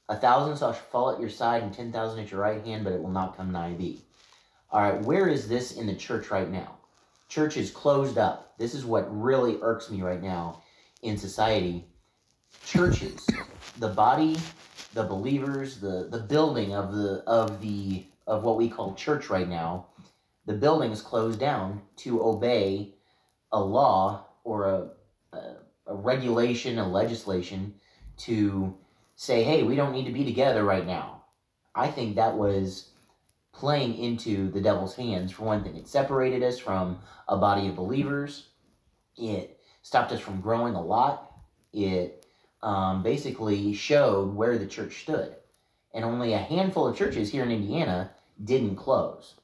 a 0.10 0.18
thousand 0.18 0.58
shall 0.58 0.74
fall 0.74 1.12
at 1.12 1.22
your 1.22 1.30
side 1.30 1.64
and 1.64 1.74
ten 1.74 1.92
thousand 1.92 2.22
at 2.22 2.32
your 2.32 2.42
right 2.42 2.66
hand, 2.66 2.84
but 2.84 2.94
it 2.94 3.02
will 3.04 3.12
not 3.12 3.38
come 3.38 3.52
nigh 3.52 3.76
thee. 3.76 4.02
All 4.72 4.82
right, 4.82 5.02
where 5.04 5.28
is 5.30 5.48
this 5.50 5.74
in 5.74 5.88
the 5.88 5.96
church 5.96 6.32
right 6.32 6.50
now? 6.50 6.79
Church 7.30 7.56
is 7.56 7.72
closed 7.72 8.18
up. 8.18 8.58
This 8.58 8.74
is 8.74 8.84
what 8.86 9.08
really 9.10 9.58
irks 9.62 9.90
me 9.90 10.02
right 10.02 10.22
now 10.22 10.62
in 11.02 11.18
society. 11.18 11.86
Churches, 12.66 13.26
the 13.78 13.88
body 13.88 14.36
the 14.94 15.04
believers, 15.04 15.80
the 15.80 16.08
the 16.10 16.20
building 16.20 16.74
of 16.74 16.94
the 16.94 17.24
of 17.28 17.62
the 17.62 18.06
of 18.28 18.44
what 18.44 18.58
we 18.58 18.70
call 18.70 18.96
church 18.96 19.30
right 19.30 19.48
now, 19.48 19.88
the 20.46 20.54
building 20.54 20.92
is 20.92 21.02
closed 21.02 21.40
down 21.40 21.82
to 21.98 22.24
obey 22.24 22.94
a 23.52 23.60
law 23.60 24.26
or 24.44 24.66
a, 24.66 24.90
a, 25.34 25.56
a 25.88 25.96
regulation, 25.96 26.78
a 26.78 26.88
legislation 26.88 27.74
to 28.18 28.76
say, 29.16 29.44
hey, 29.44 29.64
we 29.64 29.76
don't 29.76 29.92
need 29.92 30.06
to 30.06 30.12
be 30.12 30.24
together 30.24 30.64
right 30.64 30.86
now. 30.86 31.24
I 31.74 31.88
think 31.88 32.16
that 32.16 32.36
was 32.36 32.89
playing 33.60 33.98
into 33.98 34.50
the 34.52 34.62
devil's 34.62 34.96
hands 34.96 35.34
for 35.34 35.44
one 35.44 35.62
thing. 35.62 35.76
It 35.76 35.88
separated 35.88 36.42
us 36.44 36.58
from 36.58 37.00
a 37.28 37.36
body 37.36 37.68
of 37.68 37.76
believers. 37.76 38.48
It 39.18 39.60
stopped 39.82 40.14
us 40.14 40.22
from 40.22 40.40
growing 40.40 40.76
a 40.76 40.82
lot. 40.82 41.34
It 41.74 42.26
um, 42.64 43.04
basically 43.04 43.74
showed 43.74 44.34
where 44.34 44.58
the 44.58 44.66
church 44.66 45.02
stood. 45.02 45.36
And 45.94 46.06
only 46.06 46.34
a 46.34 46.38
handful 46.38 46.88
of 46.88 46.98
churches 46.98 47.30
here 47.30 47.44
in 47.44 47.52
Indiana 47.52 48.12
didn't 48.42 48.78
close. 48.78 49.36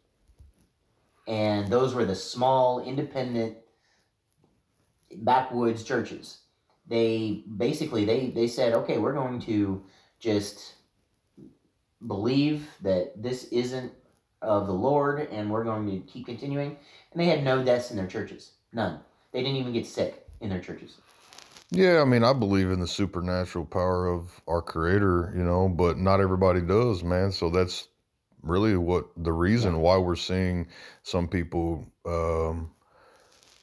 And 1.28 1.70
those 1.70 1.94
were 1.94 2.06
the 2.06 2.16
small, 2.16 2.82
independent, 2.86 3.58
backwoods 5.18 5.84
churches. 5.84 6.40
They 6.88 7.44
basically 7.58 8.06
they, 8.06 8.28
they 8.28 8.48
said, 8.48 8.74
okay, 8.74 8.98
we're 8.98 9.14
going 9.14 9.42
to 9.42 9.84
just 10.20 10.76
believe 12.08 12.70
that 12.82 13.22
this 13.22 13.46
isn't 13.46 13.92
of 14.46 14.68
the 14.68 14.74
Lord 14.74 15.28
and 15.32 15.50
we're 15.50 15.64
going 15.64 15.90
to 15.90 16.00
keep 16.08 16.28
continuing. 16.28 16.78
And 17.12 17.22
they 17.22 17.26
had 17.26 17.44
no 17.44 17.64
deaths 17.64 17.92
in 17.92 17.98
their 17.98 18.08
churches. 18.08 18.52
None. 18.72 19.00
They 19.32 19.42
didn't 19.42 19.58
even 19.58 19.74
get 19.74 19.86
sick 19.86 20.28
in 20.40 20.50
their 20.50 20.62
churches. 20.62 20.98
Yeah, 21.72 22.02
I 22.02 22.06
mean, 22.06 22.24
I 22.24 22.32
believe 22.34 22.70
in 22.70 22.80
the 22.80 22.88
supernatural 22.88 23.66
power 23.66 24.08
of 24.08 24.40
our 24.48 24.62
creator, 24.62 25.34
you 25.36 25.44
know, 25.44 25.68
but 25.68 25.98
not 25.98 26.22
everybody 26.22 26.62
does, 26.62 27.04
man. 27.04 27.32
So 27.32 27.50
that's 27.50 27.88
really 28.44 28.78
what 28.78 29.08
the 29.18 29.34
reason 29.34 29.80
why 29.80 29.98
we're 29.98 30.16
seeing 30.16 30.68
some 31.02 31.28
people, 31.28 31.86
um, 32.06 32.72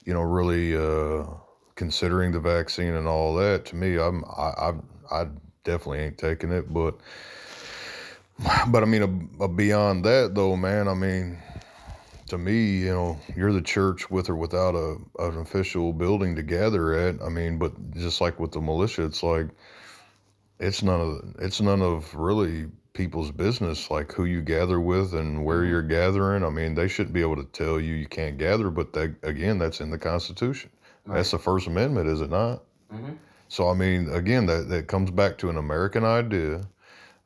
you 0.04 0.12
know, 0.12 0.22
really 0.22 0.76
uh, 0.76 1.24
considering 1.76 2.32
the 2.32 2.40
vaccine 2.40 2.94
and 2.94 3.06
all 3.06 3.34
that. 3.36 3.66
To 3.66 3.76
me, 3.76 3.98
I'm, 3.98 4.24
I, 4.24 4.42
I, 4.50 4.72
I 5.10 5.26
definitely 5.62 6.00
ain't 6.00 6.18
taking 6.18 6.50
it, 6.50 6.72
but, 6.72 6.98
but 8.68 8.82
I 8.82 8.86
mean, 8.86 9.30
uh, 9.40 9.48
beyond 9.48 10.04
that 10.04 10.34
though, 10.34 10.56
man, 10.56 10.88
I 10.88 10.94
mean, 10.94 11.38
to 12.28 12.38
me, 12.38 12.78
you 12.78 12.90
know, 12.90 13.18
you're 13.36 13.52
the 13.52 13.62
church 13.62 14.10
with 14.10 14.28
or 14.28 14.36
without 14.36 14.74
a 14.74 14.96
an 15.18 15.38
official 15.38 15.92
building 15.92 16.34
to 16.36 16.42
gather 16.42 16.94
at. 16.94 17.20
I 17.22 17.28
mean, 17.28 17.58
but 17.58 17.72
just 17.92 18.20
like 18.20 18.40
with 18.40 18.52
the 18.52 18.60
militia, 18.60 19.04
it's 19.04 19.22
like 19.22 19.48
it's 20.58 20.82
none 20.82 21.00
of 21.00 21.34
it's 21.40 21.60
none 21.60 21.82
of 21.82 22.14
really 22.14 22.68
people's 22.94 23.30
business 23.30 23.90
like 23.90 24.12
who 24.12 24.24
you 24.24 24.42
gather 24.42 24.80
with 24.80 25.14
and 25.14 25.44
where 25.44 25.60
mm-hmm. 25.60 25.70
you're 25.70 25.82
gathering. 25.82 26.44
I 26.44 26.50
mean, 26.50 26.74
they 26.74 26.88
shouldn't 26.88 27.14
be 27.14 27.22
able 27.22 27.36
to 27.36 27.44
tell 27.44 27.80
you 27.80 27.94
you 27.94 28.06
can't 28.06 28.38
gather, 28.38 28.70
but 28.70 28.92
that 28.94 29.14
again, 29.22 29.58
that's 29.58 29.80
in 29.80 29.90
the 29.90 29.98
Constitution. 29.98 30.70
Right. 31.04 31.16
That's 31.16 31.32
the 31.32 31.38
First 31.38 31.66
Amendment, 31.66 32.08
is 32.08 32.20
it 32.20 32.30
not? 32.30 32.62
Mm-hmm. 32.92 33.12
So 33.48 33.68
I 33.68 33.74
mean, 33.74 34.08
again, 34.10 34.46
that 34.46 34.68
that 34.70 34.88
comes 34.88 35.10
back 35.10 35.36
to 35.38 35.50
an 35.50 35.58
American 35.58 36.04
idea 36.04 36.62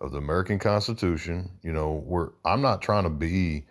of 0.01 0.13
the 0.13 0.19
American 0.19 0.59
Constitution. 0.59 1.51
You 1.63 1.73
know, 1.73 2.03
where 2.07 2.33
I'm 2.45 2.63
not 2.63 2.83
trying 2.83 3.05
to 3.05 3.11
be 3.11 3.67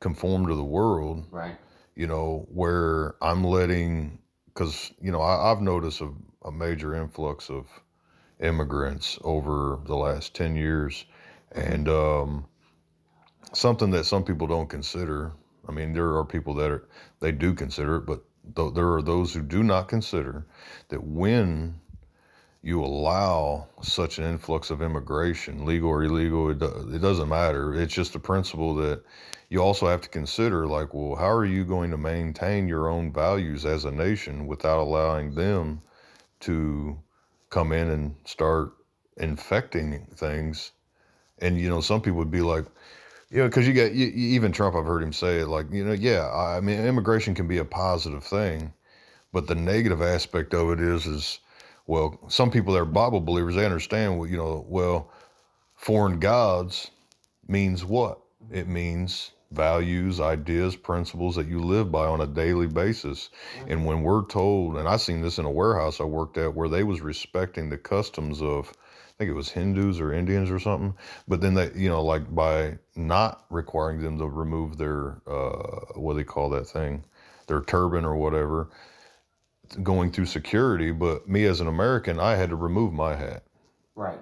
conform 0.00 0.46
to 0.46 0.54
the 0.54 0.64
world. 0.64 1.26
Right. 1.30 1.56
You 1.94 2.06
know, 2.06 2.46
where 2.52 3.14
I'm 3.22 3.42
letting, 3.42 4.18
because, 4.46 4.92
you 5.00 5.10
know, 5.10 5.22
I, 5.22 5.48
have 5.48 5.62
noticed 5.62 6.00
a, 6.02 6.12
a 6.44 6.52
major 6.52 6.94
influx 6.94 7.48
of 7.48 7.66
immigrants 8.40 9.18
over 9.24 9.80
the 9.86 9.96
last 9.96 10.34
10 10.34 10.56
years. 10.56 11.06
And 11.52 11.88
um, 11.88 12.46
something 13.52 13.90
that 13.90 14.04
some 14.04 14.24
people 14.24 14.46
don't 14.46 14.68
consider. 14.68 15.32
I 15.68 15.72
mean, 15.72 15.92
there 15.92 16.16
are 16.16 16.24
people 16.24 16.54
that 16.54 16.70
are, 16.70 16.88
they 17.20 17.32
do 17.32 17.54
consider 17.54 17.96
it, 17.96 18.06
but 18.06 18.22
th- 18.54 18.74
there 18.74 18.92
are 18.92 19.02
those 19.02 19.32
who 19.32 19.42
do 19.42 19.62
not 19.62 19.88
consider 19.88 20.46
that 20.88 21.02
when 21.02 21.80
you 22.66 22.82
allow 22.84 23.64
such 23.80 24.18
an 24.18 24.24
influx 24.24 24.70
of 24.70 24.82
immigration, 24.82 25.64
legal 25.64 25.88
or 25.88 26.02
illegal, 26.02 26.50
it, 26.50 26.60
it 26.92 27.00
doesn't 27.00 27.28
matter. 27.28 27.72
It's 27.72 27.94
just 27.94 28.16
a 28.16 28.18
principle 28.18 28.74
that 28.74 29.04
you 29.50 29.62
also 29.62 29.86
have 29.86 30.00
to 30.00 30.08
consider 30.08 30.66
like, 30.66 30.92
well, 30.92 31.14
how 31.14 31.30
are 31.30 31.44
you 31.44 31.64
going 31.64 31.92
to 31.92 31.96
maintain 31.96 32.66
your 32.66 32.88
own 32.88 33.12
values 33.12 33.64
as 33.64 33.84
a 33.84 33.92
nation 33.92 34.48
without 34.48 34.80
allowing 34.80 35.32
them 35.32 35.80
to 36.40 36.98
come 37.50 37.70
in 37.70 37.88
and 37.88 38.16
start 38.24 38.72
infecting 39.16 40.04
things? 40.16 40.72
And, 41.38 41.60
you 41.60 41.68
know, 41.68 41.80
some 41.80 42.00
people 42.00 42.18
would 42.18 42.32
be 42.32 42.42
like, 42.42 42.64
you 43.30 43.38
know, 43.38 43.46
because 43.46 43.68
you 43.68 43.74
get 43.74 43.92
you, 43.92 44.06
even 44.08 44.50
Trump, 44.50 44.74
I've 44.74 44.86
heard 44.86 45.04
him 45.04 45.12
say 45.12 45.38
it 45.38 45.46
like, 45.46 45.66
you 45.70 45.84
know, 45.84 45.92
yeah, 45.92 46.28
I 46.34 46.60
mean, 46.60 46.84
immigration 46.84 47.36
can 47.36 47.46
be 47.46 47.58
a 47.58 47.64
positive 47.64 48.24
thing, 48.24 48.72
but 49.32 49.46
the 49.46 49.54
negative 49.54 50.02
aspect 50.02 50.52
of 50.52 50.72
it 50.72 50.80
is, 50.80 51.06
is, 51.06 51.38
well, 51.86 52.18
some 52.28 52.50
people 52.50 52.74
that 52.74 52.80
are 52.80 52.84
Bible 52.84 53.20
believers, 53.20 53.54
they 53.54 53.64
understand, 53.64 54.18
well, 54.18 54.28
you 54.28 54.36
know, 54.36 54.64
well, 54.68 55.10
foreign 55.74 56.18
gods 56.18 56.90
means 57.46 57.84
what? 57.84 58.20
It 58.50 58.68
means 58.68 59.32
values, 59.52 60.20
ideas, 60.20 60.74
principles 60.74 61.36
that 61.36 61.46
you 61.46 61.60
live 61.60 61.92
by 61.92 62.06
on 62.06 62.20
a 62.20 62.26
daily 62.26 62.66
basis. 62.66 63.30
And 63.68 63.86
when 63.86 64.02
we're 64.02 64.26
told, 64.26 64.76
and 64.76 64.88
I 64.88 64.96
seen 64.96 65.22
this 65.22 65.38
in 65.38 65.44
a 65.44 65.50
warehouse 65.50 66.00
I 66.00 66.04
worked 66.04 66.36
at 66.38 66.54
where 66.54 66.68
they 66.68 66.82
was 66.82 67.00
respecting 67.00 67.70
the 67.70 67.78
customs 67.78 68.42
of 68.42 68.72
I 69.16 69.18
think 69.18 69.30
it 69.30 69.34
was 69.34 69.48
Hindus 69.48 69.98
or 69.98 70.12
Indians 70.12 70.50
or 70.50 70.58
something. 70.58 70.94
But 71.26 71.40
then 71.40 71.54
they, 71.54 71.70
you 71.74 71.88
know, 71.88 72.04
like 72.04 72.34
by 72.34 72.76
not 72.96 73.46
requiring 73.48 74.02
them 74.02 74.18
to 74.18 74.26
remove 74.26 74.76
their 74.76 75.22
uh, 75.26 75.94
what 75.94 76.12
do 76.12 76.18
they 76.18 76.24
call 76.24 76.50
that 76.50 76.66
thing, 76.66 77.02
their 77.46 77.62
turban 77.62 78.04
or 78.04 78.14
whatever, 78.16 78.68
going 79.82 80.12
through 80.12 80.26
security. 80.26 80.92
But 80.92 81.28
me 81.28 81.44
as 81.44 81.60
an 81.60 81.66
American, 81.66 82.20
I 82.20 82.36
had 82.36 82.50
to 82.50 82.56
remove 82.56 82.92
my 82.92 83.14
hat. 83.14 83.42
Right. 83.94 84.18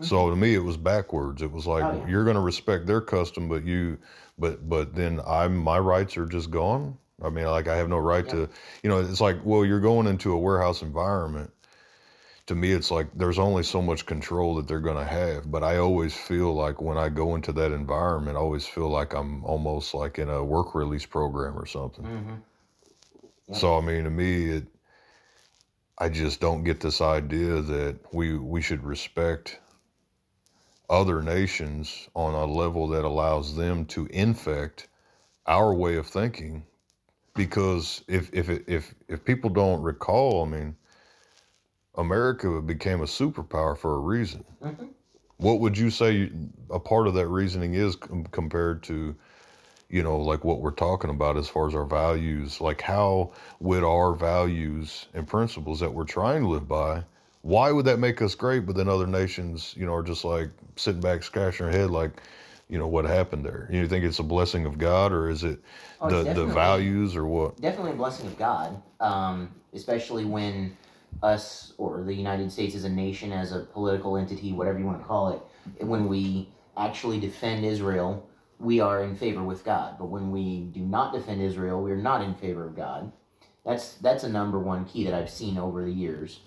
So 0.00 0.30
to 0.30 0.36
me, 0.36 0.54
it 0.54 0.62
was 0.62 0.76
backwards. 0.76 1.42
It 1.42 1.50
was 1.50 1.66
like 1.66 1.82
oh, 1.82 1.96
yeah. 1.98 2.08
you're 2.08 2.24
going 2.24 2.36
to 2.36 2.40
respect 2.40 2.86
their 2.86 3.00
custom, 3.00 3.48
but 3.48 3.64
you, 3.64 3.98
but 4.38 4.68
but 4.68 4.94
then 4.94 5.20
I'm 5.26 5.56
my 5.56 5.78
rights 5.78 6.16
are 6.16 6.26
just 6.26 6.50
gone. 6.50 6.96
I 7.20 7.30
mean, 7.30 7.46
like 7.46 7.66
I 7.66 7.76
have 7.76 7.88
no 7.88 7.98
right 7.98 8.24
yeah. 8.26 8.32
to, 8.32 8.48
you 8.84 8.90
know. 8.90 9.00
It's 9.00 9.20
like, 9.20 9.44
well, 9.44 9.64
you're 9.64 9.80
going 9.80 10.06
into 10.06 10.32
a 10.32 10.38
warehouse 10.38 10.82
environment. 10.82 11.50
To 12.46 12.54
me, 12.54 12.70
it's 12.72 12.90
like 12.90 13.08
there's 13.14 13.40
only 13.40 13.64
so 13.64 13.82
much 13.82 14.06
control 14.06 14.54
that 14.54 14.68
they're 14.68 14.78
going 14.78 14.96
to 14.96 15.04
have. 15.04 15.50
But 15.50 15.64
I 15.64 15.78
always 15.78 16.14
feel 16.14 16.54
like 16.54 16.80
when 16.80 16.96
I 16.96 17.08
go 17.08 17.34
into 17.34 17.52
that 17.52 17.72
environment, 17.72 18.36
I 18.36 18.40
always 18.40 18.66
feel 18.66 18.88
like 18.88 19.14
I'm 19.14 19.44
almost 19.44 19.94
like 19.94 20.18
in 20.18 20.30
a 20.30 20.44
work 20.44 20.76
release 20.76 21.04
program 21.04 21.58
or 21.58 21.66
something. 21.66 22.04
Mm-hmm. 22.04 22.34
So 23.52 23.76
I 23.76 23.80
mean, 23.80 24.04
to 24.04 24.10
me, 24.10 24.50
it. 24.50 24.66
I 26.00 26.08
just 26.08 26.40
don't 26.40 26.62
get 26.62 26.80
this 26.80 27.00
idea 27.00 27.60
that 27.60 27.98
we 28.12 28.38
we 28.38 28.60
should 28.60 28.84
respect 28.84 29.58
other 30.88 31.22
nations 31.22 32.08
on 32.14 32.34
a 32.34 32.44
level 32.44 32.88
that 32.88 33.04
allows 33.04 33.56
them 33.56 33.84
to 33.86 34.06
infect 34.06 34.88
our 35.46 35.74
way 35.74 35.96
of 35.96 36.06
thinking 36.06 36.64
because 37.34 38.02
if 38.08 38.28
if 38.32 38.50
if 38.68 38.94
if 39.08 39.24
people 39.24 39.48
don't 39.48 39.80
recall, 39.80 40.44
I 40.44 40.48
mean, 40.48 40.76
America 41.94 42.60
became 42.60 43.00
a 43.00 43.06
superpower 43.06 43.78
for 43.78 43.94
a 43.94 43.98
reason. 44.00 44.44
Mm-hmm. 44.62 44.86
What 45.38 45.60
would 45.60 45.78
you 45.78 45.88
say 45.88 46.32
a 46.68 46.80
part 46.80 47.06
of 47.06 47.14
that 47.14 47.28
reasoning 47.28 47.74
is 47.74 47.96
compared 48.32 48.82
to, 48.84 49.14
you 49.90 50.02
know, 50.02 50.18
like 50.18 50.44
what 50.44 50.60
we're 50.60 50.70
talking 50.70 51.10
about 51.10 51.36
as 51.36 51.48
far 51.48 51.68
as 51.68 51.74
our 51.74 51.84
values? 51.84 52.60
Like, 52.60 52.80
how 52.80 53.32
would 53.60 53.84
our 53.84 54.14
values 54.14 55.06
and 55.14 55.26
principles 55.26 55.80
that 55.80 55.92
we're 55.92 56.04
trying 56.04 56.42
to 56.42 56.48
live 56.48 56.68
by 56.68 57.04
why 57.42 57.72
would 57.72 57.86
that 57.86 57.98
make 57.98 58.20
us 58.20 58.34
great? 58.34 58.66
But 58.66 58.76
then 58.76 58.88
other 58.88 59.06
nations, 59.06 59.74
you 59.76 59.86
know, 59.86 59.94
are 59.94 60.02
just 60.02 60.24
like 60.24 60.50
sitting 60.76 61.00
back, 61.00 61.22
scratching 61.22 61.66
their 61.66 61.74
head, 61.74 61.90
like, 61.90 62.20
you 62.68 62.78
know, 62.78 62.86
what 62.86 63.06
happened 63.06 63.44
there? 63.44 63.68
You 63.70 63.88
think 63.88 64.04
it's 64.04 64.18
a 64.18 64.24
blessing 64.24 64.66
of 64.66 64.76
God, 64.76 65.12
or 65.12 65.30
is 65.30 65.44
it 65.44 65.58
oh, 66.00 66.10
the 66.10 66.34
the 66.34 66.44
values, 66.44 67.16
or 67.16 67.24
what? 67.24 67.58
Definitely 67.60 67.92
a 67.92 67.94
blessing 67.94 68.26
of 68.26 68.38
God, 68.38 68.82
um, 69.00 69.48
especially 69.72 70.26
when 70.26 70.76
us 71.22 71.72
or 71.78 72.02
the 72.02 72.12
United 72.12 72.52
States 72.52 72.74
as 72.74 72.84
a 72.84 72.88
nation, 72.90 73.32
as 73.32 73.52
a 73.52 73.60
political 73.60 74.18
entity, 74.18 74.52
whatever 74.52 74.78
you 74.78 74.84
want 74.84 75.00
to 75.00 75.06
call 75.06 75.30
it, 75.30 75.86
when 75.86 76.06
we 76.06 76.50
actually 76.76 77.18
defend 77.18 77.64
Israel 77.64 78.27
we 78.58 78.80
are 78.80 79.02
in 79.02 79.16
favor 79.16 79.42
with 79.42 79.64
God. 79.64 79.96
But 79.98 80.06
when 80.06 80.30
we 80.30 80.60
do 80.60 80.80
not 80.80 81.12
defend 81.12 81.40
Israel, 81.42 81.82
we 81.82 81.92
are 81.92 81.96
not 81.96 82.22
in 82.22 82.34
favor 82.34 82.66
of 82.66 82.76
God. 82.76 83.12
That's 83.64 83.94
that's 83.94 84.24
a 84.24 84.28
number 84.28 84.58
one 84.58 84.84
key 84.86 85.04
that 85.04 85.14
I've 85.14 85.30
seen 85.30 85.58
over 85.58 85.84
the 85.84 85.92
years. 85.92 86.40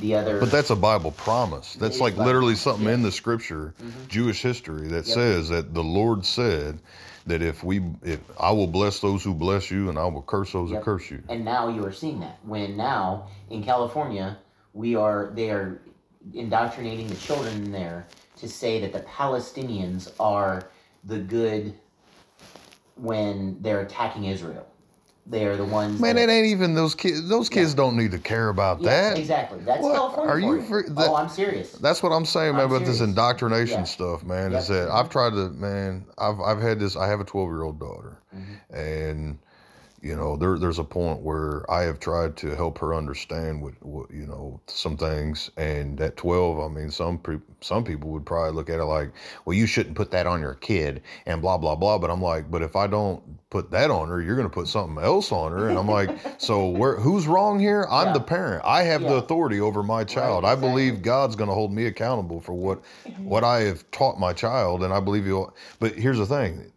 The 0.00 0.14
other, 0.14 0.38
But 0.38 0.52
that's 0.52 0.70
a 0.70 0.76
Bible 0.76 1.10
promise. 1.12 1.74
That's 1.74 2.00
like 2.00 2.14
Bible. 2.14 2.26
literally 2.26 2.54
something 2.54 2.86
Yeah. 2.86 2.94
in 2.94 3.02
the 3.02 3.10
scripture, 3.10 3.74
Mhm. 3.82 4.08
Jewish 4.08 4.42
history, 4.42 4.86
that 4.88 5.06
Yep. 5.06 5.14
says 5.14 5.48
that 5.48 5.74
the 5.74 5.82
Lord 5.82 6.24
said 6.24 6.78
that 7.26 7.42
if 7.42 7.64
we, 7.64 7.82
if 8.04 8.20
I 8.38 8.52
will 8.52 8.68
bless 8.68 9.00
those 9.00 9.24
who 9.24 9.34
bless 9.34 9.70
you, 9.72 9.88
and 9.88 9.98
I 9.98 10.04
will 10.06 10.22
curse 10.22 10.52
those 10.52 10.70
Yep. 10.70 10.78
who 10.80 10.84
curse 10.84 11.10
you. 11.10 11.22
and 11.28 11.44
now 11.44 11.68
you 11.68 11.84
are 11.84 11.92
seeing 11.92 12.20
that. 12.20 12.38
When 12.44 12.76
now 12.76 13.26
in 13.50 13.62
California, 13.64 14.38
we 14.72 14.94
are 14.94 15.32
they 15.34 15.50
are 15.50 15.80
indoctrinating 16.34 17.08
the 17.08 17.16
children 17.16 17.72
there 17.72 18.06
to 18.36 18.48
say 18.48 18.80
that 18.80 18.92
the 18.92 19.00
Palestinians 19.00 20.12
are 20.20 20.68
the 21.04 21.18
good 21.18 21.74
when 22.96 23.56
they're 23.62 23.80
attacking 23.80 24.24
Israel. 24.24 24.66
They 25.26 25.44
are 25.44 25.58
the 25.58 25.64
ones. 25.64 26.00
Man, 26.00 26.16
that, 26.16 26.30
it 26.30 26.32
ain't 26.32 26.46
even 26.46 26.74
those 26.74 26.94
kids. 26.94 27.28
Those 27.28 27.50
kids 27.50 27.74
don't 27.74 27.98
need 27.98 28.12
to 28.12 28.18
care 28.18 28.48
about 28.48 28.80
that. 28.84 29.18
exactly. 29.18 29.58
That's 29.60 29.82
What? 29.82 29.94
California. 29.94 30.32
Are 30.32 30.40
for 30.40 30.56
you 30.56 30.62
fr- 30.86 30.90
that- 30.94 31.08
oh, 31.10 31.16
I'm 31.16 31.28
serious. 31.28 31.72
That's 31.72 32.02
what 32.02 32.12
I'm 32.12 32.24
saying, 32.24 32.52
man, 32.54 32.62
I'm 32.64 32.72
about 32.72 32.86
this 32.86 33.00
indoctrination 33.00 33.80
Yeah. 33.80 33.84
stuff, 33.84 34.24
man. 34.24 34.52
Yep. 34.52 34.60
Is 34.62 34.68
that 34.68 34.88
I've 34.90 35.10
tried 35.10 35.30
to, 35.34 35.50
man. 35.50 36.06
I've 36.16 36.40
I've 36.40 36.62
had 36.62 36.80
this. 36.80 36.96
I 36.96 37.06
have 37.08 37.20
a 37.20 37.24
12 37.24 37.48
year 37.50 37.62
old 37.62 37.78
daughter, 37.78 38.16
Mhm. 38.34 38.74
and 38.74 39.38
you 40.02 40.14
know, 40.16 40.36
there 40.36 40.58
there's 40.58 40.78
a 40.78 40.84
point 40.84 41.20
where 41.22 41.68
I 41.70 41.82
have 41.82 41.98
tried 42.00 42.36
to 42.38 42.54
help 42.54 42.78
her 42.78 42.94
understand 42.94 43.62
what, 43.62 43.74
what 43.82 44.10
you 44.10 44.26
know 44.26 44.60
some 44.66 44.96
things, 44.96 45.50
and 45.56 46.00
at 46.00 46.16
12, 46.16 46.60
I 46.60 46.68
mean, 46.68 46.90
some 46.90 47.18
pre- 47.18 47.40
some 47.60 47.84
people 47.84 48.10
would 48.10 48.24
probably 48.26 48.52
look 48.52 48.70
at 48.70 48.78
it 48.80 48.84
like, 48.84 49.12
well, 49.44 49.56
you 49.56 49.66
shouldn't 49.66 49.96
put 49.96 50.10
that 50.12 50.26
on 50.26 50.40
your 50.40 50.54
kid, 50.54 51.02
and 51.26 51.42
blah 51.42 51.58
blah 51.58 51.74
blah. 51.76 51.98
But 51.98 52.10
I'm 52.10 52.22
like, 52.22 52.50
but 52.50 52.62
if 52.62 52.76
I 52.76 52.86
don't 52.86 53.22
put 53.50 53.70
that 53.72 53.90
on 53.90 54.08
her, 54.08 54.22
you're 54.22 54.36
gonna 54.36 54.48
put 54.48 54.68
something 54.68 55.02
else 55.02 55.32
on 55.32 55.52
her, 55.52 55.68
and 55.68 55.78
I'm 55.78 55.88
like, 55.88 56.10
so 56.38 56.68
where 56.68 56.96
who's 56.96 57.26
wrong 57.26 57.58
here? 57.58 57.86
I'm 57.90 58.08
Yeah. 58.08 58.12
the 58.14 58.20
parent. 58.20 58.62
I 58.64 58.82
have 58.84 59.02
the 59.02 59.14
authority 59.14 59.60
over 59.60 59.82
my 59.82 60.04
child. 60.04 60.44
I 60.44 60.52
exactly. 60.52 60.68
believe 60.70 61.02
God's 61.02 61.36
gonna 61.36 61.54
hold 61.54 61.72
me 61.72 61.86
accountable 61.86 62.40
for 62.40 62.52
what 62.52 62.82
what 63.24 63.44
I 63.44 63.60
have 63.60 63.90
taught 63.90 64.18
my 64.20 64.32
child, 64.32 64.82
and 64.82 64.92
I 64.94 65.00
believe 65.00 65.24
he'll. 65.24 65.54
But 65.80 65.94
here's 65.94 66.18
the 66.18 66.26
thing: 66.26 66.72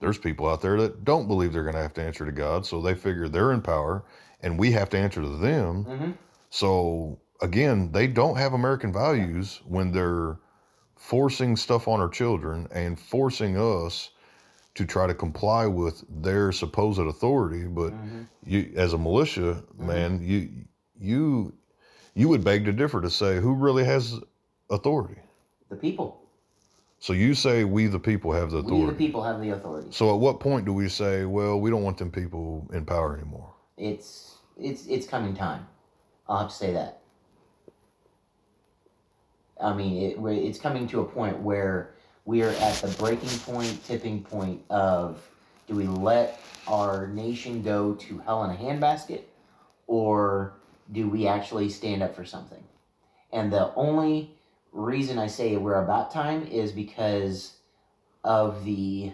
there's 0.00 0.18
people 0.18 0.48
out 0.48 0.60
there 0.60 0.80
that 0.80 1.04
don't 1.04 1.26
believe 1.26 1.52
they're 1.52 1.62
going 1.62 1.74
to 1.74 1.82
have 1.82 1.94
to 1.94 2.02
answer 2.02 2.26
to 2.26 2.32
God, 2.32 2.66
so 2.66 2.80
they 2.80 2.94
figure 2.94 3.28
they're 3.28 3.52
in 3.52 3.62
power, 3.62 4.04
and 4.42 4.58
we 4.58 4.72
have 4.72 4.90
to 4.90 4.98
answer 4.98 5.22
to 5.22 5.36
them. 5.36 5.84
hmm 5.84 6.10
So 6.50 7.18
again, 7.40 7.92
they 7.92 8.06
don't 8.06 8.36
have 8.36 8.52
American 8.52 8.92
values 8.92 9.60
when 9.66 9.92
they're 9.92 10.38
forcing 10.96 11.56
stuff 11.56 11.88
on 11.88 12.00
our 12.00 12.08
children 12.08 12.68
and 12.72 12.98
forcing 12.98 13.56
us 13.56 14.10
to 14.74 14.84
try 14.84 15.06
to 15.06 15.14
comply 15.14 15.66
with 15.66 16.04
their 16.22 16.52
supposed 16.52 17.00
authority. 17.00 17.64
But 17.66 17.90
hmm 17.90 18.22
you, 18.44 18.72
as 18.76 18.92
a 18.92 18.98
militia 18.98 19.62
man, 19.78 20.22
you 20.22 20.50
you 20.98 21.52
you 22.14 22.28
would 22.28 22.44
beg 22.44 22.64
to 22.66 22.72
differ 22.72 23.00
to 23.00 23.10
say 23.10 23.40
who 23.40 23.54
really 23.54 23.84
has 23.84 24.20
authority. 24.70 25.20
The 25.68 25.76
people. 25.76 26.25
So 26.98 27.12
you 27.12 27.34
say 27.34 27.64
we 27.64 27.86
the 27.86 27.98
people 27.98 28.32
have 28.32 28.50
the 28.50 28.58
authority. 28.58 28.84
We, 28.84 28.90
the 28.90 28.96
people, 28.96 29.22
have 29.22 29.40
the 29.40 29.50
authority. 29.50 29.88
So 29.90 30.14
at 30.14 30.20
what 30.20 30.40
point 30.40 30.64
do 30.64 30.72
we 30.72 30.88
say, 30.88 31.24
well, 31.24 31.60
we 31.60 31.70
don't 31.70 31.82
want 31.82 31.98
them 31.98 32.10
people 32.10 32.68
in 32.72 32.84
power 32.84 33.14
anymore? 33.16 33.52
It's 33.76 34.36
it's 34.58 34.86
it's 34.86 35.06
coming 35.06 35.34
time. 35.34 35.66
I'll 36.28 36.38
have 36.38 36.48
to 36.48 36.54
say 36.54 36.72
that. 36.72 37.02
I 39.62 39.72
mean, 39.72 40.02
it, 40.02 40.18
it's 40.18 40.58
coming 40.58 40.86
to 40.88 41.00
a 41.00 41.04
point 41.04 41.40
where 41.40 41.94
we 42.24 42.42
are 42.42 42.50
at 42.50 42.74
the 42.76 42.88
breaking 42.98 43.38
point, 43.40 43.84
tipping 43.84 44.22
point 44.22 44.62
of 44.68 45.26
do 45.66 45.74
we 45.74 45.86
let 45.86 46.40
our 46.66 47.06
nation 47.08 47.62
go 47.62 47.94
to 47.94 48.18
hell 48.18 48.44
in 48.44 48.50
a 48.50 48.58
handbasket, 48.58 49.22
or 49.86 50.54
do 50.92 51.08
we 51.08 51.26
actually 51.26 51.68
stand 51.68 52.02
up 52.02 52.14
for 52.14 52.24
something? 52.24 52.62
And 53.32 53.52
the 53.52 53.72
only 53.74 54.35
reason 54.76 55.18
I 55.18 55.26
say 55.26 55.56
we're 55.56 55.82
about 55.82 56.10
time 56.10 56.46
is 56.46 56.70
because 56.70 57.56
of 58.22 58.64
the 58.64 59.12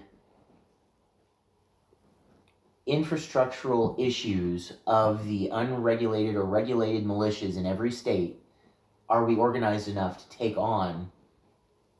infrastructural 2.88 3.98
issues 4.04 4.72
of 4.86 5.24
the 5.24 5.48
unregulated 5.52 6.34
or 6.34 6.44
regulated 6.44 7.06
militias 7.06 7.56
in 7.56 7.64
every 7.64 7.92
state, 7.92 8.42
are 9.08 9.24
we 9.24 9.36
organized 9.36 9.88
enough 9.88 10.18
to 10.18 10.36
take 10.36 10.56
on 10.56 11.10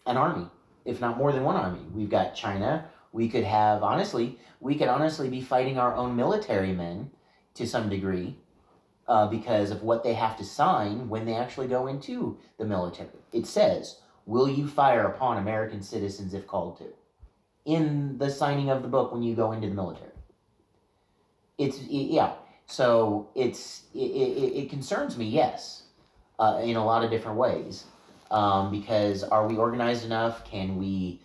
an 0.06 0.16
army, 0.16 0.48
if 0.84 1.00
not 1.00 1.16
more 1.16 1.30
than 1.32 1.44
one 1.44 1.56
army? 1.56 1.86
We've 1.94 2.10
got 2.10 2.34
China. 2.34 2.88
We 3.12 3.28
could 3.28 3.44
have, 3.44 3.84
honestly, 3.84 4.38
we 4.60 4.74
could 4.74 4.88
honestly 4.88 5.28
be 5.28 5.40
fighting 5.40 5.78
our 5.78 5.94
own 5.94 6.16
military 6.16 6.72
men 6.72 7.10
to 7.54 7.66
some 7.66 7.88
degree 7.88 8.36
uh, 9.12 9.26
because 9.28 9.70
of 9.70 9.82
what 9.82 10.02
they 10.02 10.14
have 10.14 10.36
to 10.38 10.44
sign 10.44 11.08
when 11.08 11.24
they 11.26 11.34
actually 11.34 11.68
go 11.68 11.86
into 11.86 12.38
the 12.58 12.64
military. 12.64 13.08
It 13.32 13.46
says, 13.46 14.00
Will 14.24 14.48
you 14.48 14.68
fire 14.68 15.06
upon 15.06 15.38
American 15.38 15.82
citizens 15.82 16.32
if 16.32 16.46
called 16.46 16.78
to? 16.78 16.86
In 17.64 18.18
the 18.18 18.30
signing 18.30 18.70
of 18.70 18.82
the 18.82 18.88
book 18.88 19.12
when 19.12 19.22
you 19.22 19.34
go 19.34 19.52
into 19.52 19.68
the 19.68 19.74
military 19.74 20.12
it's 21.58 21.78
it, 21.78 22.10
yeah 22.10 22.32
so 22.66 23.28
it's 23.34 23.84
it, 23.94 23.98
it, 23.98 24.64
it 24.64 24.70
concerns 24.70 25.16
me 25.16 25.26
yes 25.26 25.84
uh, 26.38 26.60
in 26.62 26.76
a 26.76 26.84
lot 26.84 27.04
of 27.04 27.10
different 27.10 27.36
ways 27.36 27.84
um, 28.30 28.70
because 28.70 29.22
are 29.22 29.46
we 29.46 29.56
organized 29.56 30.04
enough 30.04 30.44
can 30.44 30.76
we 30.76 31.20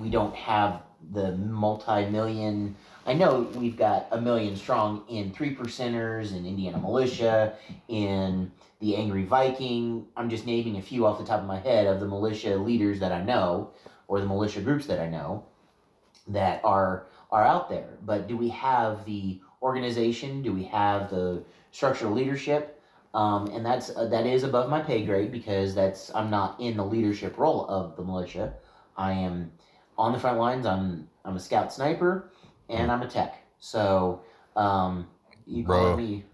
we 0.00 0.10
don't 0.10 0.34
have 0.34 0.82
the 1.12 1.36
multi-million 1.36 2.74
i 3.08 3.12
know 3.12 3.40
we've 3.54 3.76
got 3.76 4.06
a 4.12 4.20
million 4.20 4.56
strong 4.56 5.04
in 5.08 5.32
three 5.32 5.54
percenters 5.54 6.36
in 6.36 6.46
indiana 6.46 6.78
militia 6.78 7.54
in 7.88 8.50
the 8.80 8.94
angry 8.94 9.24
viking 9.24 10.06
i'm 10.16 10.30
just 10.30 10.46
naming 10.46 10.76
a 10.76 10.82
few 10.82 11.04
off 11.04 11.18
the 11.18 11.24
top 11.24 11.40
of 11.40 11.46
my 11.46 11.58
head 11.58 11.86
of 11.86 11.98
the 12.00 12.06
militia 12.06 12.56
leaders 12.56 13.00
that 13.00 13.10
i 13.12 13.22
know 13.22 13.70
or 14.06 14.20
the 14.20 14.26
militia 14.26 14.60
groups 14.60 14.86
that 14.86 15.00
i 15.00 15.08
know 15.08 15.44
that 16.26 16.60
are 16.64 17.06
are 17.32 17.44
out 17.44 17.68
there 17.68 17.98
but 18.04 18.28
do 18.28 18.36
we 18.36 18.48
have 18.48 19.04
the 19.04 19.40
organization? 19.62 20.42
Do 20.42 20.52
we 20.52 20.64
have 20.64 21.10
the 21.10 21.44
structural 21.72 22.12
leadership? 22.12 22.80
Um, 23.14 23.48
and 23.48 23.64
that's 23.64 23.94
uh, 23.96 24.06
that 24.06 24.26
is 24.26 24.44
above 24.44 24.68
my 24.68 24.80
pay 24.80 25.04
grade 25.04 25.32
because 25.32 25.74
that's 25.74 26.14
I'm 26.14 26.30
not 26.30 26.60
in 26.60 26.76
the 26.76 26.84
leadership 26.84 27.38
role 27.38 27.66
of 27.68 27.96
the 27.96 28.04
militia. 28.04 28.54
I 28.96 29.12
am 29.12 29.50
on 29.96 30.12
the 30.12 30.18
front 30.18 30.38
lines. 30.38 30.66
I'm 30.66 31.08
I'm 31.24 31.36
a 31.36 31.40
scout 31.40 31.72
sniper, 31.72 32.30
and 32.68 32.90
I'm 32.90 33.02
a 33.02 33.08
tech. 33.08 33.42
So 33.58 34.22
um, 34.56 35.08
you 35.46 35.64
call 35.64 35.96
me 35.96 36.24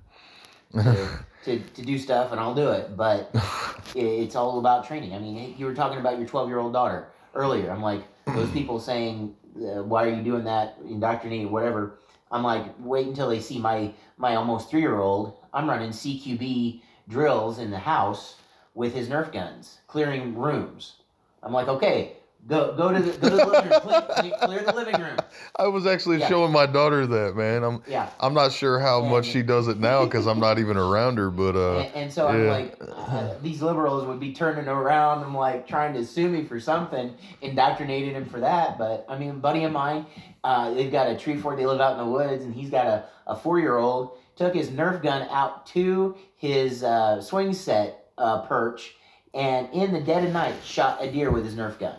to, 0.73 1.09
to, 1.45 1.59
to 1.59 1.83
do 1.83 1.99
stuff, 1.99 2.33
and 2.33 2.41
I'll 2.41 2.55
do 2.55 2.71
it. 2.71 2.97
But 2.97 3.35
it's 3.95 4.37
all 4.37 4.59
about 4.59 4.87
training. 4.87 5.15
I 5.15 5.19
mean, 5.19 5.55
you 5.57 5.67
were 5.67 5.75
talking 5.75 5.99
about 5.99 6.19
your 6.19 6.27
12 6.27 6.49
year 6.49 6.59
old 6.59 6.73
daughter 6.73 7.09
earlier. 7.35 7.71
I'm 7.71 7.83
like 7.83 8.03
those 8.27 8.51
people 8.51 8.81
saying, 8.81 9.35
uh, 9.57 9.83
"Why 9.83 10.05
are 10.05 10.15
you 10.15 10.23
doing 10.23 10.45
that? 10.45 10.77
Indoctrinating, 10.89 11.51
whatever." 11.51 11.99
I'm 12.31 12.43
like, 12.43 12.75
wait 12.81 13.07
until 13.07 13.29
they 13.29 13.41
see 13.41 13.59
my 13.59 13.93
my 14.17 14.35
almost 14.35 14.71
three 14.71 14.81
year 14.81 14.99
old. 14.99 15.39
I'm 15.53 15.69
running 15.69 15.91
CQB 15.91 16.83
drills 17.09 17.59
in 17.59 17.71
the 17.71 17.79
house 17.79 18.37
with 18.75 18.93
his 18.93 19.09
Nerf 19.09 19.33
guns, 19.33 19.79
clearing 19.87 20.37
rooms. 20.37 20.97
I'm 21.43 21.53
like, 21.53 21.69
okay, 21.69 22.17
go 22.47 22.75
go 22.77 22.93
to 22.93 23.01
the 23.01 23.13
go 23.19 23.31
to 23.31 23.37
the 23.37 23.47
living 23.47 23.71
room, 23.71 23.81
clear, 23.81 24.33
clear 24.43 24.63
the 24.65 24.73
living 24.73 25.01
room. 25.01 25.17
I 25.57 25.67
was 25.69 25.87
actually 25.87 26.19
Yeah. 26.19 26.29
showing 26.29 26.53
my 26.53 26.67
daughter 26.67 27.07
that, 27.07 27.37
man. 27.37 27.63
I'm 27.63 27.83
Yeah, 27.87 28.09
I'm 28.21 28.35
not 28.35 28.53
sure 28.53 28.79
how 28.79 29.03
much 29.03 29.27
she 29.27 29.43
does 29.43 29.69
it 29.69 29.79
now 29.79 30.05
because 30.05 30.27
I'm 30.27 30.41
not 30.41 30.59
even 30.59 30.77
around 30.77 31.19
her, 31.19 31.31
but 31.31 31.57
uh, 31.57 31.79
and, 31.79 31.95
and 31.95 32.13
so 32.13 32.29
I'm 32.29 32.47
like, 32.47 32.77
uh, 32.81 33.35
these 33.43 33.63
liberals 33.63 34.07
would 34.07 34.21
be 34.21 34.33
turning 34.33 34.69
around 34.69 35.23
and 35.25 35.33
like 35.35 35.67
trying 35.67 35.95
to 35.95 36.05
sue 36.05 36.29
me 36.29 36.45
for 36.45 36.59
something, 36.61 37.15
indoctrinated 37.41 38.15
him 38.15 38.27
for 38.27 38.41
that. 38.41 38.79
But 38.79 39.07
I 39.09 39.19
mean, 39.19 39.31
a 39.31 39.35
buddy 39.35 39.65
of 39.65 39.73
mine, 39.73 40.07
uh, 40.43 40.73
they've 40.75 40.93
got 40.93 41.09
a 41.09 41.17
tree 41.17 41.37
fort. 41.37 41.57
They 41.57 41.67
live 41.67 41.81
out 41.81 41.93
in 41.93 41.99
the 42.05 42.11
woods, 42.11 42.45
and 42.45 42.55
he's 42.55 42.71
got 42.71 42.87
a, 42.87 43.05
a 43.27 43.37
four 43.37 43.59
year 43.61 43.77
old. 43.79 44.19
Took 44.37 44.55
his 44.55 44.69
Nerf 44.71 45.01
gun 45.03 45.29
out 45.31 45.65
to 45.69 46.17
his 46.37 46.83
uh, 46.83 47.21
swing 47.21 47.53
set 47.53 48.07
uh, 48.19 48.43
perch, 48.43 48.97
and 49.33 49.73
in 49.73 49.93
the 49.93 50.01
dead 50.01 50.25
of 50.25 50.33
night, 50.33 50.57
shot 50.65 51.01
a 51.01 51.11
deer 51.11 51.31
with 51.31 51.45
his 51.45 51.55
Nerf 51.55 51.79
gun. 51.79 51.95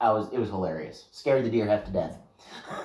I 0.00 0.12
was 0.12 0.32
it 0.32 0.38
was 0.38 0.48
hilarious. 0.48 1.06
Scared 1.12 1.44
the 1.44 1.50
deer 1.50 1.66
half 1.66 1.84
to 1.84 1.90
death. 1.90 2.18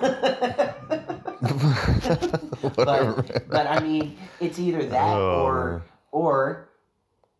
but, 2.76 3.48
but 3.48 3.66
I 3.66 3.80
mean, 3.80 4.18
it's 4.40 4.58
either 4.58 4.84
that 4.84 5.16
Oh, 5.16 5.42
or 5.44 5.82
or 6.10 6.68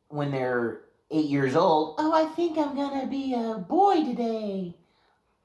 when 0.09 0.31
they're 0.31 0.83
eight 1.11 1.27
years 1.27 1.57
old, 1.57 1.97
oh, 1.99 2.12
I 2.12 2.27
think 2.35 2.57
I'm 2.59 2.77
gonna 2.77 3.07
be 3.07 3.35
a 3.35 3.59
boy 3.59 4.05
today. 4.05 4.77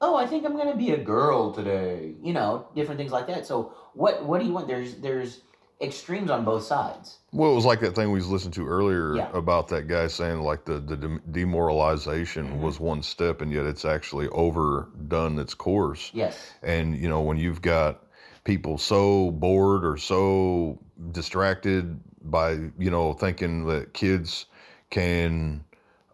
Oh, 0.00 0.16
I 0.16 0.26
think 0.26 0.44
I'm 0.46 0.56
gonna 0.56 0.76
be 0.76 0.92
a 0.92 0.96
girl 0.96 1.52
today. 1.52 2.14
You 2.22 2.32
know, 2.32 2.68
different 2.74 2.98
things 2.98 3.12
like 3.12 3.26
that. 3.26 3.46
So, 3.46 3.74
what 3.94 4.24
what 4.24 4.40
do 4.40 4.46
you 4.46 4.52
want? 4.52 4.68
There's 4.68 4.96
there's 4.96 5.40
extremes 5.80 6.30
on 6.30 6.44
both 6.44 6.62
sides. 6.62 7.18
Well, 7.32 7.52
it 7.52 7.54
was 7.54 7.64
like 7.64 7.80
that 7.80 7.94
thing 7.94 8.10
we 8.10 8.18
was 8.18 8.28
listening 8.28 8.52
to 8.52 8.66
earlier 8.66 9.16
Yeah. 9.16 9.28
about 9.32 9.68
that 9.68 9.88
guy 9.88 10.06
saying 10.08 10.40
like 10.40 10.64
the 10.64 10.78
the 10.78 10.96
dem- 10.96 11.22
demoralization 11.30 12.48
Mhm. 12.48 12.60
was 12.60 12.78
one 12.80 13.02
step, 13.02 13.40
and 13.40 13.52
yet 13.52 13.66
it's 13.66 13.84
actually 13.84 14.28
overdone 14.28 15.38
its 15.38 15.54
course. 15.54 16.10
Yes. 16.12 16.36
And 16.62 16.96
you 16.96 17.08
know 17.08 17.20
when 17.22 17.36
you've 17.38 17.62
got 17.62 18.02
people 18.44 18.78
so 18.78 19.30
bored 19.30 19.84
or 19.84 19.96
so 19.96 20.78
distracted 21.12 22.00
by 22.22 22.52
you 22.78 22.90
know 22.90 23.12
thinking 23.14 23.66
that 23.66 23.94
kids 23.94 24.46
can 24.90 25.64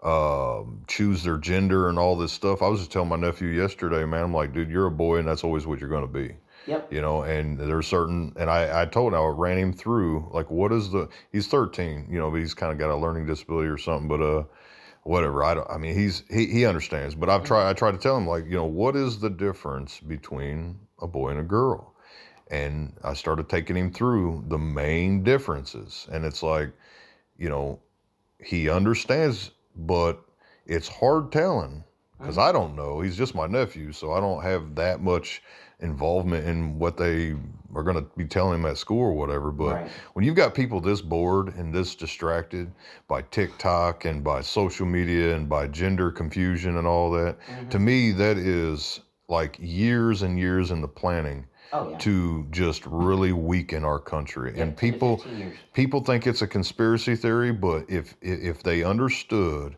um, 0.03 0.83
choose 0.87 1.25
their 1.25 1.39
gender 1.39 1.89
and 1.89 1.99
all 1.99 2.15
this 2.17 2.31
stuff. 2.33 2.63
I 2.63 2.69
was 2.69 2.79
just 2.81 2.93
telling 2.93 3.09
my 3.09 3.17
nephew 3.17 3.49
yesterday, 3.49 4.05
man. 4.05 4.23
I'm 4.25 4.35
like, 4.35 4.53
dude, 4.53 4.71
you're 4.71 4.87
a 4.87 4.91
boy, 4.91 5.17
and 5.17 5.27
that's 5.27 5.43
always 5.43 5.67
what 5.67 5.81
you're 5.81 5.89
going 5.89 6.07
to 6.07 6.13
be 6.13 6.37
Yep. 6.67 6.93
you 6.93 7.01
know 7.01 7.23
and 7.23 7.59
there's 7.59 7.87
certain 7.87 8.33
and 8.37 8.51
i 8.51 8.83
i 8.83 8.87
told 8.87 9.13
him 9.13 9.21
i 9.21 9.25
ran 9.27 9.59
him 9.59 9.73
through 9.73 10.29
like 10.33 10.51
what 10.51 10.73
is 10.73 10.91
the 10.91 11.09
he's 11.31 11.47
13 11.47 12.09
you 12.11 12.19
know 12.19 12.31
but 12.31 12.41
he's 12.41 12.55
kind 12.55 12.73
of 12.73 12.79
got 12.79 12.91
a 12.91 12.97
learning 12.97 13.27
disability 13.27 13.69
or 13.69 13.79
something 13.79 14.09
but 14.09 14.21
uh 14.21 14.43
whatever 15.05 15.45
i 15.45 15.55
don't 15.55 15.71
i 15.71 15.79
mean 15.79 15.95
he's 15.95 16.25
he, 16.29 16.47
he 16.47 16.67
understands 16.67 17.15
but 17.15 17.29
i've 17.29 17.45
tried 17.45 17.69
i 17.69 17.73
tried 17.73 17.93
to 17.93 17.99
tell 17.99 18.17
him 18.17 18.27
like 18.27 18.45
you 18.45 18.57
know 18.57 18.65
what 18.65 18.97
is 18.97 19.21
the 19.21 19.31
difference 19.31 20.01
between 20.01 20.79
a 21.01 21.07
boy 21.07 21.31
and 21.31 21.39
a 21.39 21.45
girl 21.45 21.95
and 22.51 22.93
i 23.05 23.15
started 23.15 23.49
taking 23.49 23.77
him 23.77 23.93
through 23.93 24.45
the 24.49 24.59
main 24.59 25.23
differences 25.23 26.09
and 26.11 26.25
it's 26.25 26.43
like 26.43 26.73
you 27.39 27.49
know 27.49 27.79
he 28.45 28.69
understands 28.69 29.53
but 29.77 30.21
it's 30.67 30.89
hard 30.89 31.31
telling 31.31 31.85
because 32.19 32.39
I 32.39 32.53
don't 32.53 32.75
know. 32.75 33.01
He's 33.01 33.17
just 33.17 33.35
my 33.35 33.47
nephew, 33.47 33.93
so 33.93 34.13
I 34.13 34.21
don't 34.21 34.43
have 34.43 34.75
that 34.77 35.03
much 35.03 35.43
involvement 35.81 36.47
in 36.47 36.79
what 36.79 36.97
they 36.97 37.35
are 37.75 37.83
going 37.83 37.97
to 37.97 38.11
be 38.17 38.25
telling 38.25 38.63
them 38.63 38.71
at 38.71 38.79
school 38.79 39.01
or 39.01 39.13
whatever. 39.15 39.51
But 39.53 39.77
Right. 39.77 39.89
when 40.15 40.25
you've 40.25 40.35
got 40.37 40.55
people 40.55 40.81
this 40.81 41.03
bored 41.03 41.55
and 41.55 41.75
this 41.75 41.95
distracted 41.95 42.73
by 43.09 43.23
TikTok 43.23 44.05
and 44.05 44.25
by 44.25 44.41
social 44.41 44.87
media 44.87 45.35
and 45.37 45.49
by 45.49 45.67
gender 45.69 46.11
confusion 46.11 46.77
and 46.79 46.87
all 46.87 47.11
that, 47.13 47.37
Mhm. 47.49 47.71
to 47.71 47.79
me, 47.79 48.13
that 48.13 48.39
is 48.39 49.01
like 49.29 49.57
years 49.61 50.23
and 50.23 50.39
years 50.39 50.71
in 50.71 50.81
the 50.81 50.89
planning 50.89 51.47
Oh 51.73 51.89
yeah. 51.91 51.99
to 51.99 52.47
just 52.51 52.87
really 52.87 53.33
weaken 53.33 53.85
our 53.85 53.99
country. 53.99 54.53
Yeah, 54.55 54.63
and 54.63 54.77
people 54.77 55.25
people 55.75 56.01
think 56.01 56.27
it's 56.27 56.43
a 56.43 56.47
conspiracy 56.47 57.17
theory, 57.17 57.53
but 57.53 57.85
if 57.89 58.15
if 58.23 58.63
they 58.63 58.83
understood 58.83 59.77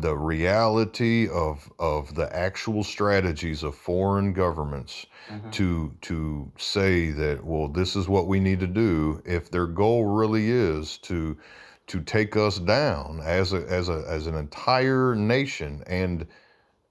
the 0.00 0.16
reality 0.16 1.28
of 1.28 1.70
of 1.78 2.14
the 2.14 2.34
actual 2.36 2.84
strategies 2.84 3.62
of 3.62 3.74
foreign 3.74 4.32
governments 4.32 5.06
Mhm. 5.30 5.50
to 5.52 5.92
to 6.02 6.52
say 6.56 7.10
that 7.10 7.44
well 7.44 7.68
this 7.68 7.96
is 7.96 8.08
what 8.08 8.26
we 8.28 8.38
need 8.40 8.60
to 8.60 8.66
do 8.66 9.20
if 9.24 9.50
their 9.50 9.66
goal 9.66 10.04
really 10.04 10.50
is 10.50 10.98
to 10.98 11.36
to 11.88 12.00
take 12.00 12.36
us 12.36 12.58
down 12.60 13.20
as 13.24 13.52
a 13.52 13.66
as 13.68 13.88
a 13.88 14.04
as 14.08 14.26
an 14.26 14.34
entire 14.36 15.14
nation 15.16 15.82
and 15.86 16.26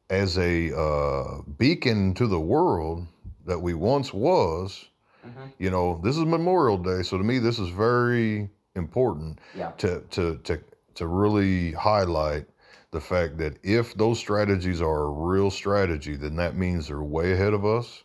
as 0.10 0.38
a 0.38 0.78
uh, 0.78 1.42
beacon 1.58 2.14
to 2.14 2.28
the 2.28 2.40
world 2.40 3.06
that 3.46 3.60
we 3.60 3.74
once 3.74 4.14
was 4.14 4.90
Mhm. 5.26 5.52
you 5.60 5.70
know 5.70 6.00
this 6.04 6.18
is 6.18 6.26
memorial 6.26 6.78
day 6.78 7.02
so 7.04 7.18
to 7.18 7.24
me 7.24 7.40
this 7.40 7.60
is 7.60 7.70
very 7.70 8.50
important 8.76 9.40
Yeah. 9.56 9.72
to 9.78 10.02
to 10.12 10.38
to 10.44 10.60
to 10.96 11.08
really 11.08 11.72
highlight 11.74 12.46
the 12.92 13.02
fact 13.02 13.38
that 13.38 13.58
if 13.64 13.94
those 13.96 14.18
strategies 14.20 14.82
are 14.82 15.04
a 15.04 15.10
real 15.10 15.52
strategy 15.52 16.16
then 16.16 16.36
that 16.36 16.56
means 16.56 16.88
they're 16.88 17.02
way 17.02 17.34
ahead 17.34 17.54
of 17.54 17.66
us. 17.66 18.04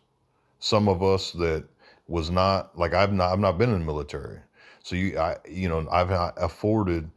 Some 0.59 0.89
of 0.89 1.03
us 1.03 1.33
that 1.33 1.65
was 2.09 2.31
not 2.31 2.77
like 2.79 2.95
I've 2.95 3.13
not 3.13 3.33
I've 3.33 3.39
not 3.39 3.59
been 3.59 3.73
in 3.73 3.81
the 3.81 3.87
military. 3.87 4.39
So 4.83 4.97
you 4.97 5.19
I 5.19 5.37
you 5.49 5.69
know 5.69 5.87
I've 5.91 6.11
not 6.11 6.35
afforded 6.37 7.11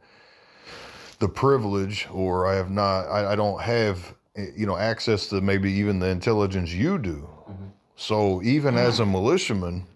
the 1.18 1.28
privilege 1.28 2.08
or 2.12 2.46
I 2.46 2.54
have 2.54 2.70
not 2.70 3.06
I, 3.06 3.32
I 3.32 3.36
don't 3.36 3.60
have 3.60 4.14
eh, 4.36 4.46
you 4.56 4.66
know 4.66 4.76
access 4.76 5.28
to 5.28 5.40
maybe 5.40 5.72
even 5.72 5.98
the 5.98 6.08
intelligence 6.08 6.72
you 6.72 6.98
do. 6.98 7.28
Mhm. 7.48 7.70
so 7.94 8.42
even 8.42 8.76
as 8.76 8.98
a 9.00 9.06
militiaman 9.06 9.86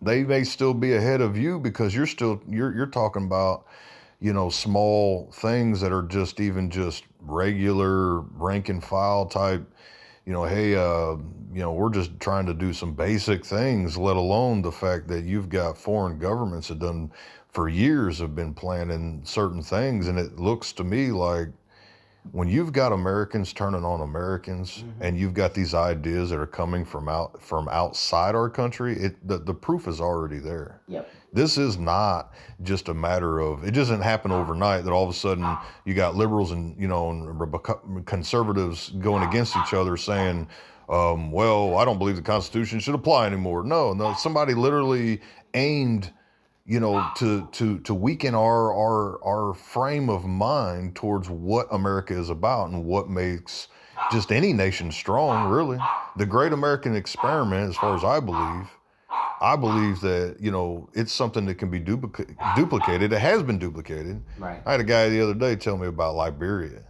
they 0.00 0.22
may 0.22 0.44
still 0.44 0.74
be 0.74 0.94
ahead 0.94 1.20
of 1.20 1.36
you 1.36 1.58
because 1.58 1.94
you're 1.94 2.06
still 2.06 2.40
you're 2.48 2.74
you're 2.74 2.86
talking 2.86 3.24
about 3.24 3.66
you 4.24 4.32
know 4.32 4.48
small 4.48 5.30
things 5.32 5.80
that 5.80 5.92
are 5.92 6.02
just 6.02 6.40
even 6.40 6.70
just 6.70 7.04
regular 7.20 8.20
rank 8.20 8.68
and 8.70 8.82
file 8.82 9.26
type 9.26 9.64
you 10.24 10.32
know 10.32 10.44
hey 10.44 10.74
uh 10.74 11.16
you 11.52 11.60
know 11.60 11.72
we're 11.72 11.90
just 11.90 12.18
trying 12.20 12.46
to 12.46 12.54
do 12.54 12.72
some 12.72 12.94
basic 12.94 13.44
things 13.44 13.98
let 13.98 14.16
alone 14.16 14.62
the 14.62 14.72
fact 14.72 15.08
that 15.08 15.24
you've 15.24 15.50
got 15.50 15.76
foreign 15.76 16.18
governments 16.18 16.68
that 16.68 16.78
done 16.78 17.10
for 17.54 17.68
years 17.68 18.18
have 18.18 18.34
been 18.34 18.52
planning 18.52 19.20
certain 19.24 19.62
things. 19.62 20.08
And 20.08 20.18
it 20.18 20.38
looks 20.38 20.72
to 20.72 20.84
me 20.84 21.12
like 21.12 21.48
when 22.32 22.48
you've 22.48 22.72
got 22.72 22.90
Americans 22.92 23.52
turning 23.52 23.84
on 23.84 24.00
Americans 24.00 24.78
Mhm. 24.78 24.92
and 25.00 25.18
you've 25.18 25.34
got 25.34 25.52
these 25.54 25.74
ideas 25.74 26.30
that 26.30 26.38
are 26.38 26.46
coming 26.46 26.84
from 26.84 27.08
out 27.08 27.40
from 27.42 27.68
outside 27.68 28.34
our 28.34 28.48
country, 28.48 28.96
it 28.98 29.26
the, 29.26 29.38
the 29.38 29.54
proof 29.54 29.86
is 29.86 30.00
already 30.00 30.38
there. 30.38 30.80
Yep. 30.88 31.08
This 31.32 31.58
is 31.58 31.76
not 31.78 32.32
just 32.62 32.88
a 32.88 32.94
matter 32.94 33.40
of 33.40 33.64
it 33.64 33.72
doesn't 33.72 34.00
happen 34.00 34.32
overnight 34.32 34.84
that 34.84 34.92
all 34.92 35.04
of 35.04 35.10
a 35.10 35.14
sudden 35.14 35.56
you 35.84 35.92
got 35.94 36.16
liberals 36.16 36.50
and 36.52 36.80
you 36.80 36.88
know 36.88 37.10
and 37.10 38.06
conservatives 38.06 38.90
going 39.00 39.22
against 39.22 39.56
each 39.56 39.74
other 39.74 39.96
saying, 39.96 40.48
um, 40.88 41.30
"Well, 41.30 41.76
I 41.76 41.84
don't 41.84 41.98
believe 41.98 42.16
the 42.16 42.22
Constitution 42.22 42.78
should 42.80 42.94
apply 42.94 43.26
anymore." 43.26 43.62
No, 43.64 43.92
no, 43.92 44.14
somebody 44.14 44.54
literally 44.54 45.20
aimed 45.54 46.10
you 46.66 46.80
know 46.80 47.06
to 47.16 47.46
to 47.52 47.78
to 47.80 47.94
weaken 47.94 48.34
our 48.34 48.72
our 48.72 49.22
our 49.24 49.54
frame 49.54 50.08
of 50.08 50.24
mind 50.24 50.96
towards 50.96 51.28
what 51.28 51.66
America 51.70 52.18
is 52.18 52.30
about 52.30 52.70
and 52.70 52.84
what 52.84 53.08
makes 53.08 53.68
just 54.10 54.32
any 54.32 54.52
nation 54.52 54.90
strong 54.90 55.50
really. 55.50 55.78
The 56.16 56.26
great 56.26 56.52
American 56.52 56.96
experiment 56.96 57.70
as 57.70 57.76
far 57.76 57.94
as 57.94 58.04
I 58.04 58.20
believe 58.20 58.70
I 59.40 59.56
believe 59.56 60.00
that 60.00 60.36
you 60.40 60.50
know 60.50 60.88
it's 60.94 61.12
something 61.12 61.44
that 61.46 61.56
can 61.56 61.70
be 61.70 61.80
duplica- 61.80 62.34
duplicated. 62.56 63.12
It 63.12 63.20
has 63.20 63.42
been 63.42 63.58
duplicated. 63.58 64.22
Right. 64.38 64.62
I 64.64 64.72
had 64.72 64.80
a 64.80 64.84
guy 64.84 65.08
the 65.08 65.20
other 65.20 65.34
day 65.34 65.56
tell 65.56 65.76
me 65.76 65.86
about 65.86 66.14
Liberia 66.14 66.82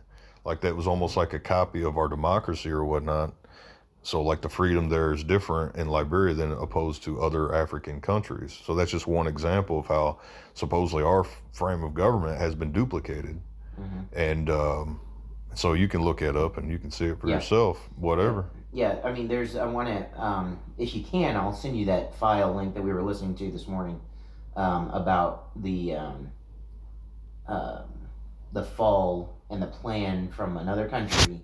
like 0.45 0.61
that 0.61 0.77
was 0.77 0.87
almost 0.87 1.17
like 1.17 1.33
a 1.33 1.39
copy 1.39 1.83
of 1.83 1.97
our 1.99 2.09
democracy 2.09 2.71
or 2.71 2.85
whatnot 2.85 3.35
so 4.05 4.21
like 4.23 4.43
the 4.43 4.49
freedom 4.51 4.91
there 4.91 5.13
is 5.15 5.25
different 5.25 5.75
in 5.77 5.89
Liberia 5.89 6.35
than 6.35 6.53
opposed 6.53 7.03
to 7.05 7.23
other 7.23 7.55
African 7.55 8.01
countries. 8.03 8.61
So 8.65 8.75
that's 8.75 8.91
just 8.91 9.07
one 9.07 9.27
example 9.27 9.79
of 9.79 9.87
how 9.87 10.21
supposedly 10.53 11.03
our 11.03 11.21
f- 11.25 11.43
frame 11.53 11.83
of 11.83 11.95
government 11.95 12.39
has 12.39 12.55
been 12.55 12.71
duplicated. 12.71 13.41
hmm 13.77 14.03
And 14.13 14.51
um, 14.51 15.01
so 15.55 15.73
you 15.73 15.89
can 15.89 16.03
look 16.03 16.21
it 16.21 16.37
up 16.37 16.59
and 16.59 16.71
you 16.71 16.79
can 16.79 16.91
see 16.91 17.07
it 17.07 17.19
for 17.19 17.29
Yeah. 17.29 17.37
yourself, 17.37 17.89
whatever. 17.97 18.45
Yeah, 18.73 18.99
I 19.05 19.13
mean, 19.13 19.27
there's. 19.29 19.57
I 19.57 19.67
want 19.67 19.89
to, 19.89 20.21
um, 20.21 20.59
if 20.79 20.95
you 20.95 21.03
can, 21.05 21.37
I'll 21.37 21.53
send 21.53 21.77
you 21.79 21.87
that 21.87 22.15
file 22.17 22.53
link 22.55 22.75
that 22.75 22.83
we 22.83 22.93
were 22.93 23.05
listening 23.05 23.37
to 23.37 23.51
this 23.51 23.67
morning 23.69 24.01
um, 24.57 24.91
about 24.91 25.51
the 25.63 25.95
um, 25.95 26.31
um 27.47 27.85
the 28.53 28.65
fall 28.65 29.41
and 29.51 29.63
the 29.63 29.67
plan 29.67 30.29
from 30.29 30.57
another 30.57 30.89
country 30.89 31.41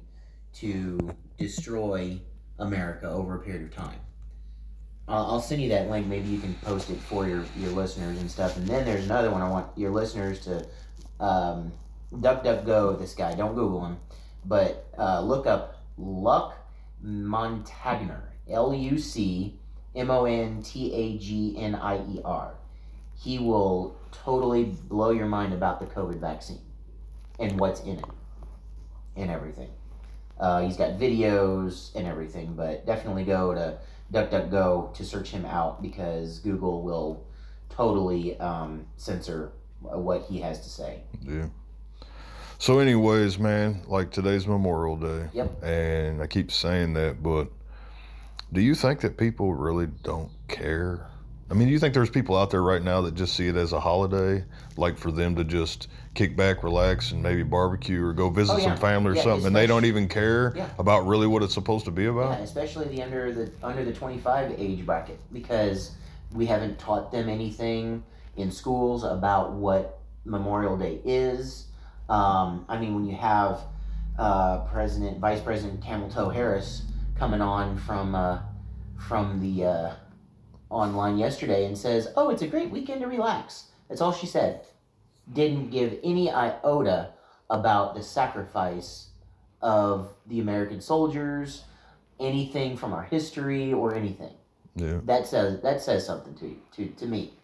to 0.54 0.98
destroy 1.38 2.20
America 2.61 3.08
over 3.08 3.36
a 3.36 3.38
period 3.40 3.62
of 3.62 3.74
time. 3.74 3.98
I'll, 5.08 5.26
I'll 5.32 5.40
send 5.40 5.61
you 5.61 5.68
that 5.70 5.90
link. 5.90 6.06
Maybe 6.06 6.28
you 6.28 6.38
can 6.38 6.54
post 6.62 6.90
it 6.90 7.00
for 7.00 7.26
your, 7.26 7.44
your 7.56 7.70
listeners 7.70 8.20
and 8.20 8.30
stuff. 8.30 8.56
And 8.56 8.66
then 8.66 8.84
there's 8.84 9.04
another 9.04 9.30
one 9.30 9.42
I 9.42 9.50
want 9.50 9.66
your 9.76 9.90
listeners 9.90 10.40
to 10.40 10.66
um, 11.18 11.72
duck, 12.20 12.44
duck, 12.44 12.64
go. 12.64 12.94
This 12.94 13.14
guy, 13.14 13.34
don't 13.34 13.54
Google 13.54 13.84
him, 13.84 13.98
but 14.44 14.86
uh, 14.96 15.20
look 15.20 15.46
up 15.46 15.82
Luc 15.98 16.54
Montagnier. 17.04 18.22
L 18.48 18.74
U 18.74 18.98
C 18.98 19.58
M 19.94 20.11
O 20.11 20.24
N 20.24 20.62
T 20.62 20.92
A 20.92 21.18
G 21.18 21.54
N 21.56 21.74
I 21.74 21.98
E 21.98 22.20
R. 22.24 22.54
He 23.16 23.38
will 23.38 23.96
totally 24.12 24.64
blow 24.64 25.11
your 25.11 25.26
mind 25.26 25.52
about 25.52 25.78
the 25.78 25.86
COVID 25.86 26.20
vaccine 26.20 26.61
and 27.38 27.61
what's 27.61 27.80
in 27.82 27.98
it 27.98 28.04
and 29.16 29.30
everything. 29.30 29.70
Uh, 30.41 30.62
he's 30.62 30.76
got 30.76 30.99
videos 30.99 31.95
and 31.95 32.07
everything, 32.07 32.55
but 32.55 32.86
definitely 32.86 33.24
go 33.24 33.55
to 33.55 33.78
DuckDuckGo 34.12 34.95
to 34.95 35.05
search 35.05 35.28
him 35.28 35.45
out 35.45 35.82
because 35.82 36.38
Google 36.38 36.82
will 36.82 37.26
totally 37.68 38.41
um, 38.41 38.86
censor 38.97 39.53
what 39.80 40.22
he 40.22 40.41
has 40.41 40.61
to 40.62 40.70
say. 40.70 41.03
Yeah. 41.22 41.47
So, 42.59 42.78
anyways, 42.78 43.38
man, 43.38 43.82
like 43.86 44.11
today's 44.11 44.47
Memorial 44.47 44.97
Day. 44.97 45.28
Yep. 45.32 45.62
And 45.62 46.22
I 46.22 46.26
keep 46.26 46.51
saying 46.51 46.95
that, 46.95 47.22
but 47.22 47.49
do 48.53 48.61
you 48.61 48.74
think 48.74 49.01
that 49.01 49.16
people 49.16 49.55
really 49.55 49.86
don't 50.03 50.30
care? 50.49 51.07
I 51.51 51.55
mean, 51.55 51.66
do 51.66 51.72
you 51.72 51.80
think 51.80 51.94
there's 51.94 52.11
people 52.11 52.36
out 52.36 52.51
there 52.51 52.62
right 52.62 52.82
now 52.82 53.01
that 53.03 53.16
just 53.16 53.34
see 53.34 53.48
it 53.48 53.57
as 53.57 53.72
a 53.72 53.80
holiday, 53.80 54.44
like 54.76 54.96
for 54.96 55.11
them 55.11 55.34
to 55.34 55.42
just 55.42 55.88
kick 56.14 56.36
back, 56.36 56.62
relax, 56.62 57.11
and 57.11 57.20
maybe 57.22 57.42
barbecue 57.42 58.05
or 58.05 58.12
go 58.12 58.30
visit 58.30 58.53
Oh, 58.55 58.59
yeah. 58.59 58.64
some 58.64 58.76
family 58.76 59.11
or 59.11 59.16
Yeah, 59.16 59.22
something, 59.22 59.46
and 59.48 59.57
they 59.57 59.66
don't 59.66 59.84
even 59.84 60.07
care 60.09 60.55
Yeah. 60.57 60.66
about 60.78 61.09
really 61.09 61.26
what 61.26 61.42
it's 61.42 61.53
supposed 61.55 61.84
to 61.86 61.90
be 61.90 62.07
about? 62.07 62.38
Yeah, 62.38 62.44
especially 62.44 62.86
the 62.86 63.03
under 63.03 63.32
the 63.32 63.51
under 63.64 63.84
the 63.84 63.92
twenty 63.92 64.18
five 64.18 64.55
age 64.59 64.86
bracket 64.86 65.18
because 65.32 65.90
we 66.32 66.46
haven't 66.46 66.78
taught 66.78 67.11
them 67.11 67.28
anything 67.28 68.05
in 68.36 68.53
schools 68.53 69.03
about 69.03 69.53
what 69.53 69.98
Memorial 70.24 70.76
Day 70.76 71.01
is. 71.05 71.66
Um, 72.09 72.64
I 72.68 72.78
mean, 72.78 72.94
when 72.94 73.05
you 73.07 73.16
have 73.16 73.59
uh, 74.20 74.59
President, 74.70 75.18
Vice 75.18 75.40
President 75.40 75.82
Kamala 75.84 76.32
Harris 76.32 76.82
coming 77.18 77.40
on 77.40 77.76
from 77.76 78.14
uh, 78.14 78.38
from 78.96 79.40
the 79.40 79.64
uh, 79.64 79.90
online 80.70 81.18
yesterday 81.18 81.66
and 81.66 81.76
says, 81.76 82.08
"Oh, 82.16 82.30
it's 82.30 82.42
a 82.42 82.46
great 82.46 82.70
weekend 82.70 83.00
to 83.02 83.06
relax." 83.06 83.70
That's 83.88 84.00
all 84.00 84.12
she 84.12 84.26
said. 84.26 84.66
Didn't 85.32 85.70
give 85.70 85.98
any 86.02 86.30
iota 86.30 87.10
about 87.50 87.94
the 87.94 88.02
sacrifice 88.02 89.08
of 89.60 90.14
the 90.26 90.40
American 90.40 90.80
soldiers, 90.80 91.64
anything 92.18 92.76
from 92.76 92.92
our 92.92 93.02
history 93.02 93.72
or 93.72 93.94
anything. 93.94 94.32
Yeah. 94.76 95.00
That 95.04 95.26
says 95.26 95.60
that 95.62 95.82
says 95.82 96.06
something 96.06 96.34
to 96.34 96.46
you, 96.48 96.56
to 96.76 96.86
to 96.86 97.06
me. 97.06 97.34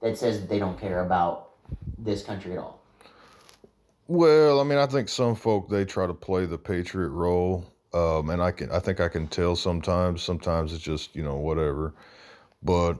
That 0.00 0.18
says 0.18 0.40
that 0.40 0.48
they 0.48 0.58
don't 0.58 0.78
care 0.78 1.04
about 1.04 1.50
this 1.98 2.22
country 2.22 2.52
at 2.52 2.58
all. 2.58 2.80
Well, 4.06 4.60
I 4.60 4.64
mean, 4.64 4.78
I 4.78 4.86
think 4.86 5.08
some 5.08 5.34
folk 5.34 5.68
they 5.68 5.84
try 5.84 6.06
to 6.06 6.14
play 6.14 6.46
the 6.46 6.58
patriot 6.58 7.08
role, 7.08 7.64
um, 7.94 8.28
and 8.30 8.42
I 8.42 8.50
can, 8.50 8.70
I 8.70 8.78
think 8.78 9.00
I 9.00 9.08
can 9.08 9.26
tell 9.28 9.56
sometimes. 9.56 10.22
Sometimes 10.22 10.72
it's 10.72 10.82
just 10.82 11.16
you 11.16 11.22
know 11.22 11.36
whatever, 11.36 11.94
but 12.64 12.98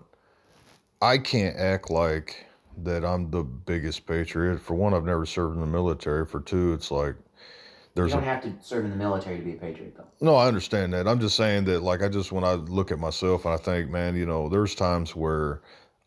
I 1.02 1.18
can't 1.18 1.56
act 1.56 1.90
like 1.90 2.46
that 2.78 3.04
I'm 3.04 3.30
the 3.30 3.42
biggest 3.44 4.06
patriot. 4.06 4.60
For 4.60 4.74
one, 4.74 4.94
I've 4.94 5.04
never 5.04 5.26
served 5.26 5.54
in 5.54 5.60
the 5.60 5.66
military. 5.66 6.26
For 6.26 6.40
two, 6.40 6.72
it's 6.72 6.90
like 6.90 7.16
there's 7.94 8.12
You 8.12 8.16
don't 8.16 8.24
a 8.24 8.26
have 8.26 8.42
to 8.42 8.52
serve 8.60 8.84
in 8.84 8.90
the 8.90 8.96
military 8.96 9.38
to 9.38 9.44
be 9.44 9.52
a 9.54 9.56
patriot, 9.56 9.94
though. 9.96 10.06
no, 10.20 10.34
I 10.36 10.48
understand 10.48 10.92
that. 10.94 11.06
I'm 11.08 11.20
just 11.20 11.36
saying 11.36 11.64
that, 11.66 11.82
like, 11.82 12.02
I 12.02 12.08
just 12.08 12.32
when 12.32 12.44
I 12.44 12.54
look 12.54 12.90
at 12.92 12.98
myself 12.98 13.44
and 13.44 13.54
I 13.54 13.56
think, 13.58 13.90
man, 13.90 14.16
you 14.16 14.26
know, 14.26 14.48
there's 14.48 14.74
times 14.74 15.14
where 15.14 15.60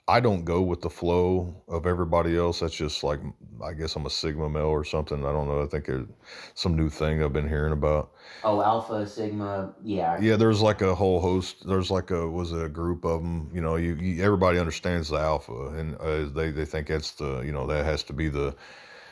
I 0.10 0.22
don't 0.22 0.46
go 0.46 0.62
with 0.62 0.82
the 0.82 0.90
flow 0.90 1.54
of 1.68 1.86
everybody 1.86 2.38
else. 2.38 2.62
That's 2.62 2.74
just 2.74 3.04
like, 3.04 3.20
I 3.62 3.74
guess 3.74 3.96
I'm 3.98 4.06
a 4.06 4.10
Sigma 4.10 4.50
male 4.50 4.68
or 4.68 4.86
something. 4.86 5.26
I 5.26 5.34
don't 5.34 5.48
know. 5.48 5.62
I 5.62 5.66
think 5.66 5.86
there's 5.86 6.08
some 6.54 6.78
new 6.78 6.90
thing 6.90 7.22
I've 7.22 7.34
been 7.34 7.48
hearing 7.48 7.74
about. 7.74 8.12
Oh, 8.46 8.62
Alpha, 8.62 9.06
Sigma, 9.06 9.74
yeah. 9.84 10.18
Yeah, 10.22 10.38
there's 10.38 10.62
like 10.62 10.82
a 10.82 10.96
whole 10.96 11.20
host. 11.20 11.68
There's 11.68 11.92
like 11.92 12.12
a 12.12 12.26
was 12.26 12.54
it 12.54 12.64
a 12.64 12.70
group 12.70 13.04
of 13.04 13.22
them. 13.22 13.52
You 13.54 13.60
know, 13.60 13.76
you, 13.76 13.96
you 13.96 14.24
everybody 14.24 14.60
understands 14.60 15.10
the 15.10 15.18
alpha, 15.18 15.68
and 15.70 15.96
uh, 15.98 16.30
they 16.34 16.52
they 16.52 16.66
think 16.66 16.88
that's 16.88 17.12
the 17.12 17.42
you 17.42 17.52
know 17.52 17.68
that 17.68 17.84
has 17.84 18.04
to 18.04 18.14
be 18.14 18.30
the 18.30 18.56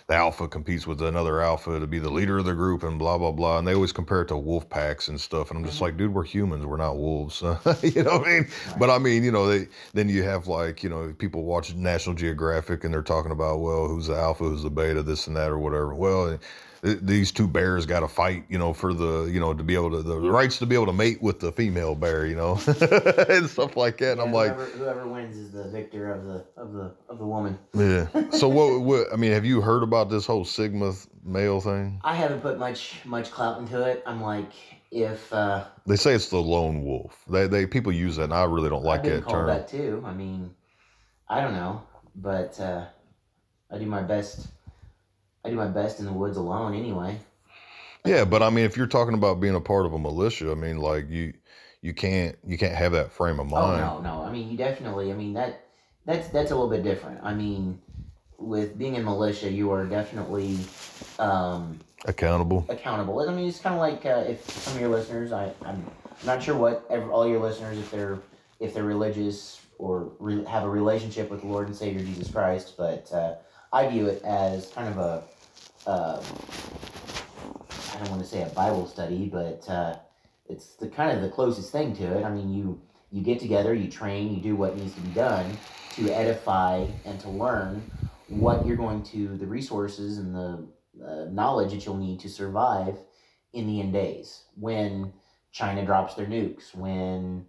the 0.08 0.14
alpha 0.14 0.48
competes 0.48 0.86
with 0.86 1.02
another 1.02 1.42
alpha 1.42 1.80
to 1.80 1.88
be 1.88 1.98
the 1.98 2.10
leader 2.12 2.38
of 2.38 2.46
the 2.46 2.54
group 2.54 2.84
and 2.84 3.00
blah 3.00 3.18
blah 3.18 3.32
blah. 3.32 3.58
And 3.58 3.68
they 3.68 3.74
always 3.74 3.92
compare 3.92 4.22
it 4.22 4.28
to 4.28 4.38
wolf 4.38 4.70
packs 4.70 5.08
and 5.08 5.20
stuff. 5.20 5.50
And 5.50 5.58
i'm 5.58 5.66
just 5.66 5.78
Mhm. 5.80 5.82
like 5.82 5.98
dude 5.98 6.14
we're 6.14 6.24
humans. 6.24 6.66
We're 6.66 6.78
not 6.78 6.98
wolves. 6.98 7.42
You 7.82 8.04
know 8.04 8.20
what 8.20 8.28
i 8.28 8.32
mean? 8.32 8.48
But 8.78 8.90
i 8.92 8.98
mean 9.00 9.24
you 9.24 9.32
know 9.32 9.48
they 9.48 9.68
then 9.94 10.08
you 10.10 10.24
have 10.24 10.48
like 10.48 10.84
you 10.84 10.90
know 10.90 11.14
people 11.18 11.44
watch 11.44 11.74
national 11.74 12.16
geographic 12.16 12.84
and 12.84 12.94
they're 12.94 13.02
talking 13.02 13.32
about 13.32 13.62
well 13.62 13.88
who's 13.88 14.08
the 14.08 14.16
alpha 14.16 14.44
who's 14.44 14.64
the 14.64 14.70
beta 14.70 15.02
this 15.02 15.26
and 15.28 15.36
that 15.38 15.50
or 15.50 15.58
whatever. 15.60 15.96
Well 15.96 16.38
these 17.02 17.32
two 17.32 17.48
bears 17.48 17.86
got 17.86 18.02
to 18.02 18.08
fight 18.08 18.46
you 18.48 18.58
know 18.58 18.74
for 18.74 18.94
the 18.94 19.24
you 19.26 19.40
know 19.40 19.54
to 19.54 19.64
be 19.64 19.74
able 19.74 19.90
to 19.92 20.04
the 20.04 20.20
rights 20.20 20.60
to 20.60 20.66
be 20.66 20.76
able 20.76 20.86
to 20.86 20.94
mate 20.94 21.22
with 21.22 21.40
the 21.40 21.52
female 21.52 21.96
bear 21.96 22.26
you 22.26 22.36
know 22.36 22.52
and 23.30 23.50
stuff 23.50 23.76
like 23.76 23.98
that 23.98 24.14
and 24.14 24.22
i'm 24.22 24.28
Yeah, 24.32 24.36
like 24.36 24.54
whoever, 24.56 24.66
whoever 24.78 25.08
wins 25.08 25.36
is 25.36 25.52
the 25.52 25.64
victor 25.70 26.12
of 26.12 26.26
the 26.26 26.46
of 26.58 26.74
the 26.74 26.92
of 27.10 27.18
the 27.18 27.26
woman. 27.26 27.58
yeah 27.74 28.08
so 28.32 28.48
what, 28.48 28.82
what 28.82 29.08
i 29.12 29.16
mean 29.16 29.32
have 29.32 29.46
you 29.46 29.62
heard 29.62 29.82
about 29.84 30.10
this 30.10 30.26
whole 30.26 30.46
sigma 30.46 30.94
male 31.24 31.60
thing 31.60 32.00
I 32.04 32.14
haven't 32.16 32.42
put 32.42 32.60
much 32.60 32.98
much 33.06 33.32
clout 33.32 33.58
into 33.60 33.82
it. 33.84 34.04
I'm 34.06 34.22
like, 34.22 34.52
if 34.92 35.34
uh, 35.34 35.64
They 35.88 35.96
say 35.96 36.14
it's 36.14 36.30
the 36.30 36.38
lone 36.38 36.84
wolf. 36.84 37.18
They 37.28 37.48
they 37.48 37.66
people 37.66 37.92
use 37.92 38.18
that, 38.18 38.26
and 38.26 38.34
I 38.34 38.44
really 38.44 38.70
don't 38.70 38.84
like 38.84 39.04
that 39.06 39.28
term. 39.28 39.48
that 39.48 39.68
too. 39.68 40.04
I 40.06 40.14
mean, 40.14 40.52
I 41.28 41.42
don't 41.42 41.54
know, 41.54 41.82
but 42.16 42.60
uh, 42.60 42.86
I 43.72 43.80
do 43.80 43.88
my 43.88 44.04
best. 44.04 44.48
I 45.46 45.50
do 45.50 45.56
my 45.56 45.68
best 45.68 46.00
in 46.00 46.06
the 46.06 46.14
woods 46.14 46.38
alone, 46.38 46.74
anyway. 46.74 47.20
Yeah, 48.04 48.26
but 48.26 48.42
I 48.44 48.50
mean, 48.50 48.66
if 48.66 48.78
you're 48.78 48.88
talking 48.88 49.14
about 49.14 49.40
being 49.40 49.56
a 49.56 49.62
part 49.62 49.86
of 49.86 49.94
a 49.94 50.00
militia, 50.00 50.52
I 50.52 50.56
mean, 50.56 50.78
like 50.78 51.10
you 51.10 51.34
you 51.82 51.94
can't 51.94 52.36
you 52.46 52.58
can't 52.58 52.76
have 52.76 52.92
that 52.94 53.12
frame 53.12 53.40
of 53.40 53.48
mind. 53.48 53.82
Oh 53.82 54.00
no, 54.00 54.02
no. 54.02 54.24
I 54.24 54.32
mean, 54.32 54.50
you 54.50 54.58
definitely. 54.58 55.12
I 55.12 55.16
mean 55.16 55.34
that 55.34 55.66
that's 56.06 56.28
that's 56.30 56.52
a 56.52 56.56
little 56.56 56.70
bit 56.70 56.84
different. 56.84 57.20
I 57.24 57.34
mean, 57.34 57.80
with 58.38 58.78
being 58.78 58.96
in 58.96 59.04
militia, 59.04 59.52
you 59.52 59.72
are 59.72 59.86
definitely 59.86 60.58
um, 61.20 61.80
Accountable. 62.06 62.66
accountable. 62.70 63.20
I 63.28 63.34
mean, 63.34 63.48
it's 63.48 63.60
kind 63.60 63.76
of 63.76 63.82
like 63.82 64.06
uh, 64.06 64.24
if 64.28 64.48
some 64.50 64.76
of 64.76 64.80
your 64.80 64.90
listeners, 64.90 65.32
I 65.32 65.52
I'm 65.66 65.84
not 66.26 66.44
sure 66.44 66.56
what 66.56 66.86
ever, 66.90 67.10
all 67.12 67.28
your 67.28 67.40
listeners, 67.40 67.78
if 67.78 67.90
they're 67.90 68.20
if 68.60 68.74
they're 68.74 68.84
religious 68.84 69.62
or 69.80 70.12
re- 70.20 70.46
have 70.46 70.64
a 70.64 70.70
relationship 70.70 71.30
with 71.30 71.42
the 71.42 71.48
Lord 71.48 71.68
and 71.68 71.76
Savior 71.76 72.00
Jesus 72.00 72.32
Christ, 72.32 72.76
but 72.78 73.12
uh, 73.12 73.36
I 73.74 73.88
view 73.90 74.08
it 74.08 74.22
as 74.24 74.70
kind 74.70 74.88
of 74.88 74.98
a 74.98 75.24
uh, 75.88 76.22
I 77.94 78.00
don't 78.00 78.10
want 78.10 78.22
to 78.22 78.28
say 78.28 78.44
a 78.44 78.48
Bible 78.48 78.88
study, 78.88 79.30
but 79.32 79.68
uh, 79.70 79.98
it's 80.50 80.76
the 80.76 80.88
kind 80.88 81.16
of 81.16 81.22
the 81.22 81.30
closest 81.30 81.72
thing 81.72 81.96
to 81.98 82.04
it. 82.18 82.24
I 82.24 82.30
mean, 82.30 82.54
you 82.54 82.82
you 83.12 83.22
get 83.22 83.40
together, 83.40 83.74
you 83.74 83.90
train, 83.90 84.34
you 84.34 84.42
do 84.42 84.56
what 84.56 84.78
needs 84.78 84.94
to 84.96 85.02
be 85.02 85.12
done 85.12 85.58
to 85.96 86.12
edify 86.12 86.86
and 87.06 87.20
to 87.22 87.30
learn 87.30 87.82
what 88.28 88.66
you're 88.66 88.76
going 88.76 89.04
to 89.04 89.38
the 89.38 89.46
resources 89.46 90.18
and 90.18 90.36
the 90.36 90.68
uh, 91.06 91.26
knowledge 91.32 91.72
that 91.72 91.86
you'll 91.86 91.96
need 91.96 92.20
to 92.20 92.30
survive 92.30 92.98
in 93.54 93.68
the 93.68 93.80
end 93.80 93.94
days 93.94 94.44
when 94.56 95.14
China 95.52 95.86
drops 95.86 96.16
their 96.16 96.26
nukes, 96.26 96.76
when 96.76 97.46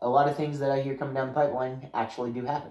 a 0.00 0.08
lot 0.08 0.28
of 0.28 0.36
things 0.36 0.58
that 0.58 0.70
I 0.70 0.80
hear 0.80 0.96
coming 0.96 1.14
down 1.14 1.28
the 1.28 1.34
pipeline 1.34 1.90
actually 1.92 2.32
do 2.32 2.44
happen. 2.44 2.70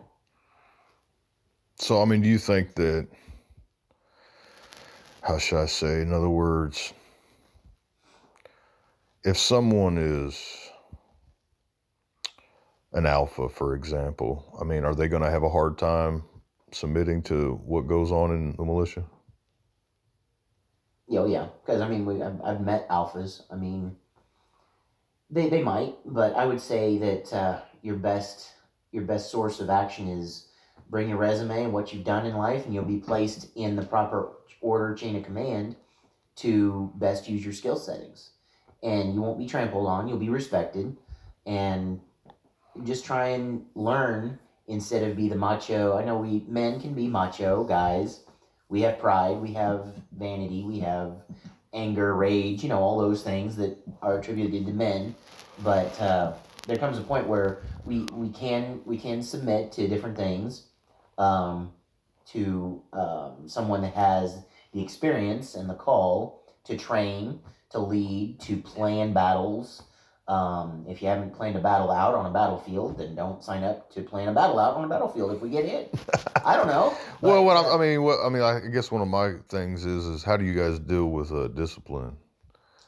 So 1.77 2.01
I 2.01 2.05
mean, 2.05 2.21
do 2.21 2.29
you 2.29 2.39
think 2.39 2.73
that? 2.75 3.07
How 5.31 5.37
should 5.37 5.61
I 5.61 5.65
say? 5.65 6.01
In 6.01 6.11
other 6.11 6.27
words, 6.27 6.91
if 9.23 9.37
someone 9.37 9.97
is 9.97 10.37
an 12.91 13.05
alpha, 13.05 13.47
for 13.47 13.73
example, 13.73 14.57
I 14.59 14.65
mean, 14.65 14.83
are 14.83 14.93
they 14.93 15.07
going 15.07 15.21
to 15.21 15.29
have 15.29 15.43
a 15.43 15.49
hard 15.49 15.77
time 15.77 16.23
submitting 16.73 17.21
to 17.23 17.61
what 17.63 17.87
goes 17.87 18.11
on 18.11 18.31
in 18.31 18.57
the 18.57 18.65
militia? 18.65 19.05
Oh, 21.11 21.25
yeah, 21.25 21.47
because 21.63 21.79
I 21.79 21.87
mean, 21.87 22.05
we, 22.05 22.21
I've, 22.21 22.41
I've 22.43 22.59
met 22.59 22.89
alphas. 22.89 23.43
I 23.49 23.55
mean, 23.55 23.95
they 25.29 25.47
they 25.47 25.63
might, 25.63 25.95
but 26.05 26.35
I 26.35 26.45
would 26.45 26.59
say 26.59 26.97
that 26.97 27.31
uh, 27.31 27.61
your 27.81 27.95
best 27.95 28.49
your 28.91 29.03
best 29.03 29.31
source 29.31 29.61
of 29.61 29.69
action 29.69 30.09
is 30.09 30.49
bring 30.89 31.07
your 31.07 31.17
resume 31.17 31.63
and 31.63 31.71
what 31.71 31.93
you've 31.93 32.03
done 32.03 32.25
in 32.25 32.35
life, 32.35 32.65
and 32.65 32.73
you'll 32.73 32.83
be 32.83 32.97
placed 32.97 33.47
in 33.55 33.77
the 33.77 33.85
proper 33.85 34.33
order 34.61 34.93
chain 34.95 35.15
of 35.15 35.23
command 35.23 35.75
to 36.37 36.91
best 36.95 37.27
use 37.27 37.43
your 37.43 37.53
skill 37.53 37.75
settings, 37.75 38.31
and 38.81 39.13
you 39.13 39.21
won't 39.21 39.39
be 39.39 39.47
trampled 39.47 39.87
on. 39.87 40.07
You'll 40.07 40.17
be 40.17 40.29
respected, 40.29 40.95
and 41.45 41.99
just 42.83 43.05
try 43.05 43.29
and 43.29 43.65
learn 43.75 44.39
instead 44.67 45.03
of 45.03 45.17
be 45.17 45.27
the 45.27 45.35
macho. 45.35 45.97
I 45.97 46.05
know 46.05 46.17
we 46.17 46.45
men 46.47 46.79
can 46.79 46.93
be 46.93 47.07
macho 47.07 47.63
guys 47.63 48.21
we 48.71 48.81
have 48.81 48.99
pride, 48.99 49.41
we 49.41 49.51
have 49.51 49.93
vanity, 50.17 50.63
we 50.63 50.79
have 50.79 51.11
anger, 51.73 52.15
rage, 52.15 52.63
you 52.63 52.69
know, 52.69 52.79
all 52.79 52.97
those 52.97 53.21
things 53.21 53.57
that 53.57 53.77
are 54.01 54.17
attributed 54.17 54.65
to 54.65 54.71
men. 54.71 55.13
But 55.61 55.99
uh, 55.99 56.33
there 56.67 56.77
comes 56.77 56.97
a 56.97 57.01
point 57.01 57.27
where 57.27 57.63
we, 57.85 58.05
we 58.05 58.29
can 58.29 58.79
we 58.85 58.97
can 58.97 59.21
submit 59.21 59.73
to 59.73 59.89
different 59.89 60.15
things, 60.15 60.67
um, 61.17 61.73
to 62.27 62.81
um, 62.93 63.43
someone 63.45 63.81
that 63.81 63.93
has 63.93 64.37
the 64.73 64.81
experience 64.81 65.55
and 65.55 65.69
the 65.69 65.73
call 65.73 66.43
to 66.65 66.77
train, 66.77 67.39
to 67.71 67.79
lead, 67.79 68.39
to 68.41 68.57
plan 68.57 69.13
battles. 69.13 69.83
Um, 70.27 70.85
if 70.87 71.01
you 71.01 71.07
haven't 71.07 71.33
planned 71.33 71.55
a 71.55 71.59
battle 71.59 71.91
out 71.91 72.13
on 72.13 72.25
a 72.25 72.29
battlefield, 72.29 72.97
then 72.97 73.15
don't 73.15 73.43
sign 73.43 73.63
up 73.63 73.91
to 73.93 74.01
plan 74.01 74.29
a 74.29 74.33
battle 74.33 74.59
out 74.59 74.77
on 74.77 74.85
a 74.85 74.87
battlefield 74.87 75.33
if 75.35 75.41
we 75.41 75.49
get 75.49 75.65
hit. 75.65 75.93
I 76.45 76.55
don't 76.55 76.67
know. 76.67 76.95
well, 77.21 77.43
what 77.43 77.57
uh, 77.57 77.69
I, 77.69 77.75
I 77.75 77.77
mean, 77.79 78.03
what 78.03 78.19
I 78.23 78.29
mean, 78.29 78.41
I 78.41 78.59
guess 78.71 78.91
one 78.91 79.01
of 79.01 79.07
my 79.07 79.33
things 79.49 79.85
is 79.85 80.05
is 80.05 80.23
how 80.23 80.37
do 80.37 80.45
you 80.45 80.53
guys 80.53 80.79
deal 80.79 81.07
with 81.07 81.31
uh, 81.31 81.47
discipline, 81.49 82.15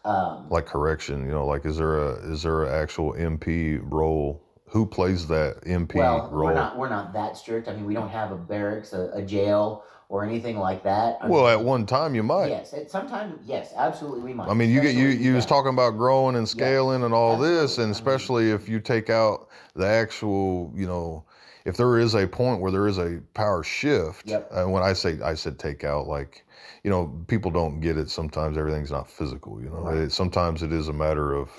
um, 0.05 0.47
like 0.49 0.67
correction? 0.67 1.25
You 1.25 1.31
know, 1.31 1.45
like 1.45 1.65
is 1.65 1.77
there 1.77 1.97
a 1.97 2.31
is 2.31 2.43
there 2.43 2.63
an 2.63 2.81
actual 2.81 3.13
MP 3.13 3.79
role? 3.83 4.41
Who 4.67 4.85
plays 4.85 5.27
that 5.27 5.61
MP 5.65 5.95
well, 5.95 6.29
role? 6.31 6.45
we're 6.45 6.53
not 6.53 6.77
we're 6.77 6.89
not 6.89 7.13
that 7.13 7.35
strict. 7.35 7.67
I 7.67 7.73
mean, 7.73 7.85
we 7.85 7.93
don't 7.93 8.09
have 8.09 8.31
a 8.31 8.37
barracks, 8.37 8.93
a, 8.93 9.11
a 9.13 9.21
jail, 9.21 9.83
or 10.13 10.23
anything 10.23 10.59
like 10.59 10.83
that. 10.83 11.17
I 11.21 11.27
well, 11.27 11.45
mean, 11.45 11.53
at 11.53 11.61
one 11.65 11.87
time 11.87 12.13
you 12.13 12.21
might. 12.21 12.49
yes, 12.49 12.71
at 12.75 12.91
sometimes 12.91 13.33
yes, 13.47 13.73
absolutely 13.75 14.21
we 14.21 14.31
might. 14.31 14.47
I 14.47 14.53
mean, 14.53 14.69
you 14.69 14.79
get 14.79 14.93
you 14.93 15.07
especially, 15.07 15.25
you 15.25 15.33
was 15.33 15.45
talking 15.47 15.73
about 15.73 15.97
growing 15.97 16.35
and 16.35 16.47
scaling 16.47 17.01
and 17.03 17.15
all 17.15 17.35
this, 17.35 17.79
and 17.79 17.91
especially 17.91 18.51
if 18.51 18.69
you 18.69 18.79
take 18.79 19.09
out 19.09 19.47
the 19.75 19.87
actual, 19.87 20.71
you 20.75 20.85
know, 20.85 21.23
if 21.65 21.77
there 21.77 21.97
is 21.97 22.13
a 22.13 22.27
point 22.27 22.61
where 22.61 22.71
there 22.71 22.87
is 22.87 22.99
a 22.99 23.21
power 23.33 23.63
shift. 23.63 24.29
Yep. 24.29 24.49
And 24.51 24.71
when 24.71 24.83
I 24.83 24.93
say 24.93 25.19
I 25.23 25.33
said 25.33 25.57
take 25.57 25.83
out, 25.83 26.05
like, 26.05 26.45
you 26.83 26.91
know, 26.91 27.11
people 27.25 27.49
don't 27.49 27.79
get 27.79 27.97
it. 27.97 28.11
Sometimes 28.11 28.55
everything's 28.55 28.91
not 28.91 29.09
physical. 29.09 29.59
You 29.63 29.69
know, 29.71 29.77
Right. 29.77 29.97
it, 29.97 30.11
sometimes 30.11 30.61
it 30.61 30.71
is 30.71 30.89
a 30.89 30.93
matter 30.93 31.33
of 31.33 31.49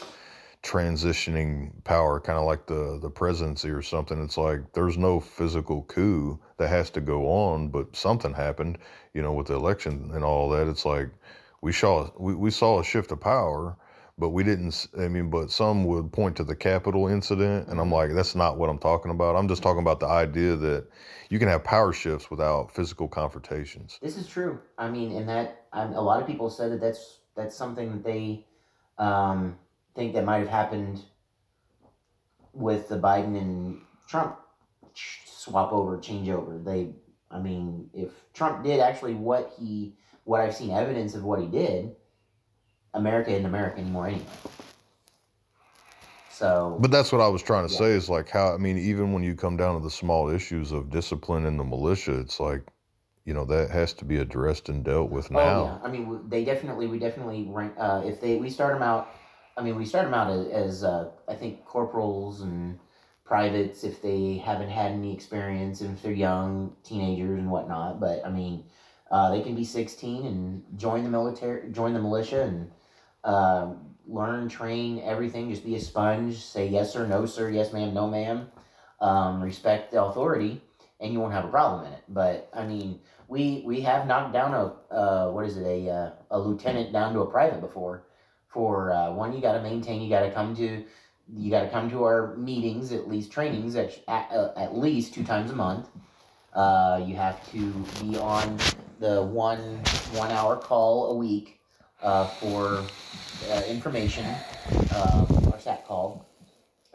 transitioning 0.64 1.72
power, 1.84 2.18
kind 2.18 2.38
of 2.38 2.46
like 2.46 2.66
the 2.66 2.98
the 3.00 3.10
presidency 3.10 3.68
or 3.68 3.82
something. 3.82 4.22
It's 4.24 4.38
like 4.38 4.72
there's 4.72 4.96
no 4.96 5.20
physical 5.20 5.82
coup 5.82 6.40
that 6.56 6.68
has 6.68 6.90
to 6.90 7.00
go 7.00 7.28
on, 7.28 7.68
but 7.68 7.94
something 7.94 8.32
happened, 8.32 8.78
you 9.12 9.22
know, 9.22 9.32
with 9.32 9.48
the 9.48 9.54
election 9.54 10.10
and 10.14 10.24
all 10.24 10.48
that. 10.50 10.66
It's 10.66 10.86
like 10.86 11.10
we 11.60 11.70
saw 11.70 12.10
we, 12.18 12.34
we 12.34 12.50
saw 12.50 12.80
a 12.80 12.84
shift 12.84 13.12
of 13.12 13.20
power, 13.20 13.76
but 14.16 14.30
we 14.30 14.42
didn't. 14.42 14.86
I 14.98 15.06
mean, 15.06 15.28
but 15.28 15.50
some 15.50 15.84
would 15.84 16.10
point 16.12 16.36
to 16.36 16.44
the 16.44 16.56
Capitol 16.56 17.08
incident, 17.08 17.68
and 17.68 17.78
I'm 17.78 17.92
like, 17.92 18.14
that's 18.14 18.34
not 18.34 18.56
what 18.56 18.70
I'm 18.70 18.78
talking 18.78 19.10
about. 19.10 19.36
I'm 19.36 19.48
just 19.48 19.62
talking 19.62 19.82
about 19.82 20.00
the 20.00 20.08
idea 20.08 20.56
that 20.56 20.86
you 21.28 21.38
can 21.38 21.48
have 21.48 21.62
power 21.62 21.92
shifts 21.92 22.30
without 22.30 22.74
physical 22.74 23.06
confrontations. 23.06 23.98
This 24.00 24.16
is 24.16 24.26
true. 24.26 24.60
I 24.78 24.88
mean, 24.88 25.14
and 25.14 25.28
that 25.28 25.66
um, 25.74 25.92
a 25.92 26.00
lot 26.00 26.22
of 26.22 26.26
people 26.26 26.48
said 26.48 26.72
that 26.72 26.80
that's 26.80 27.18
that's 27.36 27.54
something 27.54 27.92
that 27.92 28.02
they 28.02 28.46
um, 28.96 29.58
think 29.94 30.14
that 30.14 30.24
might 30.24 30.38
have 30.38 30.48
happened 30.48 31.02
with 32.52 32.88
the 32.88 32.98
Biden 32.98 33.36
and 33.36 33.80
Trump 34.08 34.38
swap 34.94 35.72
over, 35.72 35.98
change 35.98 36.28
over. 36.28 36.58
They, 36.58 36.90
I 37.30 37.38
mean, 37.40 37.90
if 37.92 38.10
Trump 38.32 38.64
did 38.64 38.80
actually 38.80 39.14
what 39.14 39.52
he, 39.58 39.96
what 40.24 40.40
I've 40.40 40.54
seen 40.54 40.70
evidence 40.70 41.14
of 41.14 41.24
what 41.24 41.40
he 41.40 41.46
did, 41.46 41.94
America 42.94 43.30
isn't 43.32 43.46
America 43.46 43.80
anymore 43.80 44.06
anyway. 44.06 44.24
So, 46.30 46.80
But 46.80 46.90
that's 46.90 47.12
what 47.12 47.20
I 47.20 47.28
was 47.28 47.42
trying 47.42 47.66
to 47.66 47.72
Yeah. 47.72 47.78
say 47.78 47.92
is 47.92 48.08
like 48.08 48.28
how 48.28 48.54
I 48.54 48.58
mean, 48.58 48.78
even 48.78 49.12
when 49.12 49.22
you 49.22 49.34
come 49.34 49.56
down 49.56 49.76
to 49.76 49.82
the 49.82 49.90
small 49.90 50.28
issues 50.28 50.72
of 50.72 50.90
discipline 50.90 51.44
in 51.44 51.56
the 51.56 51.64
militia, 51.64 52.18
it's 52.18 52.40
like, 52.40 52.62
you 53.24 53.34
know, 53.34 53.44
that 53.46 53.70
has 53.70 53.92
to 53.94 54.04
be 54.04 54.18
addressed 54.18 54.68
and 54.68 54.84
dealt 54.84 55.10
with 55.10 55.30
Oh 55.34 55.38
now. 55.38 55.50
yeah, 55.50 55.78
I 55.82 55.90
mean 55.90 56.28
they 56.28 56.44
definitely 56.44 56.86
we 56.86 56.98
definitely 56.98 57.46
rank 57.48 57.74
uh, 57.78 58.02
if 58.04 58.20
they 58.20 58.36
we 58.36 58.50
start 58.50 58.74
them 58.74 58.82
out. 58.82 59.08
I 59.56 59.62
mean 59.62 59.76
we 59.76 59.84
start 59.84 60.04
them 60.04 60.14
out 60.14 60.30
as, 60.30 60.46
as 60.48 60.84
uh, 60.84 61.10
I 61.28 61.34
think 61.34 61.64
corporals 61.64 62.40
and 62.40 62.78
privates 63.24 63.84
if 63.84 64.02
they 64.02 64.36
haven't 64.44 64.70
had 64.70 64.92
any 64.92 65.14
experience 65.14 65.80
and 65.80 65.96
if 65.96 66.02
they're 66.02 66.12
young 66.12 66.74
teenagers 66.82 67.38
and 67.38 67.50
whatnot. 67.50 68.00
But 68.00 68.24
I 68.24 68.30
mean 68.30 68.64
uh, 69.10 69.30
they 69.30 69.42
can 69.42 69.54
be 69.54 69.64
sixteen 69.64 70.26
and 70.26 70.62
join 70.78 71.04
the 71.04 71.10
military, 71.10 71.70
join 71.70 71.94
the 71.94 72.00
militia 72.00 72.42
and 72.42 72.70
um 73.24 73.94
learn, 74.06 74.48
train 74.48 75.00
everything. 75.02 75.50
Just 75.50 75.64
be 75.64 75.76
a 75.76 75.80
sponge. 75.80 76.36
Say 76.36 76.68
yes 76.68 76.92
sir, 76.92 77.06
no 77.06 77.24
sir, 77.26 77.50
yes 77.50 77.72
ma'am, 77.72 77.94
no 77.94 78.08
ma'am. 78.08 78.48
Um, 79.00 79.42
respect 79.42 79.92
the 79.92 80.02
authority, 80.02 80.60
and 81.00 81.12
you 81.12 81.20
won't 81.20 81.32
have 81.32 81.44
a 81.44 81.48
problem 81.48 81.86
in 81.86 81.92
it. 81.92 82.02
But 82.08 82.50
I 82.52 82.66
mean 82.66 83.00
we 83.28 83.62
we 83.64 83.80
have 83.82 84.06
knocked 84.06 84.32
down 84.32 84.52
a 84.52 84.94
uh, 84.94 85.30
what 85.30 85.46
is 85.46 85.56
it 85.56 85.64
a 85.66 85.90
uh, 85.90 86.10
a 86.30 86.38
lieutenant 86.38 86.92
down 86.92 87.14
to 87.14 87.20
a 87.20 87.30
private 87.30 87.60
before 87.60 88.04
for 88.54 88.92
uh, 88.92 89.12
one 89.12 89.34
you 89.34 89.40
got 89.40 89.54
to 89.54 89.62
maintain 89.62 90.00
you 90.00 90.08
got 90.08 90.20
to 90.20 90.30
come 90.30 90.56
to 90.56 90.84
you 91.36 91.50
got 91.50 91.62
to 91.62 91.70
come 91.70 91.90
to 91.90 92.04
our 92.04 92.36
meetings 92.36 92.92
at 92.92 93.08
least 93.08 93.30
trainings 93.30 93.76
at, 93.76 93.98
at, 94.08 94.30
uh, 94.30 94.52
at 94.56 94.76
least 94.76 95.12
two 95.12 95.24
times 95.24 95.50
a 95.50 95.54
month 95.54 95.88
uh, 96.54 97.02
you 97.04 97.14
have 97.16 97.50
to 97.50 97.72
be 98.00 98.16
on 98.16 98.56
the 99.00 99.22
one 99.22 99.58
one 100.12 100.30
hour 100.30 100.56
call 100.56 101.10
a 101.10 101.14
week 101.14 101.60
uh, 102.02 102.26
for 102.26 102.82
uh, 103.50 103.62
information 103.68 104.24
um, 104.94 105.26
our 105.52 105.60
sat 105.60 105.84
call 105.86 106.26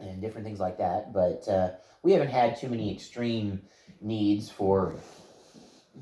and 0.00 0.20
different 0.20 0.44
things 0.44 0.58
like 0.58 0.78
that 0.78 1.12
but 1.12 1.46
uh, 1.46 1.70
we 2.02 2.10
haven't 2.10 2.30
had 2.30 2.58
too 2.58 2.68
many 2.68 2.92
extreme 2.92 3.60
needs 4.00 4.50
for 4.50 4.94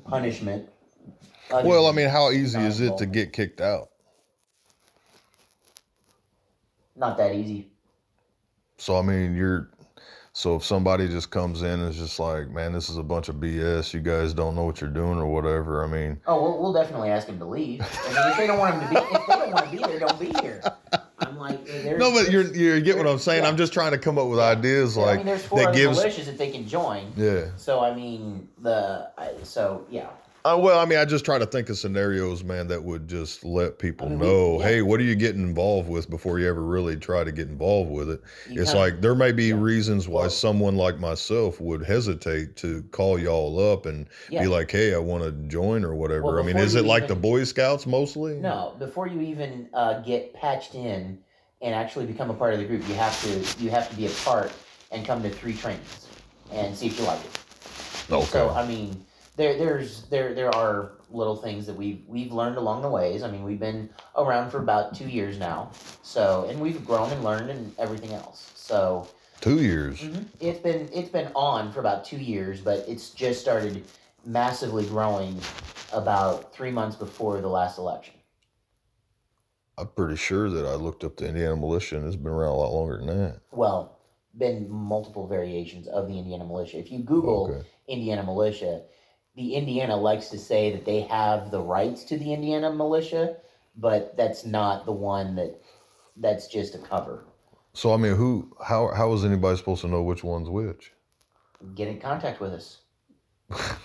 punishment. 0.05 0.69
Well, 1.51 1.87
I 1.87 1.91
mean, 1.91 2.09
how 2.09 2.31
easy 2.31 2.59
is 2.59 2.79
it 2.79 2.97
to 2.97 3.05
get 3.05 3.33
kicked 3.33 3.61
out? 3.61 3.89
Not 6.99 7.17
that 7.17 7.33
easy. 7.33 7.67
So 8.77 8.97
I 8.97 9.01
mean, 9.01 9.35
you're 9.35 9.69
so 10.33 10.55
if 10.55 10.63
somebody 10.63 11.07
just 11.07 11.31
comes 11.31 11.63
in 11.63 11.79
and 11.79 11.89
is 11.89 11.97
just 11.97 12.19
like, 12.19 12.49
man, 12.49 12.71
this 12.71 12.87
is 12.89 12.97
a 12.97 13.03
bunch 13.03 13.27
of 13.29 13.35
BS. 13.37 13.93
You 13.93 13.99
guys 13.99 14.33
don't 14.33 14.55
know 14.55 14.63
what 14.63 14.79
you're 14.79 14.89
doing 14.89 15.17
or 15.17 15.25
whatever. 15.25 15.83
I 15.83 15.87
mean, 15.87 16.19
Oh, 16.27 16.41
we'll, 16.41 16.61
we'll 16.61 16.73
definitely 16.73 17.09
ask 17.09 17.27
them 17.27 17.39
to 17.39 17.45
leave. 17.45 17.81
I 17.81 17.85
mean, 18.13 18.31
if 18.31 18.37
they 18.37 18.47
don't 18.47 18.59
want 18.59 18.79
them 18.79 18.93
to 18.93 19.01
be, 19.01 19.15
if 19.15 19.27
they 19.27 19.35
don't 19.35 19.51
want 19.51 19.65
to 19.65 19.71
be 19.71 19.77
there, 19.83 19.99
don't 19.99 20.19
be 20.19 20.31
here. 20.41 20.61
I'm 21.21 21.37
like, 21.37 21.65
there's, 21.65 21.99
no, 21.99 22.13
but 22.13 22.31
you're 22.31 22.43
you 22.55 22.79
get 22.79 22.97
what 22.97 23.05
I'm 23.07 23.19
saying. 23.19 23.43
Yeah. 23.43 23.49
I'm 23.49 23.57
just 23.57 23.73
trying 23.73 23.91
to 23.91 23.97
come 23.97 24.17
up 24.17 24.27
with 24.27 24.39
Yeah. 24.39 24.45
ideas 24.45 24.97
I 24.97 25.01
like 25.01 25.17
mean, 25.17 25.25
there's 25.25 25.45
four 25.45 25.59
that 25.59 25.69
other 25.69 25.77
gives. 25.77 25.99
militias 25.99 26.25
that 26.25 26.37
they 26.37 26.51
can 26.51 26.65
join. 26.67 27.11
Yeah. 27.17 27.47
So 27.57 27.81
I 27.81 27.93
mean, 27.93 28.47
the 28.59 29.11
I, 29.17 29.31
so 29.43 29.85
yeah, 29.89 30.07
Uh, 30.45 30.57
well, 30.57 30.79
I 30.79 30.85
mean, 30.85 30.97
I 30.97 31.03
just 31.03 31.25
try 31.25 31.37
to 31.37 31.45
think 31.45 31.69
of 31.69 31.77
scenarios, 31.77 32.45
man, 32.45 32.67
that 32.69 32.81
would 32.81 33.09
just 33.09 33.43
let 33.43 33.77
people 33.77 34.07
I 34.07 34.09
mean, 34.11 34.19
we- 34.19 34.25
know, 34.25 34.59
yeah. 34.59 34.67
hey, 34.67 34.81
what 34.81 35.01
are 35.01 35.03
you 35.03 35.15
getting 35.15 35.41
involved 35.41 35.89
with 35.89 36.09
before 36.09 36.39
you 36.39 36.47
ever 36.47 36.63
really 36.63 36.95
try 36.95 37.25
to 37.25 37.31
get 37.31 37.49
involved 37.49 37.91
with 37.91 38.09
it? 38.09 38.21
You 38.49 38.61
it's 38.61 38.73
like 38.73 39.01
there 39.01 39.15
may 39.15 39.33
be 39.33 39.47
yeah. 39.47 39.55
reasons 39.57 40.07
why 40.07 40.21
Well- 40.21 40.29
someone 40.29 40.77
like 40.77 40.97
myself 40.97 41.59
would 41.59 41.83
hesitate 41.85 42.55
to 42.57 42.83
call 42.91 43.19
y'all 43.19 43.59
up 43.73 43.85
and 43.85 44.07
yeah. 44.29 44.41
be 44.43 44.47
like, 44.47 44.71
hey, 44.71 44.93
I 44.93 44.97
want 44.97 45.23
to 45.23 45.31
join 45.49 45.83
or 45.83 45.93
whatever. 45.93 46.23
Well, 46.23 46.39
I 46.39 46.43
mean, 46.43 46.57
is 46.57 46.75
it 46.75 46.85
like 46.85 47.07
the 47.09 47.15
Boy 47.15 47.43
Scouts 47.43 47.85
mostly? 47.85 48.35
No, 48.35 48.75
before 48.79 49.07
you 49.07 49.19
even 49.21 49.67
uh, 49.73 49.99
get 50.01 50.33
patched 50.33 50.73
in 50.73 51.19
and 51.61 51.75
actually 51.75 52.05
become 52.05 52.29
a 52.29 52.33
part 52.33 52.53
of 52.53 52.59
the 52.61 52.65
group, 52.65 52.87
you 52.87 52.95
have 52.95 53.21
to 53.23 53.61
you 53.63 53.69
have 53.71 53.89
to 53.89 53.95
be 53.97 54.05
a 54.07 54.11
part 54.23 54.53
and 54.91 55.05
come 55.05 55.21
to 55.23 55.29
three 55.29 55.53
trainings 55.53 56.07
and 56.51 56.73
see 56.75 56.87
if 56.87 56.97
you 56.97 57.05
like 57.05 57.19
it. 57.19 57.39
Okay. 58.09 58.25
So 58.25 58.49
I 58.51 58.65
mean, 58.65 59.05
there 59.39 59.57
there's 59.57 60.03
there 60.09 60.33
there 60.35 60.53
are 60.53 60.91
little 61.09 61.35
things 61.35 61.65
that 61.65 61.73
we've 61.75 62.01
we've 62.07 62.31
learned 62.33 62.57
along 62.57 62.81
the 62.81 62.89
ways. 62.89 63.23
I 63.23 63.31
mean, 63.31 63.43
we've 63.43 63.59
been 63.59 63.89
around 64.17 64.51
for 64.51 64.59
about 64.59 64.93
two 64.93 65.07
years 65.07 65.39
now, 65.39 65.71
so 66.03 66.45
and 66.49 66.59
we've 66.59 66.85
grown 66.85 67.09
and 67.11 67.23
learned 67.23 67.49
and 67.49 67.73
everything 67.79 68.13
else. 68.13 68.51
So 68.55 69.07
Two 69.39 69.61
years. 69.61 70.01
Mm-hmm, 70.01 70.23
it's 70.41 70.59
been 70.59 70.89
it's 70.93 71.07
been 71.09 71.31
on 71.33 71.71
for 71.71 71.79
about 71.79 72.03
two 72.03 72.17
years, 72.17 72.59
but 72.59 72.83
it's 72.89 73.11
just 73.11 73.39
started 73.39 73.85
massively 74.25 74.85
growing 74.85 75.39
about 75.93 76.53
three 76.53 76.71
months 76.71 76.97
before 76.97 77.39
the 77.39 77.47
last 77.47 77.77
election. 77.77 78.15
I'm 79.77 79.87
pretty 79.87 80.17
sure 80.17 80.49
that 80.49 80.65
I 80.65 80.73
looked 80.75 81.05
up 81.05 81.15
the 81.15 81.25
Indiana 81.29 81.55
Militia 81.55 81.95
and 81.95 82.05
it's 82.05 82.17
been 82.17 82.33
around 82.33 82.51
a 82.51 82.57
lot 82.57 82.73
longer 82.73 82.97
than 82.97 83.07
that. 83.07 83.39
well, 83.53 83.95
been 84.37 84.69
multiple 84.69 85.25
variations 85.25 85.87
of 85.87 86.07
the 86.09 86.17
Indiana 86.19 86.43
militia. 86.45 86.77
If 86.77 86.91
you 86.91 86.99
Google 86.99 87.49
Okay. 87.49 87.67
Indiana 87.87 88.23
militia, 88.23 88.81
the 89.39 89.55
Indiana 89.55 89.95
likes 89.95 90.27
to 90.27 90.37
say 90.37 90.69
that 90.73 90.83
they 90.83 90.99
have 91.01 91.49
the 91.49 91.61
rights 91.61 92.03
to 92.03 92.17
the 92.17 92.33
Indiana 92.33 92.73
militia, 92.73 93.37
but 93.77 94.17
that's 94.17 94.45
not 94.45 94.85
the 94.85 94.91
one 94.91 95.33
that 95.37 95.61
that's 96.17 96.47
just 96.47 96.75
a 96.75 96.77
cover. 96.77 97.23
So 97.71 97.93
I 97.93 97.97
mean, 97.97 98.15
who? 98.15 98.53
How? 98.61 98.89
How 98.93 99.13
is 99.13 99.23
anybody 99.23 99.55
supposed 99.57 99.79
to 99.81 99.87
know 99.87 100.03
which 100.03 100.25
one's 100.25 100.49
which? 100.49 100.91
Get 101.73 101.87
in 101.87 102.01
contact 102.01 102.41
with 102.41 102.51
us. 102.51 102.81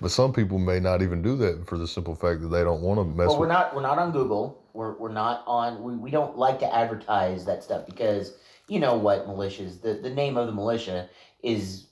But 0.00 0.10
some 0.10 0.32
people 0.32 0.58
may 0.58 0.80
not 0.80 1.02
even 1.02 1.20
do 1.20 1.36
that 1.38 1.66
for 1.66 1.76
the 1.76 1.86
simple 1.86 2.14
fact 2.14 2.40
that 2.40 2.48
they 2.48 2.64
don't 2.64 2.80
want 2.80 2.98
to 3.00 3.04
mess 3.04 3.28
Well, 3.28 3.34
we're 3.36 3.40
with. 3.40 3.48
not 3.50 3.74
we're 3.74 3.82
not 3.82 3.98
on 3.98 4.12
Google. 4.12 4.64
We're 4.72 4.96
we're 4.96 5.12
not 5.12 5.44
on 5.46 5.82
we, 5.82 5.94
we 5.94 6.10
don't 6.10 6.38
like 6.38 6.58
to 6.60 6.74
advertise 6.74 7.44
that 7.44 7.62
stuff 7.62 7.84
because 7.84 8.34
you 8.68 8.80
know 8.80 8.96
what 8.96 9.26
militias 9.26 9.82
the, 9.82 9.94
the 9.94 10.08
name 10.08 10.38
of 10.38 10.46
the 10.46 10.52
militia 10.54 11.10
is 11.42 11.88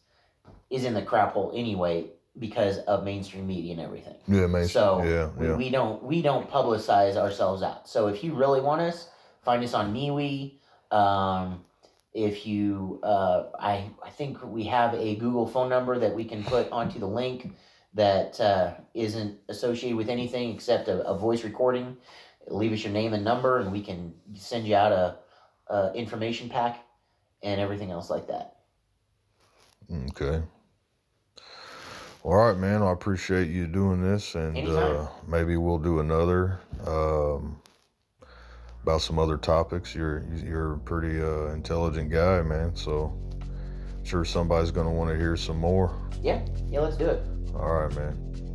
is 0.70 0.85
in 0.85 0.95
the 0.95 1.03
crap 1.03 1.33
hole 1.33 1.53
anyway 1.55 2.11
because 2.39 2.78
of 2.78 3.05
mainstream 3.05 3.47
media 3.47 3.72
and 3.72 3.80
everything. 3.80 4.14
Yeah, 4.26 4.47
man. 4.47 4.68
So 4.68 5.03
yeah, 5.03 5.30
we, 5.36 5.47
yeah. 5.47 5.57
we 5.57 5.70
don't 5.70 6.03
we 6.03 6.22
don't 6.22 6.51
publicize 6.51 7.16
ourselves 7.16 7.62
out. 7.62 7.89
So 7.89 8.09
if 8.09 8.22
you 8.22 8.34
really 8.34 8.61
want 8.61 8.80
us, 8.80 9.09
find 9.43 9.62
us 9.64 9.74
on 9.74 9.93
MeWe. 9.93 10.55
Um, 10.91 11.64
if 12.14 12.47
you, 12.47 13.01
uh, 13.03 13.45
I 13.59 13.91
I 14.05 14.11
think 14.11 14.43
we 14.45 14.64
have 14.64 14.95
a 14.95 15.16
Google 15.16 15.47
phone 15.47 15.68
number 15.68 15.99
that 15.99 16.14
we 16.14 16.24
can 16.24 16.43
put 16.45 16.70
onto 16.70 16.99
the 16.99 17.07
link 17.07 17.53
that 17.95 18.41
uh, 18.41 18.74
isn't 18.95 19.39
associated 19.49 19.97
with 19.97 20.09
anything 20.09 20.55
except 20.55 20.89
a, 20.89 21.07
a 21.07 21.16
voice 21.16 21.45
recording. 21.45 21.97
Leave 22.49 22.72
us 22.72 22.82
your 22.82 22.93
name 22.93 23.12
and 23.12 23.24
number, 23.24 23.59
and 23.59 23.72
we 23.72 23.82
can 23.82 24.14
send 24.34 24.66
you 24.66 24.74
out 24.74 24.93
a, 24.93 25.16
a 25.72 25.93
information 25.95 26.49
pack 26.49 26.84
and 27.43 27.61
everything 27.61 27.91
else 27.91 28.11
like 28.11 28.26
that. 28.28 28.57
Okay. 29.93 30.43
All 32.24 32.34
right, 32.34 32.56
man. 32.56 32.82
I 32.82 32.90
appreciate 32.92 33.48
you 33.48 33.66
doing 33.66 34.02
this, 34.02 34.34
and 34.34 34.68
uh, 34.68 35.06
maybe 35.26 35.56
we'll 35.56 35.78
do 35.78 36.00
another 36.00 36.60
um, 36.86 37.60
about 38.82 39.02
some 39.02 39.18
other 39.18 39.36
topics. 39.36 39.94
You're 39.94 40.24
you're 40.44 40.74
a 40.74 40.78
pretty 40.78 41.22
uh, 41.22 41.52
intelligent 41.54 42.10
guy, 42.10 42.42
man. 42.42 42.74
So 42.74 43.16
I'm 43.40 44.04
sure 44.04 44.24
somebody's 44.24 44.72
going 44.72 44.86
to 44.86 44.92
want 44.92 45.10
to 45.10 45.16
hear 45.16 45.36
some 45.36 45.58
more. 45.58 45.94
Yeah, 46.20 46.44
yeah, 46.68 46.80
let's 46.80 46.96
do 46.96 47.06
it. 47.06 47.22
All 47.54 47.72
right, 47.72 47.94
man. 47.94 48.47